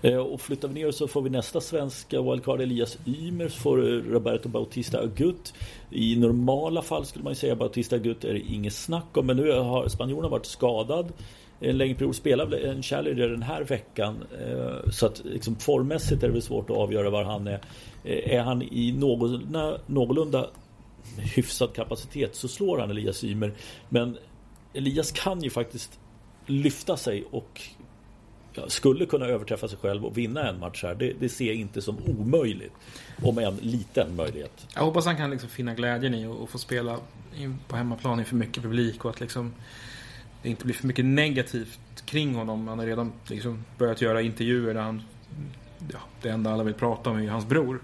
Eh, 0.02 0.16
och 0.16 0.40
flyttar 0.40 0.68
vi 0.68 0.74
ner 0.74 0.90
så 0.90 1.09
får 1.09 1.22
vi 1.22 1.31
nästa 1.31 1.61
svenska 1.61 2.22
wildcard 2.22 2.61
Elias 2.61 2.98
Ymer 3.07 3.48
så 3.48 3.61
får 3.61 3.78
eh, 3.78 4.12
Roberto 4.12 4.48
Bautista 4.48 5.00
Agut. 5.00 5.54
I 5.90 6.16
normala 6.16 6.83
fall 6.83 7.07
skulle 7.07 7.24
man 7.24 7.31
ju 7.31 7.37
säga 7.37 7.57
Bautista 7.57 7.96
Agut 7.96 8.24
är 8.24 8.33
det 8.33 8.40
inget 8.40 8.74
snack 8.74 9.16
om 9.16 9.26
men 9.26 9.37
nu 9.37 9.52
har 9.52 9.88
spanjorerna 9.88 10.28
varit 10.28 10.46
skadad 10.46 11.12
en 11.61 11.78
längre 11.78 11.94
period. 11.94 12.16
Spelar 12.16 12.54
en 12.54 12.83
Challenger 12.83 13.28
den 13.28 13.42
här 13.42 13.64
veckan. 13.64 14.24
Eh, 14.40 14.90
så 14.90 15.07
att 15.07 15.24
liksom 15.24 15.57
formmässigt 15.57 16.22
är 16.22 16.26
det 16.26 16.33
väl 16.33 16.42
svårt 16.42 16.70
att 16.70 16.76
avgöra 16.76 17.11
var 17.11 17.24
han 17.24 17.46
är. 17.46 17.61
Är 18.04 18.40
han 18.40 18.62
i 18.62 18.94
någorlunda, 18.98 19.78
någorlunda 19.87 20.50
hyfsad 21.16 21.74
kapacitet 21.74 22.35
så 22.35 22.48
slår 22.48 22.78
han 22.78 22.90
Elias 22.90 23.24
Ymer. 23.24 23.52
Men 23.88 24.16
Elias 24.74 25.12
kan 25.12 25.42
ju 25.42 25.50
faktiskt 25.50 25.98
lyfta 26.46 26.96
sig 26.96 27.24
och 27.31 27.62
skulle 28.68 29.06
kunna 29.06 29.26
överträffa 29.26 29.68
sig 29.68 29.78
själv 29.78 30.04
och 30.04 30.18
vinna 30.18 30.48
en 30.48 30.58
match 30.58 30.82
här. 30.82 30.94
Det, 30.94 31.12
det 31.20 31.28
ser 31.28 31.46
jag 31.46 31.54
inte 31.54 31.82
som 31.82 31.98
omöjligt. 32.06 32.72
Om 33.22 33.38
en 33.38 33.56
liten 33.56 34.16
möjlighet. 34.16 34.66
Jag 34.74 34.82
hoppas 34.82 35.06
han 35.06 35.16
kan 35.16 35.30
liksom 35.30 35.48
finna 35.48 35.74
glädjen 35.74 36.14
i 36.14 36.26
att 36.26 36.50
få 36.50 36.58
spela 36.58 36.98
på 37.68 37.76
hemmaplan 37.76 38.18
inför 38.18 38.37
mycket 38.37 38.62
publik 38.62 39.04
och 39.04 39.11
att 39.11 39.20
liksom 39.20 39.52
det 40.42 40.48
inte 40.48 40.64
blir 40.64 40.74
för 40.74 40.87
mycket 40.87 41.04
negativt 41.04 41.80
kring 42.04 42.34
honom. 42.34 42.68
Han 42.68 42.78
har 42.78 42.87
redan 42.87 43.12
liksom 43.26 43.64
börjat 43.78 44.00
göra 44.00 44.22
intervjuer 44.22 44.74
där 44.74 44.80
han 44.80 45.02
ja, 45.92 45.98
det 46.22 46.28
enda 46.28 46.52
alla 46.52 46.64
vill 46.64 46.74
prata 46.74 47.11
om 47.11 47.18
är 47.18 47.28
hans 47.28 47.46
bror. 47.46 47.80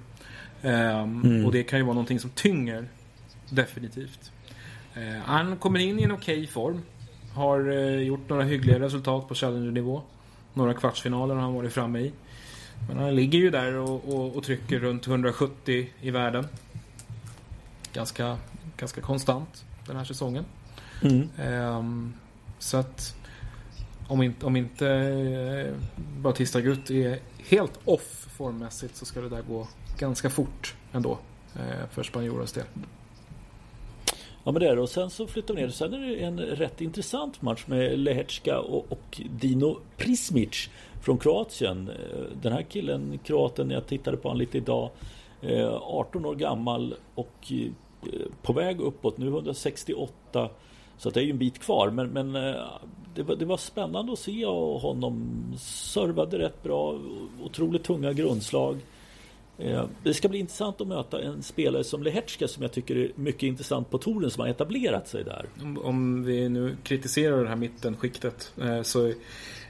Um, 0.62 0.70
mm. 0.70 1.46
Och 1.46 1.52
det 1.52 1.62
kan 1.62 1.78
ju 1.78 1.84
vara 1.84 1.94
någonting 1.94 2.20
som 2.20 2.30
tynger 2.30 2.88
definitivt. 3.50 4.32
Uh, 4.96 5.18
han 5.24 5.56
kommer 5.56 5.78
in 5.78 6.00
i 6.00 6.02
en 6.02 6.12
okej 6.12 6.34
okay 6.34 6.46
form. 6.46 6.82
Har 7.34 7.68
uh, 7.68 8.02
gjort 8.02 8.28
några 8.28 8.42
hyggliga 8.42 8.80
resultat 8.80 9.28
på 9.28 9.34
Challenger-nivå. 9.34 10.02
Några 10.54 10.74
kvartsfinaler 10.74 11.34
har 11.34 11.42
han 11.42 11.54
varit 11.54 11.72
framme 11.72 11.98
i. 11.98 12.12
Men 12.88 12.98
han 12.98 13.14
ligger 13.14 13.38
ju 13.38 13.50
där 13.50 13.74
och, 13.74 14.08
och, 14.08 14.36
och 14.36 14.44
trycker 14.44 14.78
runt 14.78 15.06
170 15.06 15.88
i 16.00 16.10
världen. 16.10 16.46
Ganska, 17.92 18.38
ganska 18.76 19.00
konstant 19.00 19.64
den 19.86 19.96
här 19.96 20.04
säsongen. 20.04 20.44
Mm. 21.02 21.28
Um, 21.38 22.14
så 22.58 22.76
att 22.76 23.16
om 24.08 24.22
inte, 24.22 24.46
om 24.46 24.56
inte 24.56 24.86
uh, 24.86 25.74
Bautista 26.18 26.60
Gutt 26.60 26.90
är 26.90 27.18
helt 27.38 27.80
off 27.84 28.26
formmässigt 28.36 28.96
så 28.96 29.04
ska 29.04 29.20
det 29.20 29.28
där 29.28 29.42
gå 29.42 29.68
ganska 29.98 30.30
fort 30.30 30.74
ändå 30.92 31.18
uh, 31.56 31.86
för 31.90 32.02
spanjorens 32.02 32.52
del. 32.52 32.64
Ja 34.44 34.52
men 34.52 34.60
det 34.60 34.68
är 34.68 34.76
det. 34.76 34.82
Och 34.82 34.88
sen 34.88 35.10
så 35.10 35.26
flyttar 35.26 35.54
vi 35.54 35.60
ner. 35.60 35.68
Sen 35.68 35.94
är 35.94 35.98
det 35.98 36.16
en 36.16 36.40
rätt 36.40 36.80
intressant 36.80 37.42
match 37.42 37.64
med 37.66 37.98
Lehecka 37.98 38.60
och, 38.60 38.92
och 38.92 39.20
Dino 39.30 39.78
Prismic 39.96 40.68
från 41.02 41.18
Kroatien. 41.18 41.88
Eh, 41.88 42.18
den 42.42 42.52
här 42.52 42.62
killen, 42.62 43.18
kroaten, 43.24 43.70
jag 43.70 43.86
tittade 43.86 44.16
på 44.16 44.28
honom 44.28 44.40
lite 44.40 44.58
idag. 44.58 44.90
Eh, 45.42 45.74
18 45.74 46.24
år 46.24 46.34
gammal 46.34 46.94
och 47.14 47.52
eh, 47.52 48.10
på 48.42 48.52
väg 48.52 48.80
uppåt. 48.80 49.18
Nu 49.18 49.26
168. 49.26 50.48
Så 50.98 51.10
det 51.10 51.20
är 51.20 51.24
ju 51.24 51.30
en 51.30 51.38
bit 51.38 51.58
kvar. 51.58 51.90
Men, 51.90 52.08
men 52.08 52.32
det, 53.14 53.22
var, 53.22 53.36
det 53.36 53.44
var 53.44 53.56
spännande 53.56 54.12
att 54.12 54.18
se 54.18 54.46
honom. 54.46 55.44
Servade 55.58 56.38
rätt 56.38 56.62
bra. 56.62 56.98
Otroligt 57.44 57.84
tunga 57.84 58.12
grundslag. 58.12 58.80
Eh, 59.58 59.84
det 60.02 60.14
ska 60.14 60.28
bli 60.28 60.38
intressant 60.38 60.80
att 60.80 60.86
möta 60.86 61.22
en 61.22 61.42
spelare 61.42 61.84
som 61.84 62.02
Lehetska 62.02 62.48
som 62.48 62.62
jag 62.62 62.72
tycker 62.72 62.96
är 62.96 63.10
mycket 63.14 63.42
intressant 63.42 63.90
på 63.90 63.98
touren 63.98 64.30
som 64.30 64.40
har 64.40 64.48
etablerat 64.48 65.08
sig 65.08 65.24
där. 65.24 65.46
Om, 65.62 65.78
om 65.78 66.24
vi 66.24 66.48
nu 66.48 66.76
kritiserar 66.82 67.42
det 67.42 67.48
här 67.48 67.56
mittenskiktet 67.56 68.52
eh, 68.62 68.82
så 68.82 69.12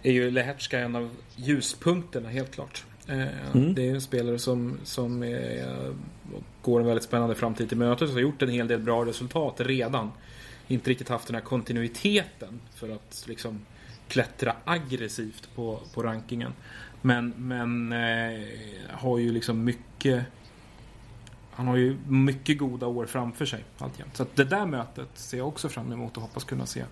är 0.03 0.13
ju 0.13 0.31
Lehetska 0.31 0.79
en 0.79 0.97
av 0.97 1.11
ljuspunkterna 1.37 2.29
helt 2.29 2.51
klart. 2.51 2.85
Eh, 3.09 3.55
mm. 3.55 3.75
Det 3.75 3.89
är 3.89 3.95
en 3.95 4.01
spelare 4.01 4.39
som, 4.39 4.79
som 4.85 5.23
är, 5.23 5.93
går 6.63 6.81
en 6.81 6.87
väldigt 6.87 7.05
spännande 7.05 7.35
framtid 7.35 7.69
till 7.69 7.79
mötes 7.79 8.09
och 8.09 8.15
har 8.15 8.21
gjort 8.21 8.43
en 8.43 8.49
hel 8.49 8.69
del 8.69 8.81
bra 8.81 9.05
resultat 9.05 9.55
redan. 9.61 10.11
Inte 10.69 10.91
riktigt 10.91 11.09
haft 11.09 11.27
den 11.27 11.35
här 11.35 11.43
kontinuiteten 11.43 12.61
för 12.75 12.89
att 12.89 13.25
liksom 13.29 13.61
klättra 14.09 14.57
aggressivt 14.65 15.49
på, 15.55 15.81
på 15.95 16.03
rankingen. 16.03 16.53
Men, 17.07 17.35
men 17.37 17.93
eh, 17.93 18.41
har 18.91 19.19
ju 19.19 19.33
liksom 19.33 19.65
mycket 19.65 20.25
han 21.51 21.67
har 21.67 21.77
ju 21.77 21.97
mycket 22.09 22.59
goda 22.59 22.87
år 22.87 23.07
framför 23.07 23.47
sig 23.47 23.65
alltjämt. 23.79 24.17
Så 24.17 24.27
det 24.35 24.45
där 24.45 24.67
mötet 24.67 25.09
ser 25.15 25.39
jag 25.39 25.49
också 25.49 25.69
fram 25.69 25.93
emot 25.93 26.17
och 26.17 26.23
hoppas 26.23 26.45
kunna 26.45 26.67
se 26.67 26.85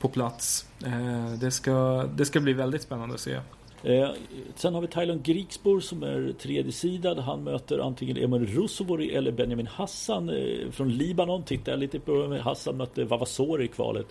på 0.00 0.08
plats. 0.08 0.68
Eh, 0.84 1.32
det, 1.40 1.50
ska, 1.50 2.04
det 2.16 2.24
ska 2.24 2.40
bli 2.40 2.52
väldigt 2.52 2.82
spännande 2.82 3.14
att 3.14 3.20
se. 3.20 3.40
Eh, 3.82 4.10
sen 4.54 4.74
har 4.74 4.80
vi 4.80 4.86
Thailand 4.86 5.22
Griksbor 5.22 5.80
som 5.80 6.02
är 6.02 6.32
tredje 6.32 6.72
sidan. 6.72 7.18
Han 7.18 7.44
möter 7.44 7.78
antingen 7.78 8.16
Emil 8.16 8.46
Rusovori 8.46 9.14
eller 9.14 9.32
Benjamin 9.32 9.66
Hassan 9.66 10.28
eh, 10.28 10.70
från 10.70 10.88
Libanon. 10.88 11.42
Tittar 11.42 11.72
jag 11.72 11.78
lite 11.78 12.00
på. 12.00 12.38
Hassan 12.42 12.76
mötte 12.76 13.04
Vavasori 13.04 13.64
i 13.64 13.68
kvalet 13.68 14.06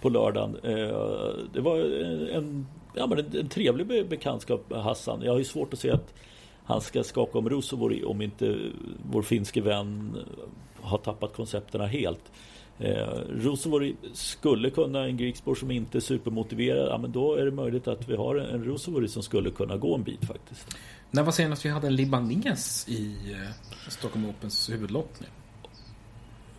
på 0.00 0.08
lördagen. 0.08 0.56
Eh, 0.62 1.30
det 1.52 1.60
var 1.60 1.78
en, 2.30 2.66
ja, 2.96 3.06
men 3.06 3.18
en, 3.18 3.36
en 3.36 3.48
trevlig 3.48 4.08
bekantskap 4.08 4.72
Hassan. 4.72 5.22
Jag 5.22 5.32
har 5.32 5.38
ju 5.38 5.44
svårt 5.44 5.72
att 5.72 5.78
se 5.78 5.90
att 5.90 6.14
han 6.64 6.80
ska 6.80 7.04
skaka 7.04 7.38
om 7.38 7.48
Rusovori 7.48 8.04
om 8.04 8.22
inte 8.22 8.58
vår 9.10 9.22
finske 9.22 9.60
vän 9.60 10.16
har 10.80 10.98
tappat 10.98 11.34
koncepterna 11.34 11.86
helt. 11.86 12.32
Eh, 12.78 13.06
Rosovori 13.28 13.96
skulle 14.12 14.70
kunna, 14.70 15.04
en 15.04 15.16
Griksborg 15.16 15.58
som 15.58 15.70
inte 15.70 15.98
är 15.98 16.00
supermotiverad, 16.00 16.88
ja, 16.88 16.98
men 16.98 17.12
då 17.12 17.34
är 17.34 17.44
det 17.44 17.50
möjligt 17.50 17.88
att 17.88 18.08
vi 18.08 18.16
har 18.16 18.36
en 18.36 18.64
Rosovori 18.64 19.08
som 19.08 19.22
skulle 19.22 19.50
kunna 19.50 19.76
gå 19.76 19.94
en 19.94 20.02
bit 20.02 20.24
faktiskt. 20.24 20.76
När 21.10 21.22
var 21.22 21.32
senast 21.32 21.64
vi 21.64 21.68
hade 21.68 21.86
en 21.86 21.96
libanes 21.96 22.88
i 22.88 23.32
eh, 23.32 23.90
Stockholm 23.90 24.28
Opens 24.28 24.70
huvudlottning? 24.70 25.30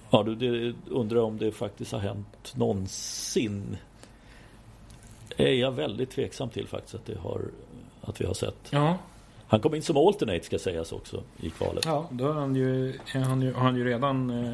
Ja, 0.09 0.23
du 0.23 0.35
det 0.35 0.75
undrar 0.89 1.21
om 1.21 1.37
det 1.37 1.51
faktiskt 1.51 1.91
har 1.91 1.99
hänt 1.99 2.53
någonsin. 2.55 3.77
Är 5.37 5.53
jag 5.53 5.71
väldigt 5.71 6.11
tveksam 6.11 6.49
till 6.49 6.67
faktiskt 6.67 6.95
att, 6.95 7.05
det 7.05 7.17
har, 7.17 7.41
att 8.01 8.21
vi 8.21 8.25
har 8.25 8.33
sett. 8.33 8.67
Ja, 8.69 8.97
han 9.47 9.59
kom 9.59 9.75
in 9.75 9.81
som 9.81 9.97
alternate 9.97 10.43
ska 10.43 10.59
sägas 10.59 10.91
också 10.91 11.23
i 11.37 11.49
kvalet. 11.49 11.85
Ja, 11.85 12.07
då 12.11 12.25
har 12.25 12.33
han 12.33 12.55
ju, 12.55 12.99
han 13.05 13.41
ju, 13.41 13.53
han 13.53 13.75
ju 13.75 13.85
redan 13.85 14.29
eh, 14.29 14.53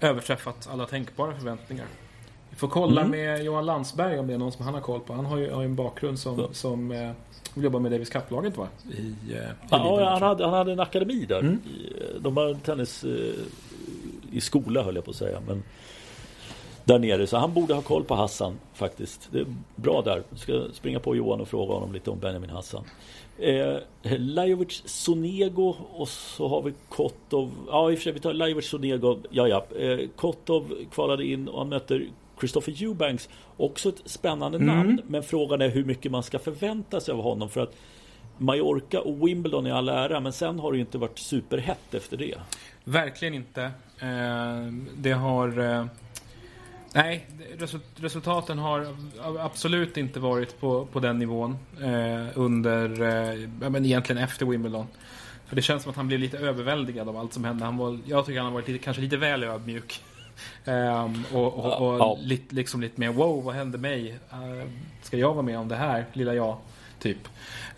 överträffat 0.00 0.68
alla 0.72 0.86
tänkbara 0.86 1.34
förväntningar. 1.34 1.86
Vi 2.50 2.56
får 2.56 2.68
kolla 2.68 3.00
mm. 3.00 3.10
med 3.10 3.44
Johan 3.44 3.66
Landsberg 3.66 4.18
om 4.18 4.26
det 4.26 4.34
är 4.34 4.38
någon 4.38 4.52
som 4.52 4.64
han 4.64 4.74
har 4.74 4.80
koll 4.80 5.00
på. 5.00 5.12
Han 5.12 5.26
har 5.26 5.36
ju, 5.36 5.50
har 5.50 5.62
ju 5.62 5.66
en 5.66 5.74
bakgrund 5.74 6.18
som, 6.18 6.38
ja. 6.38 6.48
som 6.52 6.92
eh, 6.92 7.10
jobbar 7.54 7.80
med 7.80 7.92
Davis 7.92 8.10
Cup-laget 8.10 8.56
va? 8.56 8.68
I, 8.90 9.14
eh, 9.32 9.38
ja, 9.70 10.10
han 10.10 10.22
hade, 10.22 10.44
han 10.44 10.54
hade 10.54 10.72
en 10.72 10.80
akademi 10.80 11.24
där. 11.24 11.40
Mm. 11.40 11.58
De 12.20 12.36
har 12.36 12.54
tennis 12.54 13.04
eh, 13.04 13.10
i 14.32 14.40
skola 14.40 14.82
höll 14.82 14.94
jag 14.94 15.04
på 15.04 15.10
att 15.10 15.16
säga. 15.16 15.40
Men 15.46 15.62
där 16.88 16.98
nere. 16.98 17.26
Så 17.26 17.36
han 17.36 17.54
borde 17.54 17.74
ha 17.74 17.82
koll 17.82 18.04
på 18.04 18.14
Hassan 18.14 18.58
faktiskt. 18.74 19.28
Det 19.32 19.38
är 19.38 19.46
bra 19.76 20.02
där. 20.02 20.22
Jag 20.30 20.38
ska 20.38 20.64
springa 20.72 21.00
på 21.00 21.16
Johan 21.16 21.40
och 21.40 21.48
fråga 21.48 21.74
honom 21.74 21.92
lite 21.92 22.10
om 22.10 22.18
Benjamin 22.18 22.50
Hassan. 22.50 22.84
Eh, 23.38 23.76
Lajovic 24.18 24.82
Sonego 24.84 25.76
och 25.92 26.08
så 26.08 26.48
har 26.48 26.62
vi 26.62 26.72
Kotov. 26.88 27.50
Ja 27.68 27.90
i 27.90 27.94
och 27.94 27.98
för 27.98 28.02
sig 28.02 28.12
vi 28.12 28.20
tar 28.20 28.32
Lajovic 28.32 28.68
Sonego. 28.68 29.18
Ja 29.30 29.48
ja. 29.48 29.66
Eh, 29.78 29.98
Kotov 30.16 30.74
kvalade 30.92 31.24
in 31.24 31.48
och 31.48 31.58
han 31.58 31.68
möter 31.68 32.06
Christopher 32.38 32.82
Eubanks. 32.82 33.28
Också 33.56 33.88
ett 33.88 34.02
spännande 34.04 34.58
mm. 34.58 34.76
namn. 34.76 35.00
Men 35.06 35.22
frågan 35.22 35.60
är 35.60 35.68
hur 35.68 35.84
mycket 35.84 36.12
man 36.12 36.22
ska 36.22 36.38
förvänta 36.38 37.00
sig 37.00 37.12
av 37.12 37.22
honom. 37.22 37.48
För 37.48 37.60
att 37.60 37.76
Mallorca 38.38 39.00
och 39.00 39.28
Wimbledon 39.28 39.66
är 39.66 39.72
all 39.72 39.88
ära. 39.88 40.20
Men 40.20 40.32
sen 40.32 40.58
har 40.58 40.72
det 40.72 40.78
inte 40.78 40.98
varit 40.98 41.18
superhett 41.18 41.94
efter 41.94 42.16
det. 42.16 42.34
Verkligen 42.84 43.34
inte. 43.34 43.62
Eh, 44.00 44.72
det 44.96 45.12
har... 45.12 45.88
Eh 46.94 47.02
Nej, 47.02 47.26
resultaten 47.96 48.58
har 48.58 48.96
absolut 49.38 49.96
inte 49.96 50.20
varit 50.20 50.60
på, 50.60 50.86
på 50.86 51.00
den 51.00 51.18
nivån 51.18 51.58
eh, 51.80 52.26
under, 52.34 53.02
eh, 53.02 53.48
men 53.70 53.84
egentligen 53.84 54.22
efter 54.22 54.46
Wimbledon. 54.46 54.86
För 55.46 55.56
det 55.56 55.62
känns 55.62 55.82
som 55.82 55.90
att 55.90 55.96
han 55.96 56.06
blev 56.06 56.20
lite 56.20 56.38
överväldigad 56.38 57.08
av 57.08 57.16
allt 57.16 57.32
som 57.32 57.44
hände. 57.44 57.64
Han 57.64 57.76
var, 57.76 57.98
jag 58.04 58.26
tycker 58.26 58.38
han 58.38 58.46
har 58.46 58.52
varit 58.52 58.68
lite, 58.68 58.84
kanske 58.84 59.02
lite 59.02 59.16
väl 59.16 59.44
ödmjuk. 59.44 60.02
Um, 60.64 61.24
och 61.32 61.58
och, 61.58 61.88
och 61.88 61.98
ja. 61.98 62.18
lite, 62.20 62.54
liksom 62.54 62.80
lite 62.80 63.00
mer 63.00 63.08
wow, 63.08 63.44
vad 63.44 63.54
hände 63.54 63.78
mig? 63.78 64.10
Uh, 64.12 64.70
ska 65.02 65.16
jag 65.16 65.34
vara 65.34 65.42
med 65.42 65.58
om 65.58 65.68
det 65.68 65.76
här, 65.76 66.06
lilla 66.12 66.34
jag? 66.34 66.56
Typ. 66.98 67.28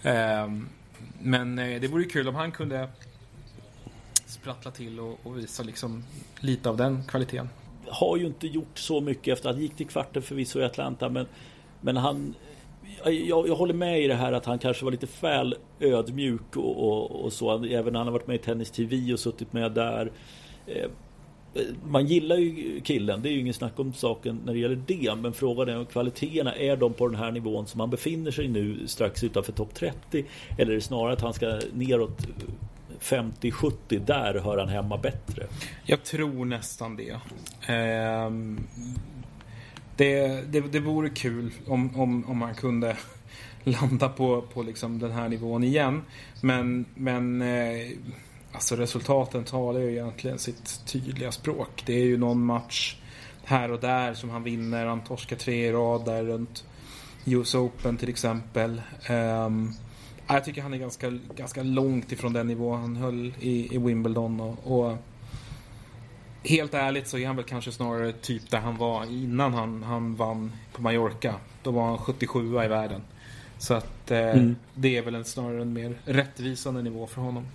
Um, 0.03 0.69
men 1.19 1.59
uh, 1.59 1.81
det 1.81 1.89
vore 1.89 2.05
kul 2.05 2.29
om 2.29 2.35
han 2.35 2.53
kunde 2.53 2.89
sprattla 4.27 4.71
till 4.71 5.01
och, 5.01 5.21
och 5.23 5.39
visa 5.39 5.63
liksom 5.63 6.05
lite 6.41 6.69
av 6.69 6.77
den 6.77 7.03
kvaliteten 7.09 7.49
har 7.91 8.17
ju 8.17 8.27
inte 8.27 8.47
gjort 8.47 8.79
så 8.79 9.01
mycket 9.01 9.33
efter 9.33 9.49
att 9.49 9.55
han 9.55 9.63
gick 9.63 9.77
till 9.77 9.87
kvarten 9.87 10.23
förvisso 10.23 10.61
i 10.61 10.65
Atlanta 10.65 11.09
men, 11.09 11.27
men 11.81 11.97
han 11.97 12.35
jag, 13.05 13.49
jag, 13.49 13.55
håller 13.55 13.75
med 13.75 14.01
i 14.01 14.07
det 14.07 14.15
här 14.15 14.33
att 14.33 14.45
han 14.45 14.59
kanske 14.59 14.85
var 14.85 14.93
lite 14.93 15.07
väl 15.21 15.55
ödmjuk 15.81 16.57
och, 16.57 16.89
och, 16.89 17.25
och, 17.25 17.33
så. 17.33 17.65
Även 17.65 17.93
när 17.93 18.01
han 18.01 18.07
har 18.07 18.13
varit 18.13 18.27
med 18.27 18.37
i 18.37 18.39
Tennis 18.39 18.71
TV 18.71 19.13
och 19.13 19.21
suttit 19.21 19.53
med 19.53 19.73
där. 19.73 20.11
Eh, 20.67 20.91
man 21.85 22.07
gillar 22.07 22.37
ju 22.37 22.81
killen, 22.81 23.23
det 23.23 23.29
är 23.29 23.33
ju 23.33 23.41
ingen 23.41 23.55
snack 23.55 23.79
om 23.79 23.93
saken 23.93 24.41
när 24.45 24.53
det 24.53 24.59
gäller 24.59 24.83
det. 24.87 25.15
Men 25.17 25.33
frågan 25.33 25.69
är 25.69 25.79
om 25.79 25.87
kvaliteterna, 25.87 26.55
är 26.55 26.77
de 26.77 26.93
på 26.93 27.09
den 27.09 27.17
här 27.17 27.33
nivån 27.33 27.67
som 27.67 27.81
han 27.81 27.91
befinner 27.91 28.31
sig 28.31 28.49
nu 28.49 28.87
strax 28.87 29.25
utanför 29.25 29.53
topp 29.53 29.75
30? 29.75 30.25
Eller 30.59 30.71
är 30.71 30.75
det 30.75 30.81
snarare 30.81 31.13
att 31.13 31.21
han 31.21 31.35
ska 31.35 31.61
neråt 31.73 32.27
50-70, 33.01 33.99
där 33.99 34.41
hör 34.45 34.59
han 34.59 34.69
hemma 34.69 34.97
bättre. 34.97 35.47
Jag 35.85 36.05
tror 36.05 36.45
nästan 36.45 36.97
det. 36.97 37.11
Eh, 37.67 38.31
det, 39.97 40.43
det, 40.53 40.61
det 40.61 40.81
vore 40.81 41.09
kul 41.11 41.53
om, 41.67 42.01
om, 42.01 42.25
om 42.25 42.39
man 42.39 42.55
kunde 42.55 42.97
landa 43.65 44.09
på, 44.09 44.43
på 44.43 44.63
liksom 44.63 44.99
den 44.99 45.11
här 45.11 45.29
nivån 45.29 45.65
igen. 45.65 46.03
Men, 46.41 46.85
men 46.95 47.43
eh, 47.43 47.91
alltså 48.53 48.77
resultaten 48.77 49.45
talar 49.45 49.81
ju 49.81 49.91
egentligen 49.91 50.39
sitt 50.39 50.87
tydliga 50.87 51.33
språk. 51.33 51.83
Det 51.87 51.93
är 51.93 52.05
ju 52.05 52.19
någon 52.19 52.45
match 52.45 52.97
här 53.45 53.71
och 53.71 53.81
där 53.81 54.15
som 54.15 54.31
han 54.31 54.43
vinner. 54.43 54.87
Han 54.87 55.05
torskar 55.05 55.37
tre 55.37 55.67
i 55.67 55.73
rad 55.73 56.05
där 56.05 56.25
runt 56.25 56.65
US 57.25 57.55
Open 57.55 57.97
till 57.97 58.09
exempel. 58.09 58.83
Um, 59.11 59.75
jag 60.35 60.45
tycker 60.45 60.63
han 60.63 60.75
är 60.75 60.79
ganska, 60.79 61.11
ganska 61.37 61.63
långt 61.63 62.13
ifrån 62.13 62.33
den 62.33 62.47
nivå 62.47 62.75
han 62.75 62.97
höll 62.97 63.33
i, 63.41 63.75
i 63.75 63.79
Wimbledon. 63.79 64.41
Och, 64.41 64.81
och, 64.81 64.97
helt 66.45 66.75
ärligt 66.75 67.07
så 67.07 67.19
är 67.19 67.27
han 67.27 67.37
väl 67.37 67.45
kanske 67.45 67.73
snarare 67.73 68.13
typ 68.13 68.51
där 68.51 68.59
han 68.59 68.77
var 68.77 69.05
innan 69.05 69.55
han, 69.55 69.83
han 69.83 70.17
vann 70.17 70.53
på 70.73 70.83
Mallorca. 70.83 71.35
Då 71.63 71.71
var 71.71 71.87
han 71.87 71.99
77 71.99 72.65
i 72.65 72.69
världen. 72.69 73.01
Så 73.59 73.75
att 73.75 74.11
eh, 74.11 74.19
mm. 74.19 74.57
det 74.75 74.97
är 74.97 75.03
väl 75.03 75.15
en, 75.15 75.25
snarare 75.25 75.63
en 75.63 75.73
mer 75.73 75.95
rättvisande 76.05 76.83
nivå 76.83 77.07
för 77.07 77.21
honom. 77.21 77.47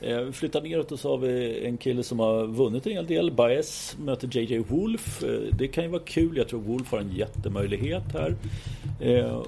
Eh, 0.00 0.18
vi 0.18 0.32
flyttar 0.32 0.62
neråt 0.62 0.92
och 0.92 1.00
så 1.00 1.10
har 1.10 1.18
vi 1.18 1.64
en 1.66 1.76
kille 1.76 2.02
som 2.02 2.18
har 2.18 2.46
vunnit 2.46 2.86
en 2.86 2.92
hel 2.92 3.06
del. 3.06 3.32
Baez 3.32 3.96
möter 3.98 4.36
JJ 4.38 4.58
Wolf. 4.58 5.22
Eh, 5.22 5.56
det 5.58 5.68
kan 5.68 5.84
ju 5.84 5.90
vara 5.90 6.02
kul. 6.02 6.36
Jag 6.36 6.48
tror 6.48 6.60
Wolf 6.60 6.90
har 6.90 6.98
en 6.98 7.12
jättemöjlighet 7.12 8.04
här. 8.12 8.36
Eh, 9.00 9.42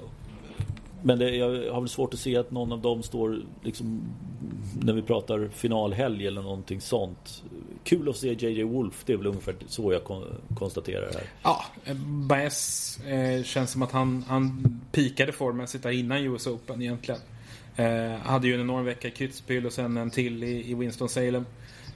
men 1.05 1.19
det, 1.19 1.35
jag 1.35 1.73
har 1.73 1.81
väl 1.81 1.89
svårt 1.89 2.13
att 2.13 2.19
se 2.19 2.37
att 2.37 2.51
någon 2.51 2.71
av 2.71 2.81
dem 2.81 3.03
står 3.03 3.41
liksom 3.63 4.01
när 4.81 4.93
vi 4.93 5.01
pratar 5.01 5.49
finalhelg 5.53 6.27
eller 6.27 6.41
någonting 6.41 6.81
sånt. 6.81 7.43
Kul 7.83 8.09
att 8.09 8.17
se 8.17 8.33
JJ 8.33 8.63
Wolf, 8.63 9.03
det 9.05 9.13
är 9.13 9.17
väl 9.17 9.27
ungefär 9.27 9.55
så 9.67 9.93
jag 9.93 10.03
kon 10.03 10.23
konstaterar 10.55 11.11
här. 11.13 11.23
Ja, 11.43 11.65
Baez 12.27 12.99
eh, 13.05 13.43
känns 13.43 13.71
som 13.71 13.81
att 13.81 13.91
han, 13.91 14.25
han 14.27 14.79
pikade 14.91 15.31
formen 15.31 15.67
där 15.81 15.91
innan 15.91 16.17
US 16.17 16.47
Open 16.47 16.81
egentligen. 16.81 17.21
Eh, 17.75 18.17
hade 18.17 18.47
ju 18.47 18.53
en 18.53 18.61
enorm 18.61 18.85
vecka 18.85 19.07
i 19.07 19.11
Kitzbühel 19.11 19.65
och 19.65 19.73
sen 19.73 19.97
en 19.97 20.11
till 20.11 20.43
i, 20.43 20.71
i 20.71 20.73
Winston-Salem. 20.73 21.45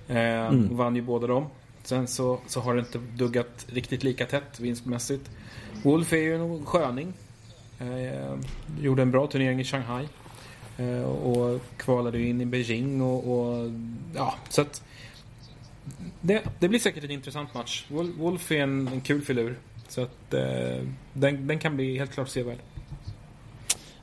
Eh, 0.08 0.18
mm. 0.18 0.78
Vann 0.78 0.96
ju 0.96 1.02
båda 1.02 1.28
dem. 1.28 1.46
Sen 1.84 2.08
så, 2.08 2.40
så 2.48 2.60
har 2.60 2.74
det 2.74 2.80
inte 2.80 2.98
duggat 2.98 3.66
riktigt 3.70 4.04
lika 4.04 4.26
tätt 4.26 4.60
vinstmässigt. 4.60 5.30
Wolf 5.84 6.14
är 6.14 6.18
ju 6.18 6.36
en 6.36 6.66
sköning. 6.66 7.14
Eh, 7.80 8.40
gjorde 8.82 9.02
en 9.02 9.12
bra 9.12 9.28
turnering 9.28 9.60
i 9.60 9.64
Shanghai. 9.64 10.08
Eh, 10.78 11.04
och 11.04 11.62
kvalade 11.78 12.22
in 12.22 12.42
i 12.42 12.46
Beijing 12.46 13.02
och, 13.02 13.32
och 13.32 13.72
ja, 14.16 14.36
så 14.50 14.62
att 14.62 14.84
det, 16.22 16.44
det, 16.60 16.70
blir 16.70 16.80
säkert 16.80 17.04
en 17.04 17.12
intressant 17.12 17.54
match. 17.54 17.86
Wolf 17.90 18.52
är 18.52 18.60
en, 18.60 18.88
en 18.88 19.02
kul 19.02 19.22
filur. 19.22 19.56
Så 19.88 20.02
att 20.02 20.34
eh, 20.34 20.84
den, 21.14 21.48
den, 21.48 21.60
kan 21.60 21.76
bli 21.76 21.98
helt 21.98 22.12
klart 22.12 22.30
sevärd. 22.30 22.58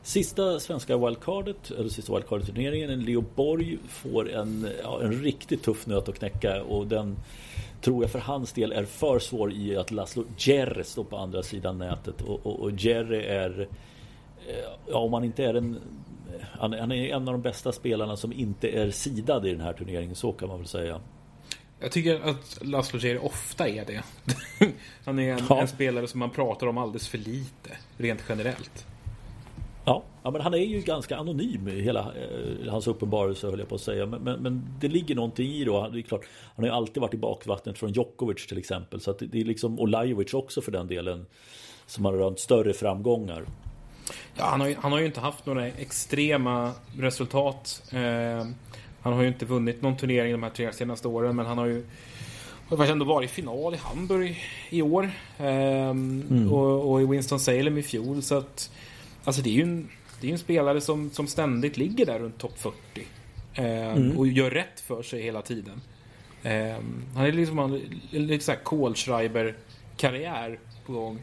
Sista 0.02 0.60
svenska 0.60 0.96
wildcardet, 0.96 1.70
eller 1.70 1.88
sista 1.88 2.12
wildcardet-turneringen, 2.12 3.04
Leo 3.04 3.24
Borg 3.34 3.78
får 3.88 4.30
en, 4.30 4.68
ja, 4.82 5.02
en 5.02 5.12
riktigt 5.12 5.62
tuff 5.62 5.86
nöt 5.86 6.08
att 6.08 6.18
knäcka 6.18 6.62
och 6.62 6.86
den 6.86 7.16
tror 7.80 8.04
jag 8.04 8.10
för 8.10 8.18
hans 8.18 8.52
del 8.52 8.72
är 8.72 8.84
för 8.84 9.18
svår 9.18 9.52
i 9.52 9.76
att 9.76 9.90
Laszlo 9.90 10.24
Jerry 10.38 10.84
står 10.84 11.04
på 11.04 11.16
andra 11.16 11.42
sidan 11.42 11.78
nätet 11.78 12.22
och, 12.22 12.46
och, 12.46 12.60
och 12.60 12.70
Jerry 12.70 13.22
är 13.24 13.68
eh, 14.48 14.54
Ja 14.86 14.98
om 14.98 15.12
han 15.12 15.24
inte 15.24 15.44
är 15.44 15.54
en 15.54 15.80
han, 16.52 16.72
han 16.72 16.92
är 16.92 17.14
en 17.14 17.28
av 17.28 17.34
de 17.34 17.42
bästa 17.42 17.72
spelarna 17.72 18.16
som 18.16 18.32
inte 18.32 18.68
är 18.68 18.90
sidad 18.90 19.46
i 19.46 19.50
den 19.50 19.60
här 19.60 19.72
turneringen, 19.72 20.14
så 20.14 20.32
kan 20.32 20.48
man 20.48 20.58
väl 20.58 20.66
säga. 20.66 21.00
Jag 21.80 21.92
tycker 21.92 22.20
att 22.20 22.58
Laszlo 22.60 22.98
Jerry 22.98 23.18
ofta 23.18 23.68
är 23.68 23.84
det. 23.84 24.02
han 25.04 25.18
är 25.18 25.32
en, 25.32 25.40
ja. 25.48 25.60
en, 25.60 25.68
spelare 25.68 26.06
som 26.06 26.20
man 26.20 26.30
pratar 26.30 26.66
om 26.66 26.78
alldeles 26.78 27.08
för 27.08 27.18
lite, 27.18 27.70
rent 27.96 28.24
generellt. 28.28 28.86
Ja, 30.26 30.30
men 30.30 30.40
han 30.40 30.54
är 30.54 30.58
ju 30.58 30.80
ganska 30.80 31.16
anonym 31.16 31.68
i 31.68 31.80
hela 31.80 32.00
eh, 32.00 32.70
hans 32.70 32.86
uppenbarelse 32.86 33.46
höll 33.46 33.58
jag 33.58 33.68
på 33.68 33.74
att 33.74 33.80
säga. 33.80 34.06
Men, 34.06 34.22
men, 34.22 34.42
men, 34.42 34.68
det 34.80 34.88
ligger 34.88 35.14
någonting 35.14 35.52
i 35.52 35.64
då. 35.64 35.88
Det 35.88 35.98
är 35.98 36.02
klart, 36.02 36.26
han 36.56 36.64
har 36.64 36.72
ju 36.72 36.76
alltid 36.76 37.00
varit 37.00 37.14
i 37.14 37.16
bakvattnet 37.16 37.78
från 37.78 37.92
Djokovic 37.92 38.46
till 38.46 38.58
exempel. 38.58 39.00
Så 39.00 39.12
det, 39.12 39.26
det 39.26 39.40
är 39.40 39.44
liksom, 39.44 39.78
och 39.78 39.88
Lajovic 39.88 40.34
också 40.34 40.60
för 40.60 40.72
den 40.72 40.86
delen. 40.86 41.26
Som 41.86 42.04
har 42.04 42.12
rönt 42.12 42.40
större 42.40 42.72
framgångar. 42.72 43.46
Ja, 44.34 44.44
han, 44.44 44.60
har 44.60 44.68
ju, 44.68 44.76
han 44.80 44.92
har 44.92 44.98
ju 44.98 45.06
inte 45.06 45.20
haft 45.20 45.46
några 45.46 45.66
extrema 45.66 46.72
resultat. 46.98 47.82
Eh, 47.92 48.46
han 49.00 49.12
har 49.12 49.22
ju 49.22 49.28
inte 49.28 49.44
vunnit 49.44 49.82
någon 49.82 49.96
turnering 49.96 50.32
de 50.32 50.42
här 50.42 50.50
tre 50.50 50.72
senaste 50.72 51.08
åren, 51.08 51.36
men 51.36 51.46
han 51.46 51.58
har 51.58 51.66
ju 51.66 51.86
har 52.68 52.76
faktiskt 52.76 52.92
ändå 52.92 53.04
varit 53.04 53.30
i 53.30 53.34
final 53.34 53.74
i 53.74 53.76
Hamburg 53.76 54.40
i 54.70 54.82
år. 54.82 55.10
Eh, 55.38 55.90
mm. 55.90 56.52
och, 56.52 56.92
och, 56.92 57.02
i 57.02 57.04
Winston-Salem 57.04 57.78
i 57.78 57.82
fjol. 57.82 58.22
Så 58.22 58.38
att, 58.38 58.70
alltså 59.24 59.42
det 59.42 59.50
är 59.50 59.54
ju 59.54 59.62
en, 59.62 59.88
det 60.20 60.28
är 60.28 60.32
en 60.32 60.38
spelare 60.38 60.80
som, 60.80 61.10
som 61.10 61.26
ständigt 61.26 61.76
ligger 61.76 62.06
där 62.06 62.18
runt 62.18 62.38
topp 62.38 62.58
40. 62.58 62.76
Eh, 63.54 63.64
mm. 63.64 64.18
Och 64.18 64.26
gör 64.26 64.50
rätt 64.50 64.80
för 64.80 65.02
sig 65.02 65.22
hela 65.22 65.42
tiden. 65.42 65.80
Eh, 66.42 66.76
han 67.14 67.26
är 67.26 67.32
liksom 67.32 67.58
en 67.58 68.40
såhär 68.40 68.58
Kohlschreiber-karriär 68.64 70.58
på 70.86 70.92
gång. 70.92 71.18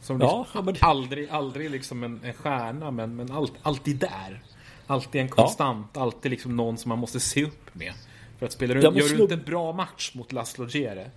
Som 0.00 0.18
liksom 0.18 0.44
ja, 0.54 0.62
men... 0.62 0.76
aldrig, 0.80 1.28
aldrig 1.30 1.70
liksom 1.70 2.02
en, 2.02 2.20
en 2.24 2.34
stjärna 2.34 2.90
men, 2.90 3.16
men 3.16 3.30
all, 3.30 3.48
alltid 3.62 3.96
där. 3.96 4.42
Alltid 4.86 5.20
en 5.20 5.28
konstant, 5.28 5.86
ja. 5.92 6.00
alltid 6.00 6.30
liksom 6.30 6.56
någon 6.56 6.78
som 6.78 6.88
man 6.88 6.98
måste 6.98 7.20
se 7.20 7.44
upp 7.44 7.74
med. 7.74 7.92
För 8.38 8.46
att 8.46 8.52
spelar 8.52 8.74
du, 8.74 8.80
ja, 8.80 8.92
gör 8.94 9.08
du 9.08 9.22
inte 9.22 9.34
en 9.34 9.42
bra 9.42 9.72
match 9.72 10.14
mot 10.14 10.32
Laszlo 10.32 10.68
Gere 10.68 11.10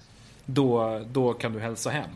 då, 0.45 1.01
då 1.11 1.33
kan 1.33 1.53
du 1.53 1.59
hälsa 1.59 1.89
hem. 1.89 2.09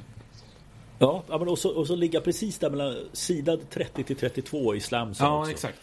Ja, 0.99 1.23
men 1.27 1.47
och 1.47 1.59
så, 1.59 1.69
och 1.69 1.87
så 1.87 1.95
ligga 1.95 2.21
precis 2.21 2.59
där 2.59 2.69
mellan 2.69 2.95
sidad 3.13 3.69
30 3.69 4.03
till 4.03 4.15
32 4.15 4.75
i 4.75 4.79
slamsen 4.79 5.25
Ja, 5.25 5.39
också. 5.39 5.51
exakt. 5.51 5.79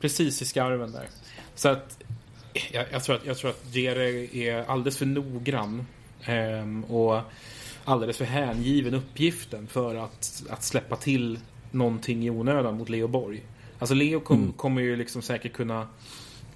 Precis 0.00 0.42
i 0.42 0.44
skarven 0.44 0.92
där. 0.92 1.06
Så 1.54 1.68
att 1.68 1.98
jag, 2.72 2.86
jag, 2.92 3.04
tror 3.04 3.16
att, 3.16 3.26
jag 3.26 3.36
tror 3.36 3.50
att 3.50 3.74
Gere 3.74 4.36
är 4.36 4.64
alldeles 4.70 4.98
för 4.98 5.06
noggrann. 5.06 5.86
Ehm, 6.24 6.84
och 6.84 7.20
alldeles 7.84 8.16
för 8.16 8.24
hängiven 8.24 8.94
uppgiften 8.94 9.66
för 9.66 9.94
att, 9.94 10.42
att 10.50 10.62
släppa 10.62 10.96
till 10.96 11.38
någonting 11.70 12.24
i 12.26 12.30
onödan 12.30 12.76
mot 12.76 12.88
Leo 12.88 13.08
Borg. 13.08 13.42
Alltså 13.78 13.94
Leo 13.94 14.20
kom, 14.20 14.36
mm. 14.36 14.52
kommer 14.52 14.82
ju 14.82 14.96
liksom 14.96 15.22
säkert 15.22 15.52
kunna, 15.52 15.88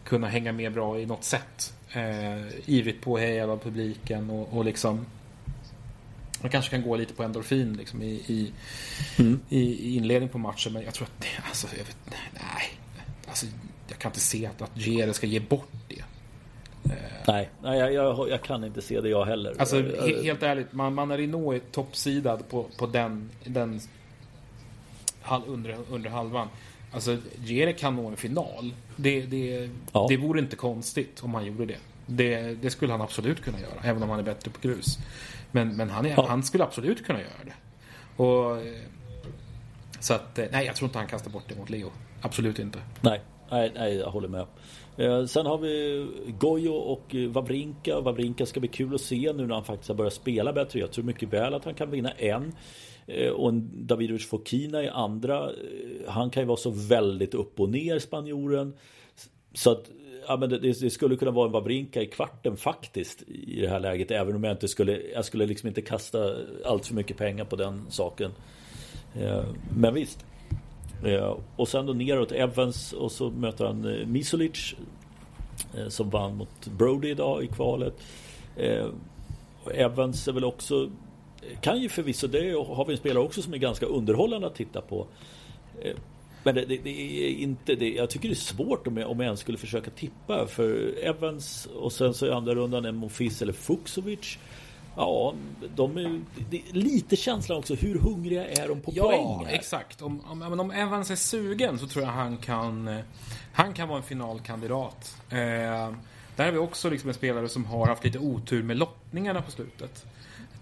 kunna 0.05 0.29
hänga 0.29 0.53
med 0.53 0.73
bra 0.73 1.01
i 1.01 1.07
något 1.07 1.25
sätt. 1.25 1.75
Eh, 1.93 2.47
ivrigt 2.67 3.05
påhejad 3.05 3.51
av 3.51 3.57
publiken 3.57 4.31
och, 4.31 4.57
och 4.57 4.65
liksom 4.65 5.07
man 6.41 6.51
kanske 6.51 6.71
kan 6.71 6.83
gå 6.83 6.97
lite 6.97 7.15
på 7.15 7.23
endorfin 7.23 7.73
liksom, 7.73 8.03
i, 8.03 8.07
i, 8.07 8.53
mm. 9.19 9.41
i, 9.49 9.61
i 9.61 9.97
inledning 9.97 10.29
på 10.29 10.39
matchen. 10.39 10.73
Men 10.73 10.83
jag 10.83 10.95
tror 10.95 11.07
att 11.07 11.27
alltså, 11.49 11.67
jag 11.79 11.85
vet, 11.85 11.97
nej. 12.33 12.71
Alltså, 13.29 13.47
jag 13.89 13.99
kan 13.99 14.09
inte 14.11 14.21
se 14.21 14.47
att, 14.47 14.63
att 14.63 14.77
Gere 14.77 15.15
ska 15.15 15.27
ge 15.27 15.41
bort 15.41 15.73
det. 15.89 16.05
Nej, 17.27 17.51
nej 17.63 17.79
jag, 17.79 17.93
jag, 17.93 18.31
jag, 18.31 18.43
kan 18.43 18.65
inte 18.65 18.83
se 18.83 19.01
det 19.01 19.09
jag 19.09 19.25
heller. 19.25 19.55
Alltså 19.59 19.77
he, 19.83 20.23
helt 20.23 20.43
ärligt, 20.43 20.73
man, 20.73 20.95
man 20.95 21.11
är 21.11 21.59
toppsidad 21.59 22.49
på, 22.49 22.67
på 22.79 22.87
den, 22.87 23.31
den 23.45 23.81
under, 25.47 25.77
under 25.91 26.11
halvan. 26.11 26.49
Alltså 26.93 27.17
Jere 27.45 27.73
kan 27.73 27.97
nå 27.97 28.09
en 28.09 28.17
final. 28.17 28.75
Det, 28.97 29.21
det, 29.21 29.71
ja. 29.93 30.07
det 30.09 30.17
vore 30.17 30.41
inte 30.41 30.57
konstigt 30.57 31.21
om 31.23 31.35
han 31.35 31.47
gjorde 31.47 31.67
det. 31.67 31.79
det. 32.07 32.55
Det 32.63 32.71
skulle 32.71 32.93
han 32.93 33.01
absolut 33.01 33.43
kunna 33.43 33.61
göra, 33.61 33.81
även 33.83 34.03
om 34.03 34.11
han 34.11 34.19
är 34.19 34.23
bättre 34.23 34.51
på 34.51 34.69
grus. 34.69 34.99
Men, 35.53 35.77
men 35.77 35.91
han, 35.91 36.07
är, 36.07 36.11
ja. 36.11 36.27
han 36.29 36.43
skulle 36.43 36.65
absolut 36.65 37.07
kunna 37.07 37.21
göra 37.21 37.45
det. 37.45 37.55
Och, 38.23 38.59
så 40.01 40.15
att, 40.15 40.37
nej, 40.53 40.67
jag 40.67 40.77
tror 40.77 40.89
inte 40.89 40.99
han 40.99 41.09
kastar 41.09 41.31
bort 41.31 41.45
det 41.49 41.57
mot 41.57 41.71
Leo. 41.71 41.91
Absolut 42.21 42.59
inte. 42.59 42.79
Nej, 43.01 43.21
nej, 43.51 43.73
nej 43.75 43.95
jag 43.95 44.11
håller 44.11 44.29
med. 44.29 44.47
Eh, 44.97 45.25
sen 45.25 45.47
har 45.47 45.59
vi 45.59 46.07
Gojo 46.39 46.73
och 46.73 47.15
Wawrinka. 47.29 48.01
Wawrinka 48.01 48.47
ska 48.47 48.61
bli 48.61 48.69
kul 48.69 48.95
att 48.95 49.01
se 49.01 49.33
nu 49.33 49.47
när 49.47 49.55
han 49.55 49.65
faktiskt 49.65 49.89
har 49.89 49.97
börjat 49.97 50.13
spela 50.13 50.53
bättre. 50.53 50.81
Jag 50.81 50.93
tror 50.93 51.05
mycket 51.05 51.33
väl 51.33 51.55
att 51.55 51.65
han 51.65 51.75
kan 51.75 51.91
vinna 51.91 52.11
en. 52.11 52.55
Eh, 53.07 53.31
och 53.31 53.49
en 53.49 53.87
Davidovich 53.87 54.29
Fokina 54.29 54.83
i 54.83 54.89
andra. 54.89 55.45
Eh, 55.45 55.53
han 56.09 56.31
kan 56.31 56.43
ju 56.43 56.47
vara 56.47 56.57
så 56.57 56.71
väldigt 56.71 57.35
upp 57.35 57.61
och 57.61 57.69
ner 57.69 57.99
spanjoren. 57.99 58.75
Så 59.55 59.71
att 59.71 59.91
ja, 60.29 60.37
men 60.37 60.51
det, 60.51 60.59
det, 60.59 60.91
skulle 60.91 61.17
kunna 61.17 61.31
vara 61.31 61.47
en 61.47 61.53
Wawrinka 61.53 62.03
i 62.03 62.07
kvarten 62.07 62.57
faktiskt 62.57 63.23
i 63.29 63.61
det 63.61 63.69
här 63.69 63.81
läget. 63.81 64.11
Även 64.11 64.37
om 64.37 64.45
jag 64.45 64.53
inte 64.53 64.69
skulle, 64.69 65.01
jag 65.15 65.25
skulle 65.25 65.47
liksom 65.47 65.69
inte 65.69 65.83
kasta 65.83 66.35
allt 66.65 66.87
för 66.87 66.95
mycket 66.95 67.17
pengar 67.17 67.45
på 67.45 67.57
den 67.57 67.87
saken. 67.89 68.31
Eh, 69.15 69.45
men 69.77 69.95
visst. 69.95 70.25
Eh, 71.05 71.37
och 71.57 71.69
sen 71.69 71.87
då 71.87 71.93
neråt 71.93 72.33
Evans 72.33 72.93
och 72.93 73.13
så 73.13 73.31
möter 73.31 73.65
han 73.65 73.85
eh, 73.85 74.07
Misolic 74.07 74.75
eh, 75.77 75.89
som 75.89 76.11
vann 76.11 76.37
mot 76.37 76.67
Brody 76.67 77.09
idag 77.09 77.45
i 77.45 77.47
kvalet. 77.47 77.95
Eh, 78.57 78.87
Evans 79.75 80.29
är 80.29 80.33
väl 80.33 80.45
också 80.45 80.91
kan 81.61 81.81
ju 81.81 81.89
förvisso, 81.89 82.27
det 82.27 82.53
har 82.53 82.85
vi 82.85 82.93
en 82.93 82.99
spelare 82.99 83.25
också 83.25 83.43
som 83.43 83.55
är 83.55 83.59
ganska 83.59 83.87
underhållande 83.87 84.47
att 84.47 84.55
titta 84.55 84.81
på. 84.81 85.07
Eh, 85.81 85.97
men 86.49 86.55
det, 86.55 86.65
det, 86.65 86.77
det 86.77 87.25
är 87.27 87.31
inte 87.31 87.75
det. 87.75 87.89
Jag 87.89 88.11
tycker 88.11 88.29
det 88.29 88.33
är 88.33 88.37
svårt 88.37 88.87
om 88.87 88.97
jag, 88.97 89.11
om 89.11 89.21
jag 89.21 89.25
ens 89.25 89.41
skulle 89.41 89.59
försöka 89.59 89.91
tippa. 89.91 90.47
För 90.47 90.99
Evans 91.03 91.67
och 91.67 91.93
sen 91.93 92.15
så 92.15 92.27
i 92.27 92.31
andra 92.31 92.55
rundan 92.55 92.85
en 92.85 92.97
Monfils 92.97 93.43
eller 93.43 93.53
Fuxovic. 93.53 94.39
Ja, 94.97 95.35
de 95.77 95.97
är, 95.97 96.21
det 96.51 96.57
är 96.57 96.75
lite 96.75 97.17
känslan 97.17 97.59
också. 97.59 97.75
Hur 97.75 97.99
hungriga 97.99 98.47
är 98.47 98.69
de 98.69 98.81
på 98.81 98.93
ja, 98.95 99.03
poäng? 99.03 99.47
Ja, 99.51 99.57
exakt. 99.57 100.03
Om, 100.03 100.21
om, 100.21 100.61
om 100.61 100.71
Evans 100.71 101.11
är 101.11 101.17
sugen 101.17 101.79
så 101.79 101.87
tror 101.87 102.05
jag 102.05 102.13
han 102.13 102.37
kan 102.37 102.89
eh, 102.89 102.99
Han 103.53 103.73
kan 103.73 103.89
vara 103.89 103.99
en 103.99 104.05
finalkandidat. 104.05 105.17
Eh, 105.31 105.37
där 106.37 106.45
har 106.45 106.51
vi 106.51 106.59
också 106.59 106.91
liksom 106.91 107.09
en 107.09 107.15
spelare 107.15 107.49
som 107.49 107.65
har 107.65 107.87
haft 107.87 108.05
lite 108.05 108.19
otur 108.19 108.63
med 108.63 108.77
lottningarna 108.77 109.43
på 109.43 109.51
slutet. 109.51 110.07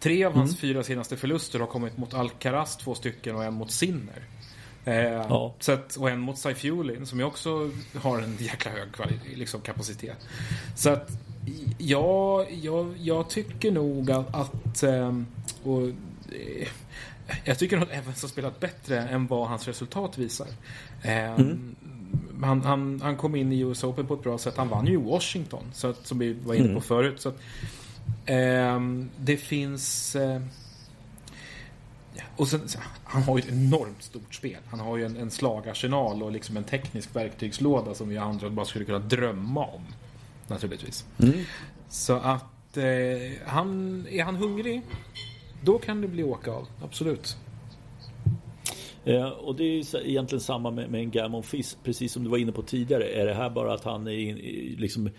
Tre 0.00 0.24
av 0.24 0.32
hans 0.32 0.50
mm. 0.50 0.60
fyra 0.60 0.82
senaste 0.82 1.16
förluster 1.16 1.58
har 1.58 1.66
kommit 1.66 1.98
mot 1.98 2.14
Alcaraz, 2.14 2.76
två 2.76 2.94
stycken, 2.94 3.36
och 3.36 3.44
en 3.44 3.54
mot 3.54 3.70
Sinner. 3.70 4.22
Eh, 4.86 4.94
ja. 4.94 5.54
så 5.60 5.72
att, 5.72 5.96
och 5.96 6.10
en 6.10 6.20
mot 6.20 6.38
Saifiulin 6.38 7.06
som 7.06 7.18
ju 7.18 7.24
också 7.24 7.70
har 7.94 8.18
en 8.18 8.36
jäkla 8.40 8.70
hög 8.70 8.88
liksom, 9.34 9.60
kapacitet. 9.60 10.18
Så 10.74 10.90
att 10.90 11.10
Ja, 11.78 12.46
jag, 12.62 12.94
jag 12.98 13.30
tycker 13.30 13.72
nog 13.72 14.10
att... 14.10 14.34
att 14.34 14.82
ehm, 14.82 15.26
och, 15.64 15.82
eh, 15.82 16.68
jag 17.44 17.58
tycker 17.58 17.78
att 17.78 17.90
Evans 17.90 18.22
har 18.22 18.28
spelat 18.28 18.60
bättre 18.60 19.00
än 19.00 19.26
vad 19.26 19.48
hans 19.48 19.66
resultat 19.66 20.18
visar. 20.18 20.46
Ehm, 21.02 21.34
mm. 21.34 21.76
Han, 22.42 22.62
han, 22.62 23.00
han, 23.02 23.16
kom 23.16 23.36
in 23.36 23.52
i 23.52 23.60
US 23.60 23.84
Open 23.84 24.06
på 24.06 24.14
ett 24.14 24.22
bra 24.22 24.38
sätt. 24.38 24.56
Han 24.56 24.68
vann 24.68 24.86
ju 24.86 24.96
Washington, 24.96 25.64
så 25.72 25.88
att, 25.88 26.06
som 26.06 26.18
vi 26.18 26.32
var 26.32 26.54
inne 26.54 26.64
på 26.64 26.70
mm. 26.70 26.82
förut. 26.82 27.20
Så 27.20 27.28
att, 27.28 27.40
eh, 28.26 28.80
det 29.16 29.36
finns... 29.36 30.16
Eh, 30.16 30.40
och 32.36 32.48
sen, 32.48 32.60
han 33.04 33.22
har 33.22 33.38
ju 33.38 33.42
ett 33.42 33.52
enormt 33.52 34.02
stort 34.02 34.34
spel. 34.34 34.58
Han 34.70 34.80
har 34.80 34.96
ju 34.96 35.04
en, 35.04 35.16
en 35.16 35.30
slagarsenal 35.30 36.22
och 36.22 36.32
liksom 36.32 36.56
en 36.56 36.64
teknisk 36.64 37.16
verktygslåda 37.16 37.94
som 37.94 38.08
vi 38.08 38.18
andra 38.18 38.50
bara 38.50 38.66
skulle 38.66 38.84
kunna 38.84 38.98
drömma 38.98 39.66
om 39.66 39.82
naturligtvis. 40.48 41.06
Mm. 41.18 41.34
Så 41.88 42.12
att 42.12 42.76
eh, 42.76 42.84
han, 43.46 44.06
är 44.10 44.24
han 44.24 44.36
hungrig, 44.36 44.82
då 45.62 45.78
kan 45.78 46.00
det 46.00 46.08
bli 46.08 46.24
åka 46.24 46.50
av. 46.50 46.66
Absolut. 46.82 47.36
Eh, 49.04 49.28
och 49.28 49.56
det 49.56 49.64
är 49.64 50.06
egentligen 50.06 50.40
samma 50.40 50.70
med, 50.70 50.90
med 50.90 51.00
en 51.00 51.10
Gammon 51.10 51.42
Fisk, 51.42 51.76
precis 51.84 52.12
som 52.12 52.24
du 52.24 52.30
var 52.30 52.38
inne 52.38 52.52
på 52.52 52.62
tidigare. 52.62 53.04
Är 53.04 53.26
det 53.26 53.34
här 53.34 53.50
bara 53.50 53.74
att 53.74 53.84
han 53.84 54.06
är, 54.06 54.10
in, 54.10 54.36
liksom, 54.78 55.10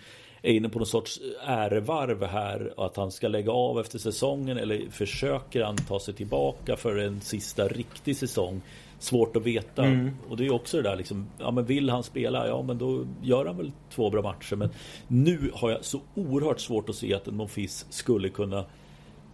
är 0.42 0.52
inne 0.52 0.68
på 0.68 0.78
någon 0.78 0.86
sorts 0.86 1.20
ärevarv 1.46 2.24
här 2.24 2.72
att 2.76 2.96
han 2.96 3.10
ska 3.10 3.28
lägga 3.28 3.52
av 3.52 3.80
efter 3.80 3.98
säsongen 3.98 4.58
eller 4.58 4.90
försöker 4.90 5.62
han 5.62 5.76
ta 5.76 6.00
sig 6.00 6.14
tillbaka 6.14 6.76
för 6.76 6.96
en 6.96 7.20
sista 7.20 7.68
riktig 7.68 8.16
säsong? 8.16 8.62
svårt 8.98 9.36
att 9.36 9.42
veta. 9.42 9.84
Mm. 9.84 10.10
Och 10.28 10.36
det 10.36 10.46
är 10.46 10.52
också 10.52 10.76
det 10.76 10.82
där 10.82 10.96
liksom, 10.96 11.26
ja 11.38 11.50
men 11.50 11.64
vill 11.64 11.90
han 11.90 12.02
spela, 12.02 12.48
ja 12.48 12.62
men 12.62 12.78
då 12.78 13.06
gör 13.22 13.46
han 13.46 13.56
väl 13.56 13.72
två 13.90 14.10
bra 14.10 14.22
matcher. 14.22 14.56
Men 14.56 14.70
nu 15.08 15.50
har 15.54 15.70
jag 15.70 15.84
så 15.84 16.00
oerhört 16.14 16.60
svårt 16.60 16.88
att 16.88 16.96
se 16.96 17.14
att 17.14 17.28
en 17.28 17.36
Monfils 17.36 17.86
skulle 17.90 18.28
kunna 18.28 18.64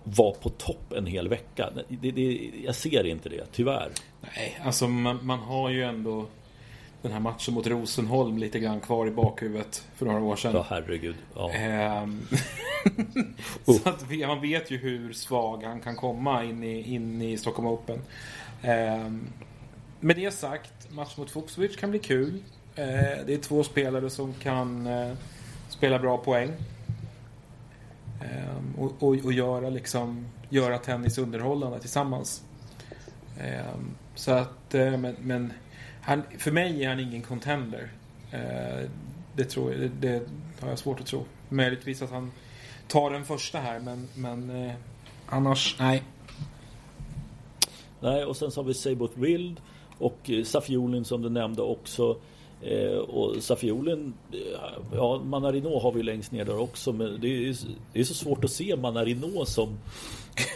vara 0.05 0.35
på 0.35 0.49
topp 0.49 0.93
en 0.97 1.07
hel 1.07 1.29
vecka. 1.29 1.71
Det, 1.89 2.11
det, 2.11 2.51
jag 2.65 2.75
ser 2.75 3.07
inte 3.07 3.29
det, 3.29 3.45
tyvärr. 3.53 3.91
Nej, 4.21 4.61
alltså 4.65 4.89
man, 4.89 5.27
man, 5.27 5.39
har 5.39 5.71
ju 5.71 5.83
ändå 5.83 6.27
den 7.05 7.13
här 7.13 7.21
matchen 7.21 7.55
mot 7.55 7.67
Rosenholm 7.67 8.39
lite 8.39 8.59
grann 8.59 8.81
kvar 8.81 9.07
i 9.07 9.11
bakhuvudet 9.11 9.85
för 9.95 10.07
några 10.07 10.21
år 10.21 10.37
sedan. 10.37 10.53
Ja, 10.55 10.67
herregud. 10.69 11.17
Ja. 11.35 11.51
Ehm, 11.51 12.27
Oh. 13.65 13.79
så 13.79 13.89
att 13.89 14.11
man 14.29 14.41
vet 14.41 14.71
ju 14.71 14.77
hur 14.77 15.13
svag 15.13 15.63
han 15.63 15.81
kan 15.81 15.97
komma 15.97 16.45
in 16.45 16.65
i, 16.65 16.95
in 16.95 17.23
i 17.23 17.39
Stockholm 17.39 17.69
Open. 17.69 18.03
Eh, 18.63 19.11
med 20.01 20.17
det 20.17 20.31
sagt, 20.31 20.93
match 20.93 21.17
mot 21.17 21.31
Fuxovic 21.31 21.77
kan 21.77 21.91
bli 21.91 21.99
kul. 21.99 22.43
Eh, 22.75 22.85
det 23.27 23.35
är 23.35 23.39
två 23.39 23.65
spelare 23.65 24.11
som 24.11 24.35
kan 24.35 24.87
eh, 24.87 25.13
spela 25.69 25.99
bra 25.99 26.19
poäng. 26.19 26.51
Ehm, 28.23 28.75
och, 28.79 28.93
och, 28.99 29.17
och, 29.25 29.33
göra, 29.33 29.71
liksom, 29.71 30.27
göra 30.49 30.79
tennis 30.79 31.19
underhållande 31.19 31.81
tillsammans. 31.81 32.43
Ehm, 33.41 33.95
så 34.15 34.33
att, 34.33 34.75
eh, 34.75 34.97
men, 34.97 35.17
men 35.21 35.53
han, 36.05 36.23
för 36.39 36.51
mig 36.51 36.85
är 36.85 36.89
han 36.89 37.01
ingen 37.01 37.23
contender. 37.23 37.89
Eh, 38.31 38.91
det, 39.37 39.45
tror 39.45 39.73
jag, 39.73 39.81
det, 39.81 39.89
det, 40.01 40.23
har 40.61 40.69
jag 40.69 40.79
svårt 40.79 41.01
att 41.01 41.07
tro. 41.07 41.25
Möjligtvis 41.49 42.03
att 42.03 42.11
han 42.11 42.33
tar 42.89 43.11
den 43.11 43.25
första 43.25 43.59
här 43.59 43.81
men, 43.81 44.09
men 44.15 44.67
eh, 44.67 44.75
annars, 45.27 45.77
nej. 45.79 46.03
Nej, 48.01 48.25
och 48.25 48.37
sen 48.37 48.51
så 48.51 48.61
har 48.61 48.67
vi 48.67 48.75
Sabot 48.75 49.13
Wild 49.17 49.61
och 49.99 50.31
Safiolin 50.45 51.05
som 51.05 51.23
du 51.23 51.31
nämnde 51.31 51.63
också. 51.63 52.17
Eh, 52.65 52.99
och 52.99 53.43
Safiolin, 53.43 54.15
ja 54.93 55.23
Manarino 55.25 55.79
har 55.79 55.93
vi 55.93 56.03
längst 56.03 56.33
ner 56.33 56.45
där 56.45 56.61
också 56.61 56.93
men 56.93 57.21
det 57.21 57.49
är, 57.49 57.57
det 57.93 58.01
är 58.01 58.05
så 58.05 58.15
svårt 58.15 58.45
att 58.45 58.51
se 58.51 58.77
Manarino 58.77 59.45
som 59.45 59.79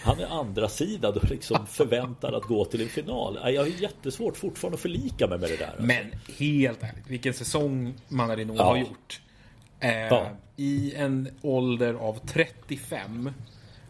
han 0.03 0.21
är 0.21 0.27
andra 0.27 0.69
sidan 0.69 1.17
och 1.17 1.31
liksom 1.31 1.67
förväntad 1.67 2.35
att 2.35 2.43
gå 2.43 2.65
till 2.65 2.83
en 2.83 2.89
final. 2.89 3.39
Jag 3.45 3.63
har 3.63 3.83
jättesvårt 3.83 4.37
fortfarande 4.37 4.75
att 4.75 4.81
förlika 4.81 5.27
mig 5.27 5.39
med 5.39 5.51
det 5.51 5.57
där. 5.57 5.75
Men 5.79 6.07
helt 6.39 6.83
ärligt, 6.83 7.07
vilken 7.07 7.35
säsong 7.35 7.95
Manarino 8.09 8.55
ja. 8.57 8.65
har 8.65 8.77
gjort. 8.77 9.21
Eh, 9.81 9.91
ja. 9.91 10.31
I 10.57 10.95
en 10.95 11.29
ålder 11.43 11.95
av 11.95 12.19
35 12.27 13.31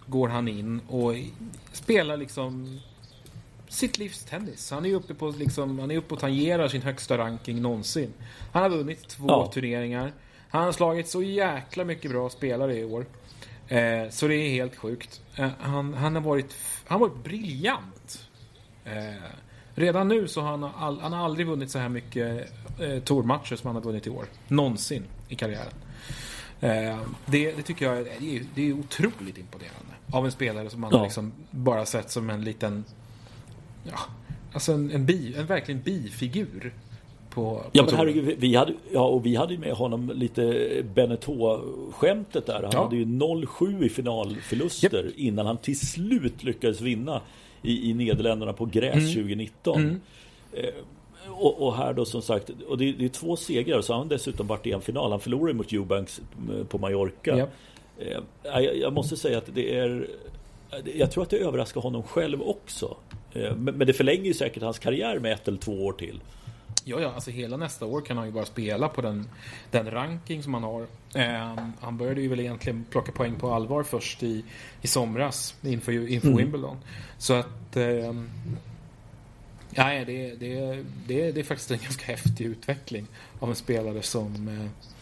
går 0.06 0.28
han 0.28 0.48
in 0.48 0.80
och 0.88 1.14
spelar 1.72 2.16
liksom 2.16 2.80
sitt 3.68 3.98
livs 3.98 4.24
tennis. 4.24 4.70
Han 4.70 4.86
är 4.86 4.94
uppe 4.94 5.14
på 5.14 5.30
liksom, 5.30 5.78
han 5.78 5.90
är 5.90 5.96
uppe 5.96 6.14
och 6.14 6.20
tangerar 6.20 6.68
sin 6.68 6.82
högsta 6.82 7.18
ranking 7.18 7.62
någonsin. 7.62 8.12
Han 8.52 8.62
har 8.62 8.70
vunnit 8.70 9.08
två 9.08 9.26
ja. 9.28 9.50
turneringar. 9.54 10.12
Han 10.50 10.64
har 10.64 10.72
slagit 10.72 11.08
så 11.08 11.22
jäkla 11.22 11.84
mycket 11.84 12.10
bra 12.10 12.30
spelare 12.30 12.76
i 12.76 12.84
år. 12.84 13.06
Eh, 13.68 14.08
så 14.10 14.28
det 14.28 14.34
är 14.34 14.50
helt 14.50 14.76
sjukt. 14.76 15.20
Eh, 15.36 15.48
han, 15.60 15.94
han, 15.94 16.14
har 16.14 16.22
varit, 16.22 16.54
han 16.86 17.00
har 17.00 17.08
varit 17.08 17.24
briljant. 17.24 18.28
Eh, 18.84 18.92
redan 19.74 20.08
nu 20.08 20.28
så 20.28 20.40
har 20.40 20.50
han, 20.50 20.64
all, 20.64 21.00
han 21.00 21.12
har 21.12 21.24
aldrig 21.24 21.46
vunnit 21.46 21.70
så 21.70 21.78
här 21.78 21.88
mycket 21.88 22.52
eh, 22.80 22.98
tormatcher 22.98 23.56
som 23.56 23.66
han 23.66 23.76
har 23.76 23.82
vunnit 23.82 24.06
i 24.06 24.10
år. 24.10 24.24
Någonsin 24.48 25.04
i 25.28 25.34
karriären. 25.34 25.72
Eh, 26.60 26.98
det, 27.26 27.52
det, 27.52 27.62
tycker 27.62 27.86
jag 27.86 28.04
det 28.04 28.36
är, 28.36 28.42
det 28.54 28.68
är 28.68 28.72
otroligt 28.72 29.38
imponerande. 29.38 29.94
Av 30.12 30.24
en 30.24 30.32
spelare 30.32 30.70
som 30.70 30.80
man 30.80 30.90
ja. 30.92 31.02
liksom 31.02 31.32
bara 31.50 31.86
sett 31.86 32.10
som 32.10 32.30
en 32.30 32.44
liten 32.44 32.84
ja, 33.90 33.98
alltså 34.52 34.72
en, 34.72 34.90
en, 34.90 35.06
bi, 35.06 35.34
en 35.36 35.46
verkligen 35.46 35.82
bifigur. 35.82 36.74
På, 37.30 37.62
ja 37.72 37.82
men 37.82 37.94
herregud, 37.94 38.36
vi 38.38 38.54
hade, 38.54 38.72
ja, 38.92 39.06
och 39.06 39.26
vi 39.26 39.36
hade 39.36 39.58
med 39.58 39.72
honom 39.72 40.12
lite 40.14 40.42
Beneteau-skämtet 40.94 42.46
där. 42.46 42.62
Han 42.62 42.70
ja. 42.72 42.84
hade 42.84 42.96
ju 42.96 43.04
0-7 43.04 43.84
i 43.84 43.88
finalförluster 43.88 45.04
yep. 45.04 45.14
innan 45.16 45.46
han 45.46 45.56
till 45.56 45.80
slut 45.80 46.44
lyckades 46.44 46.80
vinna 46.80 47.20
i, 47.62 47.90
i 47.90 47.94
Nederländerna 47.94 48.52
på 48.52 48.64
gräs 48.64 48.94
mm. 48.94 49.06
2019. 49.06 49.80
Mm. 49.80 50.00
Eh, 50.52 50.64
och, 51.30 51.62
och, 51.62 51.76
här 51.76 51.92
då 51.92 52.04
som 52.04 52.22
sagt, 52.22 52.50
och 52.68 52.78
det, 52.78 52.92
det, 52.92 53.04
är 53.04 53.08
två 53.08 53.36
segrar 53.36 53.80
så 53.80 53.92
har 53.92 53.98
han 53.98 54.08
dessutom 54.08 54.46
varit 54.46 54.66
i 54.66 54.72
en 54.72 54.80
final. 54.80 55.10
Han 55.10 55.20
förlorade 55.20 55.54
mot 55.54 55.72
Eubanks 55.72 56.20
eh, 56.58 56.66
på 56.66 56.78
Mallorca. 56.78 57.36
Yep. 57.36 57.48
Eh, 57.98 58.20
jag, 58.42 58.76
jag 58.76 58.92
måste 58.92 59.16
säga 59.16 59.38
att 59.38 59.54
det 59.54 59.78
är 59.78 60.06
jag 60.94 61.10
tror 61.10 61.22
att 61.22 61.30
det 61.30 61.38
överraskar 61.38 61.80
honom 61.80 62.02
själv 62.02 62.42
också. 62.42 62.96
Eh, 63.32 63.56
men 63.56 63.78
det 63.78 63.92
förlänger 63.92 64.24
ju 64.24 64.34
säkert 64.34 64.62
hans 64.62 64.78
karriär 64.78 65.18
med 65.18 65.32
ett 65.32 65.48
eller 65.48 65.58
två 65.58 65.86
år 65.86 65.92
till. 65.92 66.20
Ja, 66.84 67.00
ja, 67.00 67.12
alltså 67.12 67.30
hela 67.30 67.56
nästa 67.56 67.86
år 67.86 68.00
kan 68.00 68.16
han 68.16 68.26
ju 68.26 68.32
bara 68.32 68.44
spela 68.44 68.88
på 68.88 69.02
den, 69.02 69.28
den 69.70 69.90
ranking 69.90 70.42
som 70.42 70.54
han 70.54 70.62
har. 70.62 70.86
Eh, 71.14 71.58
han 71.80 71.98
började 71.98 72.20
ju 72.20 72.28
väl 72.28 72.40
egentligen 72.40 72.84
plocka 72.90 73.12
poäng 73.12 73.34
på 73.34 73.52
allvar 73.52 73.82
först 73.82 74.22
i, 74.22 74.44
i 74.82 74.86
somras 74.86 75.54
inför, 75.62 76.08
inför 76.08 76.28
mm. 76.28 76.38
Wimbledon. 76.38 76.76
Så 77.18 77.34
att... 77.34 77.76
Eh, 77.76 78.14
nej, 79.70 80.04
det, 80.04 80.34
det, 80.34 80.84
det, 81.06 81.32
det 81.32 81.40
är 81.40 81.44
faktiskt 81.44 81.70
en 81.70 81.78
ganska 81.82 82.06
häftig 82.06 82.44
utveckling 82.44 83.06
av 83.40 83.48
en 83.48 83.56
spelare 83.56 84.02
som 84.02 84.48
eh, 84.48 84.64
Eh, 84.64 84.97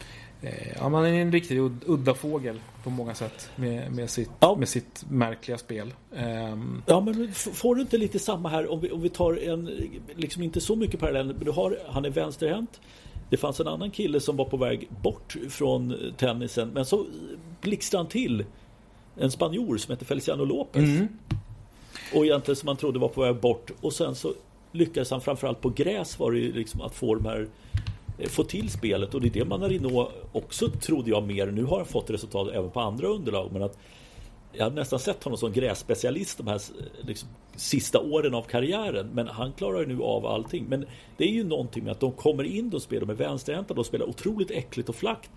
ja, 0.76 0.88
man 0.88 1.04
är 1.04 1.12
en 1.12 1.32
riktig 1.32 1.58
udda 1.86 2.14
fågel 2.14 2.60
på 2.84 2.90
många 2.90 3.14
sätt 3.14 3.50
med, 3.56 3.92
med, 3.92 4.10
sitt, 4.10 4.30
ja. 4.40 4.56
med 4.56 4.68
sitt 4.68 5.04
märkliga 5.08 5.58
spel. 5.58 5.94
Um... 6.12 6.82
Ja, 6.86 7.00
men 7.00 7.32
får 7.32 7.74
du 7.74 7.80
inte 7.80 7.98
lite 7.98 8.18
samma 8.18 8.48
här 8.48 8.72
om 8.72 8.80
vi, 8.80 8.90
om 8.90 9.02
vi 9.02 9.08
tar 9.08 9.48
en, 9.48 9.70
liksom 10.16 10.42
inte 10.42 10.60
så 10.60 10.76
mycket 10.76 11.00
parallell, 11.00 11.26
men 11.26 11.44
du 11.44 11.50
har, 11.50 11.78
han 11.88 12.04
är 12.04 12.10
vänsterhänt. 12.10 12.80
Det 13.30 13.36
fanns 13.36 13.60
en 13.60 13.68
annan 13.68 13.90
kille 13.90 14.20
som 14.20 14.36
var 14.36 14.44
på 14.44 14.56
väg 14.56 14.88
bort 15.02 15.36
från 15.48 16.12
tennisen, 16.16 16.68
men 16.68 16.84
så 16.84 17.06
blixtrade 17.60 18.04
han 18.04 18.10
till 18.10 18.44
en 19.16 19.30
spanjor 19.30 19.76
som 19.76 19.92
heter 19.92 20.06
Feliciano 20.06 20.44
Lopez. 20.44 20.84
Mm. 20.84 21.08
Och 22.14 22.24
egentligen 22.24 22.56
som 22.56 22.66
man 22.66 22.76
trodde 22.76 22.98
var 22.98 23.08
på 23.08 23.20
väg 23.20 23.40
bort. 23.40 23.70
Och 23.80 23.92
sen 23.92 24.14
så 24.14 24.34
lyckades 24.72 25.10
han 25.10 25.20
framförallt 25.20 25.60
på 25.60 25.68
gräs 25.68 26.18
var 26.18 26.32
det 26.32 26.38
liksom 26.38 26.80
att 26.80 26.94
få 26.94 27.14
de 27.14 27.24
här 27.24 27.48
Eh, 27.78 27.95
få 28.18 28.44
till 28.44 28.70
spelet 28.70 29.14
och 29.14 29.20
det 29.20 29.28
är 29.28 29.30
det 29.30 29.44
Manarino 29.44 30.10
också 30.32 30.68
trodde 30.68 31.10
jag 31.10 31.22
mer. 31.22 31.46
Nu 31.46 31.64
har 31.64 31.76
han 31.76 31.86
fått 31.86 32.10
resultat 32.10 32.48
även 32.52 32.70
på 32.70 32.80
andra 32.80 33.06
underlag 33.08 33.52
men 33.52 33.62
att 33.62 33.78
jag 34.52 34.64
har 34.64 34.70
nästan 34.70 34.98
sett 34.98 35.24
honom 35.24 35.36
som 35.36 35.52
grässpecialist 35.52 36.38
de 36.38 36.46
här 36.46 36.60
liksom, 37.02 37.28
sista 37.56 38.00
åren 38.00 38.34
av 38.34 38.42
karriären. 38.42 39.10
Men 39.12 39.28
han 39.28 39.52
klarar 39.52 39.80
ju 39.80 39.86
nu 39.86 40.02
av 40.02 40.26
allting. 40.26 40.66
Men 40.68 40.86
det 41.16 41.24
är 41.24 41.32
ju 41.32 41.44
någonting 41.44 41.84
med 41.84 41.92
att 41.92 42.00
de 42.00 42.12
kommer 42.12 42.44
in 42.44 42.74
och 42.74 42.82
spelar 42.82 43.06
med 43.06 43.16
vänsterhänta. 43.16 43.74
De 43.74 43.84
spelar 43.84 44.06
otroligt 44.08 44.50
äckligt 44.50 44.88
och 44.88 44.96
flackt. 44.96 45.30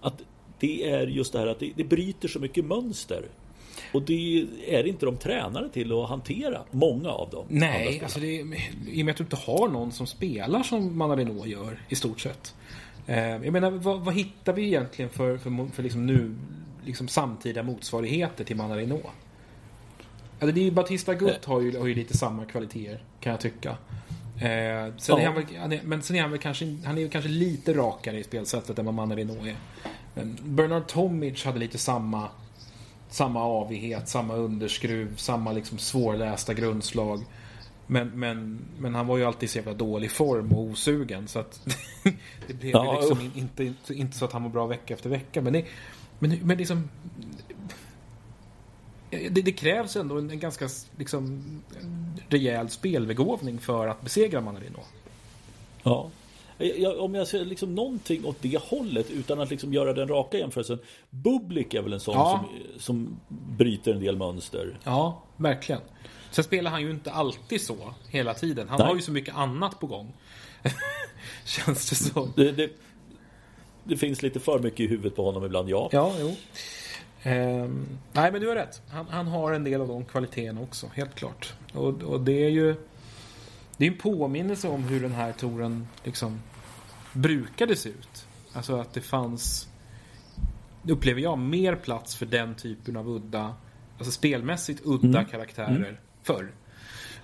Att 0.00 0.22
det 0.58 0.90
är 0.90 1.06
just 1.06 1.32
det 1.32 1.38
här 1.38 1.46
att 1.46 1.58
det, 1.58 1.72
det 1.76 1.84
bryter 1.84 2.28
så 2.28 2.38
mycket 2.38 2.64
mönster. 2.64 3.28
Och 3.92 4.02
det 4.02 4.46
är 4.66 4.86
inte 4.86 5.06
de 5.06 5.16
tränare 5.16 5.68
till 5.68 5.92
att 5.92 6.08
hantera, 6.08 6.62
många 6.70 7.10
av 7.10 7.30
dem. 7.30 7.46
Nej, 7.48 8.00
alltså 8.02 8.20
det, 8.20 8.26
i 8.26 9.02
och 9.02 9.04
med 9.04 9.12
att 9.12 9.16
du 9.16 9.24
inte 9.24 9.36
har 9.36 9.68
någon 9.68 9.92
som 9.92 10.06
spelar 10.06 10.62
som 10.62 10.98
Manarino 10.98 11.46
gör 11.46 11.80
i 11.88 11.94
stort 11.94 12.20
sett. 12.20 12.54
Eh, 13.06 13.18
jag 13.18 13.52
menar, 13.52 13.70
vad, 13.70 14.00
vad, 14.00 14.14
hittar 14.14 14.52
vi 14.52 14.66
egentligen 14.66 15.10
för, 15.10 15.38
för, 15.38 15.70
för 15.72 15.82
liksom 15.82 16.06
nu 16.06 16.34
liksom 16.84 17.08
samtida 17.08 17.62
motsvarigheter 17.62 18.44
till 18.44 18.56
Manarino? 18.56 19.00
Alltså 20.40 20.54
det 20.54 20.66
är 20.66 20.70
Batista 20.70 21.14
Gutt 21.14 21.44
har 21.44 21.60
ju, 21.60 21.78
har 21.78 21.86
ju 21.86 21.94
lite 21.94 22.16
samma 22.16 22.44
kvaliteter, 22.44 23.04
kan 23.20 23.30
jag 23.30 23.40
tycka. 23.40 23.76
Eh, 24.36 24.94
sen 24.96 25.18
ja. 25.18 25.18
är 25.18 25.32
väl, 25.32 25.80
men 25.84 26.02
sen 26.02 26.16
är 26.16 26.20
han 26.20 26.30
väl 26.30 26.40
kanske, 26.40 26.76
han 26.84 26.98
är 26.98 27.08
kanske 27.08 27.30
lite 27.30 27.74
rakare 27.74 28.18
i 28.18 28.24
spelsättet 28.24 28.78
än 28.78 28.84
vad 28.84 28.94
Manarino 28.94 29.46
är. 29.46 29.56
Men 30.14 30.38
Bernard 30.42 30.86
Tomic 30.86 31.44
hade 31.44 31.58
lite 31.58 31.78
samma 31.78 32.28
samma 33.08 33.42
avighet, 33.42 34.08
samma 34.08 34.34
underskruv, 34.34 35.16
samma 35.16 35.52
liksom 35.52 35.78
svårlästa 35.78 36.54
grundslag. 36.54 37.24
Men, 37.86 38.08
men, 38.08 38.58
men 38.78 38.94
han 38.94 39.06
var 39.06 39.16
ju 39.16 39.24
alltid 39.24 39.42
i 39.42 39.48
så 39.48 39.58
jävla 39.58 39.74
dålig 39.74 40.10
form 40.10 40.52
och 40.52 40.62
osugen. 40.62 41.28
Så 41.28 41.38
att 41.38 41.68
det 42.46 42.54
blev 42.54 42.72
ja, 42.72 43.00
liksom 43.00 43.30
inte, 43.34 43.64
inte, 43.64 43.94
inte 43.94 44.16
så 44.16 44.24
att 44.24 44.32
han 44.32 44.42
var 44.42 44.50
bra 44.50 44.66
vecka 44.66 44.94
efter 44.94 45.10
vecka. 45.10 45.42
Men, 45.42 45.52
det, 45.52 45.64
men, 46.18 46.38
men 46.42 46.58
liksom... 46.58 46.88
Det, 49.10 49.42
det 49.42 49.52
krävs 49.52 49.96
ändå 49.96 50.18
en, 50.18 50.30
en 50.30 50.40
ganska 50.40 50.68
liksom, 50.96 51.44
rejäl 52.28 52.70
spelbegåvning 52.70 53.58
för 53.58 53.88
att 53.88 54.02
besegra 54.02 54.40
Manarino. 54.40 54.80
Ja. 55.82 56.10
Jag, 56.58 57.00
om 57.00 57.14
jag 57.14 57.28
ser 57.28 57.44
liksom 57.44 57.74
någonting 57.74 58.24
åt 58.24 58.36
det 58.40 58.62
hållet 58.62 59.10
utan 59.10 59.40
att 59.40 59.50
liksom 59.50 59.72
göra 59.72 59.92
den 59.92 60.08
raka 60.08 60.38
jämförelsen. 60.38 60.78
Bublik 61.10 61.74
är 61.74 61.82
väl 61.82 61.92
en 61.92 62.00
sån 62.00 62.14
ja. 62.14 62.44
som, 62.78 62.80
som 62.80 63.20
bryter 63.56 63.92
en 63.92 64.00
del 64.00 64.16
mönster. 64.16 64.78
Ja, 64.84 65.22
verkligen. 65.36 65.80
Sen 66.30 66.44
spelar 66.44 66.70
han 66.70 66.82
ju 66.82 66.90
inte 66.90 67.12
alltid 67.12 67.60
så 67.60 67.76
hela 68.08 68.34
tiden. 68.34 68.68
Han 68.68 68.78
Nej. 68.78 68.88
har 68.88 68.94
ju 68.94 69.02
så 69.02 69.12
mycket 69.12 69.34
annat 69.36 69.80
på 69.80 69.86
gång. 69.86 70.12
Känns 71.44 71.90
det 71.90 71.96
som. 71.96 72.32
Det, 72.36 72.52
det, 72.52 72.70
det, 73.84 73.96
finns 73.96 74.22
lite 74.22 74.40
för 74.40 74.58
mycket 74.58 74.80
i 74.80 74.86
huvudet 74.86 75.16
på 75.16 75.24
honom 75.24 75.44
ibland, 75.44 75.68
ja. 75.68 75.88
Ja, 75.92 76.12
jo. 76.20 76.36
Ehm, 77.22 77.86
nej, 78.12 78.32
men 78.32 78.40
du 78.40 78.48
har 78.48 78.54
rätt. 78.54 78.82
Han, 78.88 79.06
han, 79.08 79.26
har 79.26 79.52
en 79.52 79.64
del 79.64 79.80
av 79.80 79.88
de 79.88 80.04
kvaliteterna 80.04 80.60
också, 80.60 80.90
helt 80.94 81.14
klart. 81.14 81.54
Och, 81.74 82.02
och 82.02 82.20
det 82.20 82.44
är 82.44 82.50
ju 82.50 82.74
det 83.76 83.86
är 83.86 83.90
en 83.90 83.98
påminnelse 83.98 84.68
om 84.68 84.82
hur 84.82 85.00
den 85.00 85.12
här 85.12 85.32
touren 85.32 85.88
liksom 86.04 86.40
brukade 87.12 87.76
se 87.76 87.88
ut. 87.88 88.26
Alltså 88.52 88.76
att 88.76 88.94
det 88.94 89.00
fanns, 89.00 89.68
upplever 90.82 91.20
jag, 91.20 91.38
mer 91.38 91.74
plats 91.74 92.14
för 92.16 92.26
den 92.26 92.54
typen 92.54 92.96
av 92.96 93.08
udda, 93.08 93.54
alltså 93.98 94.12
spelmässigt 94.12 94.80
udda 94.84 95.18
mm. 95.18 95.30
karaktärer 95.30 95.76
mm. 95.76 95.96
förr. 96.22 96.52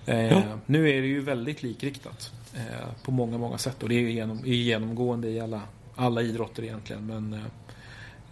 Eh, 0.05 0.27
ja. 0.27 0.41
Nu 0.65 0.89
är 0.89 1.01
det 1.01 1.07
ju 1.07 1.19
väldigt 1.19 1.63
likriktat 1.63 2.31
eh, 2.53 3.03
på 3.03 3.11
många, 3.11 3.37
många 3.37 3.57
sätt 3.57 3.83
och 3.83 3.89
det 3.89 3.95
är, 3.95 3.99
genom, 3.99 4.39
genomgående 4.45 5.29
i 5.29 5.39
alla, 5.39 5.61
alla 5.95 6.21
idrotter 6.21 6.63
egentligen. 6.63 7.05
Men, 7.05 7.41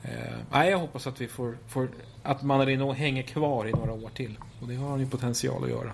Eh, 0.04 0.38
nej, 0.52 0.70
jag 0.70 0.78
hoppas 0.78 1.08
att 1.08 1.22
vi 1.22 1.28
får, 1.28 1.58
får 1.68 1.90
att 2.24 2.44
Manarino 2.44 2.92
hänger 2.92 3.24
kvar 3.24 3.68
i 3.68 3.72
några 3.72 3.92
år 3.92 4.10
till. 4.10 4.38
Och 4.62 4.68
det 4.68 4.76
har 4.76 4.90
han 4.90 5.00
ju 5.00 5.06
potential 5.06 5.64
att 5.64 5.70
göra. 5.70 5.92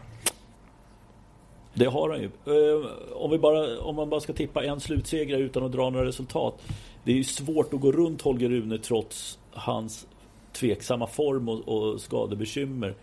Det 1.78 1.86
har 1.86 2.10
han 2.10 2.22
ju. 2.22 2.26
Eh, 2.26 2.86
om, 3.14 3.32
vi 3.32 3.38
bara, 3.38 3.80
om 3.80 3.96
man 3.96 4.10
bara 4.10 4.20
ska 4.20 4.34
tippa 4.34 4.64
en 4.64 4.80
slutsegra 4.80 5.38
utan 5.38 5.64
att 5.64 5.72
dra 5.72 5.90
några 5.90 6.06
resultat. 6.06 6.62
Det 7.04 7.12
är 7.12 7.16
ju 7.16 7.24
svårt 7.24 7.74
att 7.74 7.80
gå 7.80 7.92
runt 7.92 8.22
Holger 8.22 8.50
Rune 8.50 8.78
trots 8.78 9.40
hans 9.52 10.08
tveksamma 10.54 11.08
form 11.08 11.50
och, 11.50 11.68
och 11.68 12.02
skadebekymmer. 12.02 12.96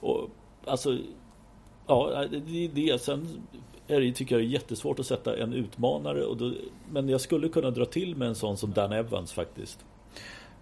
Och, 0.00 0.28
alltså, 0.64 0.98
ja, 1.86 2.24
det 2.30 2.64
är 2.64 2.68
det. 2.68 3.02
Sen 3.02 3.28
är 3.86 4.00
det, 4.00 4.12
tycker 4.12 4.34
jag 4.34 4.42
det 4.42 4.48
är 4.48 4.50
jättesvårt 4.52 4.98
att 4.98 5.06
sätta 5.06 5.36
en 5.36 5.52
utmanare. 5.52 6.24
Och 6.24 6.36
då, 6.36 6.52
men 6.92 7.08
jag 7.08 7.20
skulle 7.20 7.48
kunna 7.48 7.70
dra 7.70 7.84
till 7.84 8.16
med 8.16 8.28
en 8.28 8.34
sån 8.34 8.56
som 8.56 8.72
Dan 8.72 8.92
Evans 8.92 9.32
faktiskt. 9.32 9.78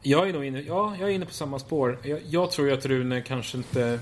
Jag 0.03 0.29
är 0.29 0.33
nog 0.33 0.45
inne, 0.45 0.61
ja, 0.61 0.97
jag 1.01 1.11
är 1.11 1.14
inne 1.14 1.27
på 1.27 1.33
samma 1.33 1.59
spår. 1.59 1.99
Jag, 2.05 2.21
jag 2.29 2.51
tror 2.51 2.69
ju 2.69 2.75
att 2.75 2.87
Rune 2.87 3.23
kanske 3.23 3.57
inte 3.57 4.01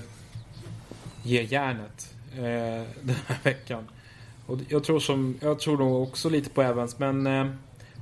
ger 1.23 1.41
järnet 1.41 2.16
eh, 2.37 2.83
den 3.01 3.15
här 3.27 3.37
veckan. 3.43 3.87
Och 4.47 4.57
jag 4.69 4.83
tror, 4.83 4.99
som, 4.99 5.37
jag 5.41 5.59
tror 5.59 5.77
nog 5.77 6.03
också 6.03 6.29
lite 6.29 6.49
på 6.49 6.61
Evans, 6.61 6.99
men 6.99 7.27
eh, 7.27 7.47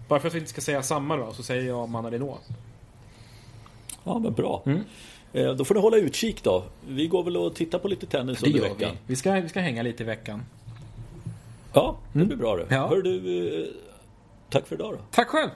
bara 0.07 0.19
för 0.19 0.27
att 0.27 0.33
vi 0.33 0.39
inte 0.39 0.49
ska 0.49 0.61
säga 0.61 0.83
samma 0.83 1.17
då, 1.17 1.33
så 1.33 1.43
säger 1.43 1.63
jag 1.67 1.89
Manna 1.89 2.11
Renault. 2.11 2.41
Ja, 4.03 4.19
men 4.19 4.33
bra. 4.33 4.63
Mm. 4.65 4.79
Eh, 5.33 5.51
då 5.51 5.65
får 5.65 5.75
ni 5.75 5.81
hålla 5.81 5.97
utkik 5.97 6.43
då. 6.43 6.63
Vi 6.88 7.07
går 7.07 7.23
väl 7.23 7.38
och 7.38 7.55
tittar 7.55 7.79
på 7.79 7.88
lite 7.88 8.05
tennis 8.05 8.39
Det 8.39 8.47
under 8.47 8.59
gör 8.59 8.69
veckan. 8.69 8.91
vi. 8.91 8.97
Vi 9.07 9.15
ska, 9.15 9.31
vi 9.31 9.49
ska 9.49 9.59
hänga 9.59 9.83
lite 9.83 10.03
i 10.03 10.05
veckan. 10.05 10.43
Ja, 11.73 11.97
det 12.13 12.25
blir 12.25 12.38
bra 12.38 12.55
det. 12.55 12.65
Ja. 12.69 12.88
Hör 12.88 13.01
du, 13.01 13.47
eh, 13.61 13.67
tack 14.49 14.67
för 14.67 14.75
idag 14.75 14.93
då. 14.93 14.99
Tack 15.11 15.27
själv! 15.27 15.49